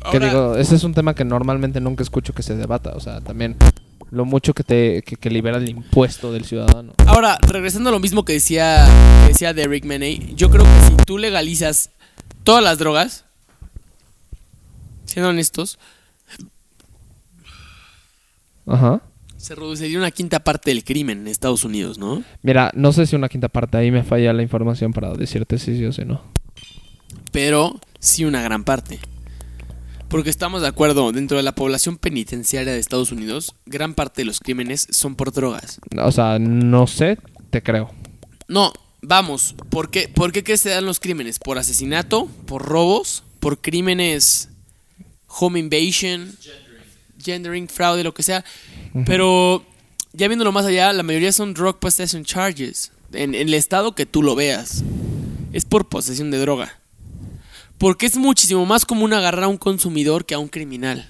Que 0.10 0.20
digo, 0.20 0.56
ese 0.56 0.76
es 0.76 0.84
un 0.84 0.94
tema 0.94 1.14
que 1.14 1.26
normalmente 1.26 1.80
nunca 1.80 2.04
escucho 2.04 2.34
que 2.34 2.44
se 2.44 2.56
debata. 2.56 2.94
O 2.96 3.00
sea, 3.00 3.22
también 3.22 3.56
lo 4.10 4.26
mucho 4.26 4.54
que 4.54 4.64
te 4.64 5.04
que, 5.04 5.16
que 5.16 5.30
libera 5.30 5.58
el 5.58 5.70
impuesto 5.70 6.34
del 6.34 6.46
ciudadano. 6.46 6.94
Ahora, 7.06 7.38
regresando 7.42 7.90
a 7.90 7.94
lo 7.94 8.00
mismo 8.00 8.26
que 8.26 8.34
decía, 8.34 8.88
que 9.24 9.30
decía 9.30 9.54
Derek 9.54 9.86
Maney, 9.86 10.34
yo 10.36 10.50
creo 10.50 10.64
que 10.64 10.82
si 10.88 10.96
tú 11.06 11.18
legalizas 11.18 11.92
todas 12.44 12.64
las 12.64 12.78
drogas, 12.78 13.26
siendo 15.06 15.30
honestos, 15.30 15.80
Ajá. 18.68 19.02
se 19.38 19.56
reduciría 19.56 19.98
una 19.98 20.12
quinta 20.12 20.40
parte 20.42 20.72
del 20.72 20.84
crimen 20.84 21.22
en 21.22 21.28
Estados 21.28 21.64
Unidos, 21.64 21.98
¿no? 21.98 22.24
Mira, 22.42 22.72
no 22.76 22.92
sé 22.92 23.06
si 23.06 23.16
una 23.16 23.30
quinta 23.30 23.50
parte 23.50 23.78
ahí 23.78 23.92
me 23.92 24.04
falla 24.04 24.34
la 24.34 24.42
información 24.42 24.94
para 24.94 25.14
decirte 25.14 25.58
si 25.58 25.78
sí 25.78 25.86
o 25.86 25.92
si 25.92 26.06
no. 26.06 26.22
Pero 27.32 27.80
sí 28.00 28.26
una 28.26 28.42
gran 28.42 28.64
parte. 28.64 29.00
Porque 30.12 30.30
estamos 30.30 30.62
de 30.62 30.68
acuerdo, 30.68 31.14
dentro 31.14 31.38
de 31.38 31.44
la 31.44 31.56
población 31.56 31.98
penitenciaria 31.98 32.74
de 32.74 32.80
Estados 32.80 33.14
Unidos, 33.14 33.56
gran 33.66 33.94
parte 33.94 34.22
de 34.22 34.26
los 34.26 34.42
crímenes 34.42 34.86
son 34.92 35.16
por 35.16 35.32
drogas. 35.32 35.80
O 35.98 36.12
sea, 36.12 36.38
no 36.38 36.86
sé, 36.86 37.18
te 37.50 37.64
creo. 37.64 37.92
No, 38.50 38.74
vamos, 39.02 39.56
¿por 39.70 39.90
qué, 39.90 40.10
¿por 40.10 40.34
qué 40.34 40.44
que 40.44 40.58
se 40.58 40.70
dan 40.70 40.86
los 40.86 41.00
crímenes? 41.00 41.40
¿Por 41.40 41.58
asesinato? 41.58 42.28
¿Por 42.46 42.66
robos? 42.66 43.24
¿Por 43.40 43.62
crímenes 43.62 44.50
home 45.28 45.62
invasion? 45.62 46.36
Gendering, 47.18 47.70
fraude, 47.70 48.04
lo 48.04 48.14
que 48.14 48.24
sea. 48.24 48.44
Pero 49.06 49.64
ya 50.12 50.28
viéndolo 50.28 50.52
más 50.52 50.66
allá, 50.66 50.92
la 50.92 51.04
mayoría 51.04 51.32
son 51.32 51.54
drug 51.54 51.80
possession 51.80 52.26
charges. 52.26 52.92
En, 53.14 53.34
en 53.34 53.48
el 53.48 53.54
estado 53.54 53.96
que 53.96 54.06
tú 54.06 54.24
lo 54.24 54.36
veas. 54.36 54.84
Es 55.54 55.64
por 55.64 55.88
posesión 55.88 56.32
de 56.32 56.40
droga. 56.40 56.81
Porque 57.82 58.06
es 58.06 58.16
muchísimo 58.16 58.66
más 58.66 58.86
común 58.86 59.12
agarrar 59.12 59.44
a 59.44 59.48
un 59.50 59.58
consumidor 59.58 60.26
que 60.26 60.34
a 60.36 60.40
un 60.40 60.48
criminal. 60.48 61.10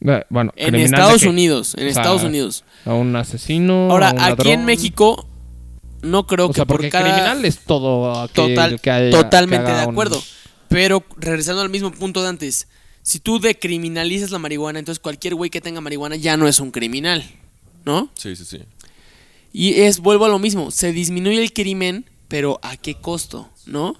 Eh, 0.00 0.22
Bueno, 0.30 0.52
En 0.54 0.68
criminal 0.68 1.00
Estados? 1.00 1.22
Unidos, 1.24 1.74
en 1.76 1.88
O 1.88 1.92
sea, 1.92 2.00
Estados 2.02 2.22
Unidos. 2.22 2.64
A 2.84 2.94
un 2.94 3.16
asesino. 3.16 3.90
Ahora, 3.90 4.10
a 4.10 4.12
un 4.12 4.20
aquí 4.20 4.50
en. 4.50 4.64
México 4.64 5.26
no 6.02 6.26
creo 6.26 6.46
O 6.46 6.48
que 6.50 6.54
sea, 6.56 6.64
por 6.66 6.76
porque 6.76 6.90
cada 6.90 7.04
criminal 7.04 7.44
es 7.44 7.58
todo 7.58 8.20
aquel 8.22 8.54
total 8.54 8.80
que 8.80 8.90
haya- 8.90 9.10
totalmente 9.10 9.64
que 9.66 9.70
haga 9.72 9.80
de 9.80 9.86
un- 9.88 9.92
acuerdo. 9.94 10.22
Pero 10.68 11.02
regresando 11.16 11.62
al 11.62 11.68
mismo 11.70 11.90
punto 11.90 12.22
de 12.22 12.28
antes, 12.28 12.68
si 13.02 13.18
tú 13.18 13.40
decriminalizas 13.40 14.30
la 14.30 14.38
marihuana, 14.38 14.78
entonces 14.78 15.00
cualquier 15.00 15.34
güey 15.34 15.50
que 15.50 15.60
tenga 15.60 15.80
marihuana 15.80 16.16
ya 16.16 16.36
no 16.36 16.46
es 16.46 16.60
un 16.60 16.70
criminal, 16.70 17.24
¿no? 17.84 18.08
Sí, 18.14 18.36
sí, 18.36 18.44
sí. 18.44 18.60
Y 19.52 19.80
es, 19.80 19.98
vuelvo 20.00 20.26
a 20.26 20.28
lo 20.28 20.38
mismo, 20.38 20.70
se 20.70 20.92
disminuye 20.92 21.42
el 21.42 21.52
crimen, 21.52 22.04
pero 22.28 22.60
¿a 22.62 22.76
qué 22.76 22.94
costo? 22.94 23.48
¿No? 23.66 23.96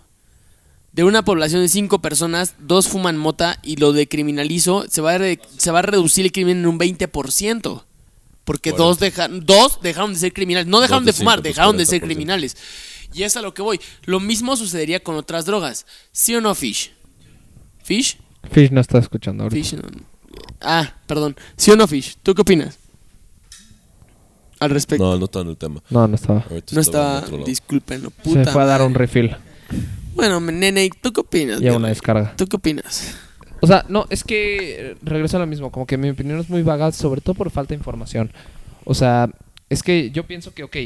De 1.01 1.05
una 1.05 1.23
población 1.25 1.63
de 1.63 1.69
cinco 1.71 2.01
personas, 2.03 2.57
dos 2.59 2.87
fuman 2.87 3.17
mota 3.17 3.59
y 3.63 3.77
lo 3.77 3.95
decriminalizo, 3.95 4.85
se 4.87 5.01
va 5.01 5.13
a, 5.15 5.17
re- 5.19 5.41
se 5.57 5.71
va 5.71 5.79
a 5.79 5.83
reducir 5.83 6.27
el 6.27 6.31
crimen 6.31 6.59
en 6.59 6.67
un 6.67 6.79
20%. 6.79 7.85
Porque 8.45 8.71
Cuarenta. 8.73 8.85
dos, 8.85 8.99
deja- 9.01 9.29
dos 9.29 9.79
dejaron 9.81 10.13
de 10.13 10.19
ser 10.19 10.35
criminales. 10.35 10.67
No 10.67 10.79
dejaron 10.83 11.07
de 11.07 11.13
de 11.13 11.17
fumar, 11.17 11.37
cinco, 11.37 11.43
pues, 11.45 11.55
dejaron 11.55 11.79
de 11.79 11.87
ser 11.87 12.03
40%. 12.03 12.05
criminales. 12.05 12.55
Y 13.15 13.23
es 13.23 13.35
a 13.39 13.41
lo 13.41 13.55
que 13.55 13.63
voy. 13.63 13.81
Lo 14.05 14.21
mismo 14.21 14.55
sucedería 14.59 15.01
con 15.03 15.15
otras 15.15 15.47
drogas. 15.47 15.87
¿Sí 16.13 16.35
o 16.35 16.43
no, 16.43 16.55
Fish? 16.55 16.93
¿Fish? 17.83 18.19
Fish 18.53 18.71
no 18.71 18.83
está 18.83 18.99
escuchando 18.99 19.45
ahorita. 19.45 19.71
Fish, 19.71 19.79
no. 19.81 19.89
Ah, 20.61 20.97
perdón. 21.07 21.35
¿Sí 21.57 21.71
o 21.71 21.77
no, 21.77 21.87
Fish? 21.89 22.19
¿Tú 22.23 22.35
qué 22.35 22.43
opinas? 22.43 22.77
Al 24.59 24.69
respecto. 24.69 25.03
No, 25.03 25.19
no 25.19 25.25
está 25.25 25.41
en 25.41 25.49
el 25.49 25.57
tema. 25.57 25.83
No, 25.89 26.07
no 26.07 26.15
estaba. 26.15 26.45
Ahorita 26.51 26.75
No 26.75 26.81
está 26.83 27.21
estaba. 27.21 27.39
lado. 27.39 27.45
Discúlpenlo, 27.47 28.11
puta. 28.11 28.45
Se 28.45 28.51
fue 28.53 28.63
a 28.63 28.67
dar 28.67 28.81
madre. 28.81 28.87
un 28.89 28.95
refill 28.95 29.35
Bueno, 30.15 30.41
nene, 30.41 30.91
¿tú 31.01 31.13
qué 31.13 31.21
opinas? 31.21 31.61
y 31.61 31.67
a 31.67 31.71
güey? 31.71 31.77
una 31.77 31.89
descarga. 31.89 32.35
¿Tú 32.37 32.47
qué 32.47 32.57
opinas? 32.57 33.15
O 33.61 33.67
sea, 33.67 33.85
no, 33.89 34.07
es 34.11 34.25
que 34.25 34.91
eh, 34.93 34.97
regreso 35.03 35.37
a 35.37 35.41
lo 35.41 35.47
mismo. 35.47 35.71
Como 35.71 35.87
que 35.87 35.97
mi 35.99 36.09
opinión 36.11 36.39
es 36.41 36.49
muy 36.49 36.63
vaga, 36.63 36.93
sobre 36.93 37.21
todo 37.21 37.35
por 37.35 37.51
falta 37.51 37.71
de 37.71 37.77
información. 37.79 38.33
O 38.85 38.95
sea, 38.95 39.29
es 39.69 39.83
que 39.83 40.11
yo 40.11 40.25
pienso 40.27 40.53
que, 40.55 40.65
ok, 40.65 40.77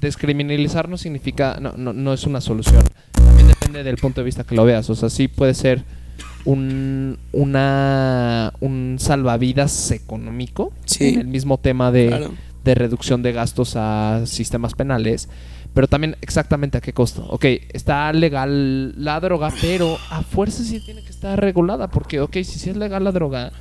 descriminalizar 0.00 0.88
no 0.88 0.96
significa, 0.98 1.58
no, 1.60 1.72
no, 1.76 1.92
no 1.92 2.12
es 2.12 2.24
una 2.24 2.40
solución. 2.40 2.84
También 3.12 3.48
depende 3.48 3.82
del 3.84 3.96
punto 3.96 4.20
de 4.20 4.24
vista 4.24 4.44
que 4.44 4.54
lo 4.54 4.64
veas. 4.64 4.88
O 4.90 4.94
sea, 4.94 5.08
sí 5.10 5.28
puede 5.28 5.54
ser 5.54 5.84
un, 6.44 7.18
una, 7.32 8.52
un 8.60 8.96
salvavidas 8.98 9.90
económico. 9.90 10.72
Sí. 10.86 11.10
En 11.10 11.20
el 11.20 11.26
mismo 11.28 11.58
tema 11.58 11.92
de, 11.92 12.08
Claro. 12.08 12.32
de 12.64 12.74
reducción 12.74 13.22
de 13.22 13.32
gastos 13.32 13.74
a 13.76 14.22
sistemas 14.26 14.74
penales. 14.74 15.28
Pero 15.74 15.86
también 15.86 16.16
exactamente 16.20 16.78
a 16.78 16.80
qué 16.80 16.92
costo. 16.92 17.24
Ok, 17.28 17.44
está 17.72 18.12
legal 18.12 19.02
la 19.02 19.20
droga, 19.20 19.52
pero 19.60 19.98
a 20.10 20.22
fuerza 20.22 20.64
sí 20.64 20.80
tiene 20.80 21.02
que 21.02 21.10
estar 21.10 21.38
regulada. 21.40 21.88
Porque, 21.88 22.20
ok, 22.20 22.32
si 22.34 22.44
sí 22.58 22.70
es 22.70 22.76
legal 22.76 23.04
la 23.04 23.12
droga, 23.12 23.52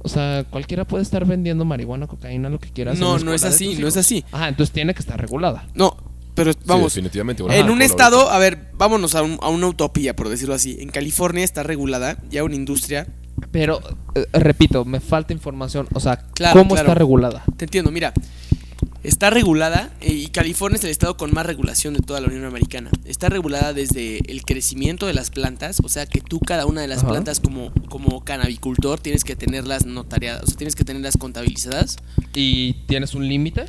o 0.00 0.08
sea, 0.08 0.44
cualquiera 0.48 0.84
puede 0.84 1.02
estar 1.02 1.24
vendiendo 1.26 1.64
marihuana, 1.64 2.06
cocaína, 2.06 2.48
lo 2.50 2.60
que 2.60 2.70
quieras. 2.70 2.98
No, 2.98 3.18
no 3.18 3.34
es 3.34 3.42
así, 3.44 3.76
no 3.76 3.88
es 3.88 3.96
así. 3.96 4.24
Ajá, 4.30 4.48
entonces 4.48 4.72
tiene 4.72 4.94
que 4.94 5.00
estar 5.00 5.20
regulada. 5.20 5.66
No, 5.74 5.96
pero 6.36 6.52
Sí, 6.52 6.58
vamos. 6.66 6.94
definitivamente. 6.94 7.42
bueno, 7.42 7.58
en 7.64 7.70
un 7.70 7.82
estado, 7.82 8.18
ahorita. 8.18 8.36
a 8.36 8.38
ver, 8.38 8.58
vámonos 8.78 9.14
a, 9.16 9.22
un- 9.22 9.38
a 9.42 9.48
una 9.48 9.66
utopía, 9.66 10.14
por 10.14 10.28
decirlo 10.28 10.54
así. 10.54 10.76
En 10.80 10.90
California 10.90 11.42
está 11.42 11.62
regulada 11.64 12.16
ya 12.30 12.44
una 12.44 12.54
industria. 12.54 13.06
Pero, 13.50 13.80
eh, 14.14 14.26
repito, 14.32 14.84
me 14.84 15.00
falta 15.00 15.32
información. 15.32 15.88
O 15.94 15.98
sea, 16.00 16.16
Claro, 16.34 16.60
¿cómo 16.60 16.74
claro. 16.74 16.86
está 16.88 16.94
regulada? 16.94 17.42
Te 17.56 17.64
entiendo, 17.64 17.90
mira. 17.90 18.12
Está 19.04 19.28
regulada 19.30 19.90
eh, 20.00 20.12
y 20.12 20.26
California 20.28 20.76
es 20.78 20.84
el 20.84 20.90
estado 20.90 21.16
con 21.18 21.32
más 21.34 21.44
regulación 21.44 21.92
de 21.94 22.00
toda 22.00 22.20
la 22.20 22.28
Unión 22.28 22.44
Americana. 22.46 22.90
Está 23.04 23.28
regulada 23.28 23.72
desde 23.74 24.18
el 24.30 24.42
crecimiento 24.44 25.06
de 25.06 25.12
las 25.12 25.30
plantas, 25.30 25.78
o 25.84 25.88
sea 25.90 26.06
que 26.06 26.20
tú 26.22 26.40
cada 26.40 26.64
una 26.66 26.80
de 26.80 26.88
las 26.88 26.98
Ajá. 27.00 27.08
plantas 27.08 27.38
como, 27.38 27.70
como 27.90 28.24
canabicultor 28.24 28.98
tienes 28.98 29.22
que 29.22 29.36
tenerlas 29.36 29.84
notariadas, 29.84 30.44
o 30.44 30.46
sea, 30.46 30.56
tienes 30.56 30.74
que 30.74 30.84
tenerlas 30.84 31.18
contabilizadas. 31.18 31.98
¿Y 32.34 32.72
tienes 32.86 33.14
un 33.14 33.28
límite? 33.28 33.66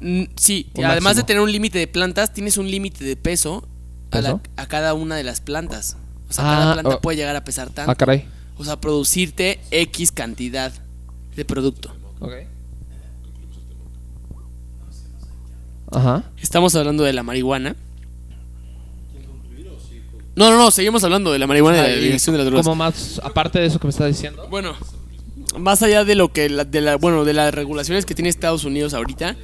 Mm, 0.00 0.24
sí, 0.34 0.66
Un 0.74 0.84
además 0.84 1.14
de 1.16 1.22
tener 1.22 1.40
un 1.42 1.52
límite 1.52 1.78
de 1.78 1.86
plantas, 1.86 2.34
tienes 2.34 2.58
un 2.58 2.68
límite 2.68 3.04
de 3.04 3.14
peso, 3.16 3.66
a, 4.10 4.20
la- 4.20 4.36
¿Peso? 4.38 4.40
a 4.56 4.66
cada 4.66 4.94
una 4.94 5.14
de 5.14 5.22
las 5.22 5.40
plantas. 5.40 5.96
O 6.28 6.32
sea, 6.32 6.44
Ah, 6.44 6.54
cada 6.58 6.72
planta 6.74 6.94
oh. 6.96 7.00
puede 7.00 7.16
llegar 7.18 7.36
a 7.36 7.44
pesar 7.44 7.70
tanto. 7.70 7.88
Ah, 7.90 7.94
caray. 7.94 8.24
O 8.58 8.64
sea, 8.64 8.80
producirte 8.80 9.60
X 9.70 10.10
cantidad 10.10 10.72
de 11.36 11.44
producto. 11.44 11.94
Ok. 12.18 12.32
Ajá. 15.92 16.24
Estamos 16.40 16.74
hablando 16.74 17.04
de 17.04 17.12
la 17.12 17.22
marihuana. 17.22 17.76
No, 20.34 20.50
no, 20.50 20.56
no, 20.56 20.70
seguimos 20.70 21.04
hablando 21.04 21.30
de 21.30 21.38
la 21.38 21.46
marihuana 21.46 21.76
y 21.76 21.80
de 21.82 21.86
la 21.88 21.92
Ah, 21.92 21.96
legalización 21.96 22.34
de 22.34 22.38
las 22.38 22.46
drogas. 22.46 22.64
Como 22.64 22.76
más, 22.76 23.20
aparte 23.22 23.58
de 23.58 23.66
eso 23.66 23.78
que 23.78 23.86
me 23.86 23.90
está 23.90 24.06
diciendo. 24.06 24.46
Bueno, 24.48 24.74
más 25.58 25.82
allá 25.82 26.04
de 26.04 26.14
lo 26.14 26.32
que 26.32 26.48
la- 26.48 26.64
de 26.64 26.80
la 26.80 26.96
bueno, 26.96 27.26
de 27.26 27.34
las 27.34 27.52
regulaciones 27.52 28.06
que 28.06 28.14
tiene 28.14 28.30
Estados 28.30 28.64
Unidos 28.64 28.94
ahorita, 28.94 29.36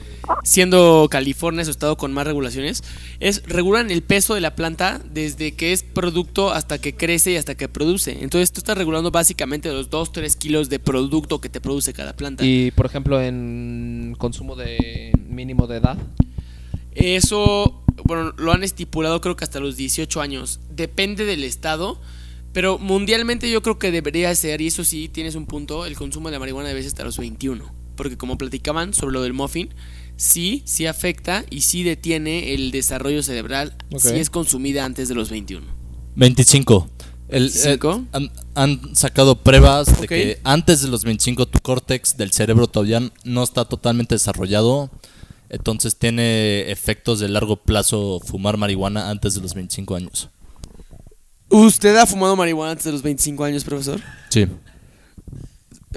siendo 0.44 1.08
California 1.10 1.62
su 1.66 1.70
estado 1.72 1.98
con 1.98 2.14
más 2.14 2.26
regulaciones, 2.26 2.82
es 3.20 3.42
regulan 3.46 3.90
el 3.90 4.00
peso 4.02 4.34
de 4.34 4.40
la 4.40 4.54
planta 4.54 5.02
desde 5.12 5.52
que 5.52 5.74
es 5.74 5.82
producto 5.82 6.52
hasta 6.54 6.78
que 6.78 6.94
crece 6.94 7.32
y 7.32 7.36
hasta 7.36 7.54
que 7.54 7.68
produce. 7.68 8.22
Entonces 8.22 8.50
tú 8.50 8.60
estás 8.60 8.78
regulando 8.78 9.10
básicamente 9.10 9.70
los 9.70 9.90
2 9.90 10.10
3 10.10 10.36
kilos 10.36 10.70
de 10.70 10.78
producto 10.78 11.38
que 11.42 11.50
te 11.50 11.60
produce 11.60 11.92
cada 11.92 12.14
planta. 12.14 12.46
Y, 12.46 12.70
por 12.70 12.86
ejemplo, 12.86 13.20
en 13.20 14.14
consumo 14.16 14.56
de 14.56 15.12
mínimo 15.28 15.66
de 15.66 15.76
edad. 15.76 15.98
Eso, 16.98 17.82
bueno, 18.04 18.32
lo 18.36 18.52
han 18.52 18.64
estipulado 18.64 19.20
creo 19.20 19.36
que 19.36 19.44
hasta 19.44 19.60
los 19.60 19.76
18 19.76 20.20
años. 20.20 20.60
Depende 20.70 21.24
del 21.24 21.44
estado, 21.44 22.00
pero 22.52 22.78
mundialmente 22.78 23.50
yo 23.50 23.62
creo 23.62 23.78
que 23.78 23.90
debería 23.92 24.34
ser, 24.34 24.60
y 24.60 24.66
eso 24.66 24.84
sí, 24.84 25.08
tienes 25.08 25.34
un 25.36 25.46
punto, 25.46 25.86
el 25.86 25.96
consumo 25.96 26.28
de 26.28 26.32
la 26.32 26.40
marihuana 26.40 26.68
debe 26.68 26.82
ser 26.82 26.88
hasta 26.88 27.04
los 27.04 27.18
21. 27.18 27.64
Porque 27.96 28.16
como 28.16 28.38
platicaban 28.38 28.94
sobre 28.94 29.12
lo 29.12 29.22
del 29.22 29.32
muffin, 29.32 29.70
sí, 30.16 30.62
sí 30.64 30.86
afecta 30.86 31.44
y 31.50 31.62
sí 31.62 31.82
detiene 31.84 32.54
el 32.54 32.70
desarrollo 32.70 33.22
cerebral 33.22 33.74
si 33.96 34.14
es 34.16 34.30
consumida 34.30 34.84
antes 34.84 35.08
de 35.08 35.14
los 35.14 35.30
21. 35.30 35.66
25. 36.16 36.88
El, 37.28 37.46
eh, 37.46 37.50
25. 37.52 38.04
han, 38.12 38.30
han 38.54 38.96
sacado 38.96 39.36
pruebas 39.36 40.00
de 40.00 40.08
que 40.08 40.40
antes 40.44 40.82
de 40.82 40.88
los 40.88 41.04
25 41.04 41.46
tu 41.46 41.58
córtex 41.60 42.16
del 42.16 42.32
cerebro 42.32 42.66
todavía 42.66 43.02
no 43.24 43.42
está 43.42 43.64
totalmente 43.64 44.14
desarrollado. 44.14 44.90
Entonces 45.50 45.96
tiene 45.98 46.70
efectos 46.70 47.20
de 47.20 47.28
largo 47.28 47.56
plazo 47.56 48.20
fumar 48.24 48.56
marihuana 48.56 49.10
antes 49.10 49.34
de 49.34 49.40
los 49.40 49.54
25 49.54 49.94
años. 49.94 50.28
¿Usted 51.50 51.96
ha 51.96 52.06
fumado 52.06 52.36
marihuana 52.36 52.72
antes 52.72 52.84
de 52.84 52.92
los 52.92 53.02
25 53.02 53.44
años, 53.44 53.64
profesor? 53.64 54.00
Sí. 54.28 54.46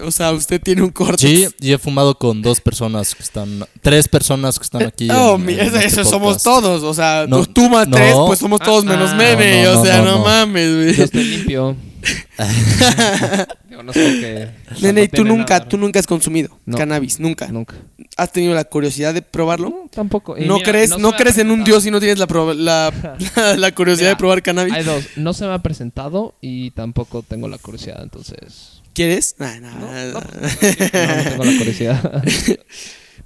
O 0.02 0.10
sea, 0.10 0.32
usted 0.32 0.62
tiene 0.62 0.82
un 0.84 0.90
corte. 0.92 1.18
Sí, 1.28 1.48
y 1.60 1.74
he 1.74 1.78
fumado 1.78 2.18
con 2.18 2.42
dos 2.42 2.62
personas 2.62 3.14
que 3.14 3.22
están... 3.24 3.66
Tres 3.82 4.08
personas 4.08 4.58
que 4.58 4.64
están 4.64 4.84
aquí. 4.84 5.10
Oh, 5.12 5.36
en- 5.36 5.46
mi- 5.46 5.54
en 5.54 5.60
eso, 5.60 5.76
este 5.76 6.02
eso 6.02 6.06
somos 6.06 6.42
todos. 6.42 6.82
O 6.84 6.94
sea, 6.94 7.26
No, 7.28 7.46
tú, 7.46 7.52
tú 7.54 7.70
más 7.70 7.90
no. 7.90 7.98
tres, 7.98 8.16
pues 8.26 8.40
somos 8.40 8.62
todos 8.62 8.86
Ah, 8.86 8.90
menos 8.90 9.10
ah, 9.12 9.16
meme. 9.16 9.64
no, 9.66 9.74
no, 9.74 9.82
o 9.82 9.86
sea, 9.86 9.98
no, 9.98 10.06
no, 10.06 10.18
no. 10.20 10.24
mames, 10.24 10.74
güey. 10.76 10.96
Yo 10.96 11.04
estoy 11.04 11.24
limpio. 11.26 11.76
Porque- 13.88 14.50
Nene, 14.82 14.94
no 14.94 15.04
¿y 15.04 15.08
tú 15.08 15.24
nunca, 15.26 15.56
nada. 15.60 15.68
tú 15.70 15.78
nunca 15.78 16.00
has 16.00 16.08
consumido 16.08 16.58
No. 16.66 16.78
cannabis? 16.78 17.20
Nunca. 17.20 17.48
Nunca. 17.48 17.76
¿Has 18.18 18.32
tenido 18.32 18.54
la 18.54 18.64
curiosidad 18.66 19.14
de 19.14 19.22
probarlo? 19.22 19.70
No, 19.70 19.90
tampoco. 19.90 20.38
Y 20.38 20.46
¿No 20.46 20.56
mira, 20.56 20.70
crees, 20.72 20.98
no 20.98 21.12
crees 21.14 21.38
en 21.38 21.50
un 21.52 21.64
dios 21.64 21.84
si 21.84 21.92
no 21.92 22.00
tienes 22.00 22.20
la, 22.20 22.28
proba- 22.28 22.54
la, 22.56 22.92
la, 23.36 23.56
la 23.56 23.72
curiosidad 23.74 24.08
Mira, 24.08 24.16
de 24.16 24.18
probar 24.18 24.44
cannabis? 24.44 24.74
Hay 24.74 24.84
dos. 24.84 25.04
No 25.16 25.34
se 25.34 25.46
me 25.46 25.54
ha 25.54 25.60
presentado 25.60 26.36
y 26.42 26.72
tampoco 26.72 27.24
tengo 27.24 27.48
la 27.48 27.58
curiosidad, 27.58 28.02
entonces. 28.04 28.82
¿Quieres? 28.94 29.36
Nah, 29.40 29.60
nah, 29.62 29.72
No, 29.76 29.92
nah. 29.92 30.06
no, 30.06 30.14
no, 30.14 30.20
no 30.20 31.24
tengo 31.30 31.44
la 31.46 31.58
curiosidad. 31.58 32.24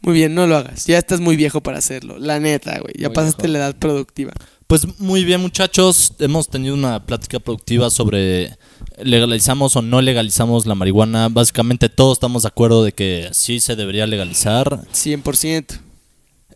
Muy 0.02 0.14
bien, 0.14 0.36
no 0.36 0.46
lo 0.46 0.56
hagas. 0.58 0.86
Ya 0.86 1.00
estás 1.00 1.20
muy 1.20 1.36
viejo 1.36 1.62
para 1.62 1.80
hacerlo. 1.80 2.20
La 2.20 2.40
neta, 2.40 2.78
güey. 2.80 2.94
Ya 2.96 3.08
Muy 3.10 3.16
pasaste 3.16 3.44
viejo. 3.48 3.54
la 3.54 3.66
edad 3.66 3.76
productiva. 3.76 4.34
Pues 4.68 5.00
muy 5.00 5.24
bien 5.24 5.42
muchachos, 5.42 6.14
hemos 6.18 6.50
tenido 6.50 6.74
una 6.74 7.06
plática 7.06 7.40
productiva 7.40 7.92
sobre 7.92 8.58
legalizamos 8.98 9.76
o 9.76 9.84
no 9.84 10.02
legalizamos 10.02 10.66
la 10.66 10.74
marihuana. 10.74 11.30
Básicamente 11.30 11.88
todos 11.88 12.18
estamos 12.18 12.42
de 12.44 12.48
acuerdo 12.48 12.84
de 12.84 12.92
que 12.92 13.30
sí 13.32 13.60
se 13.60 13.76
debería 13.76 14.08
legalizar. 14.08 14.82
100%. 14.92 15.82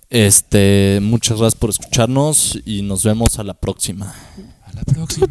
Este, 0.09 0.97
muchas 1.03 1.37
gracias 1.37 1.59
por 1.59 1.69
escucharnos 1.69 2.57
y 2.65 2.81
nos 2.81 3.03
vemos 3.03 3.37
a 3.37 3.43
la 3.43 3.53
próxima. 3.53 4.15
A 4.65 4.73
la 4.73 4.81
próxima. 4.81 5.27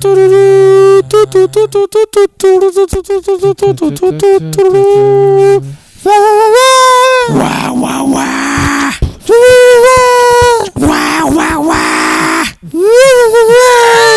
Woo! 12.73 14.08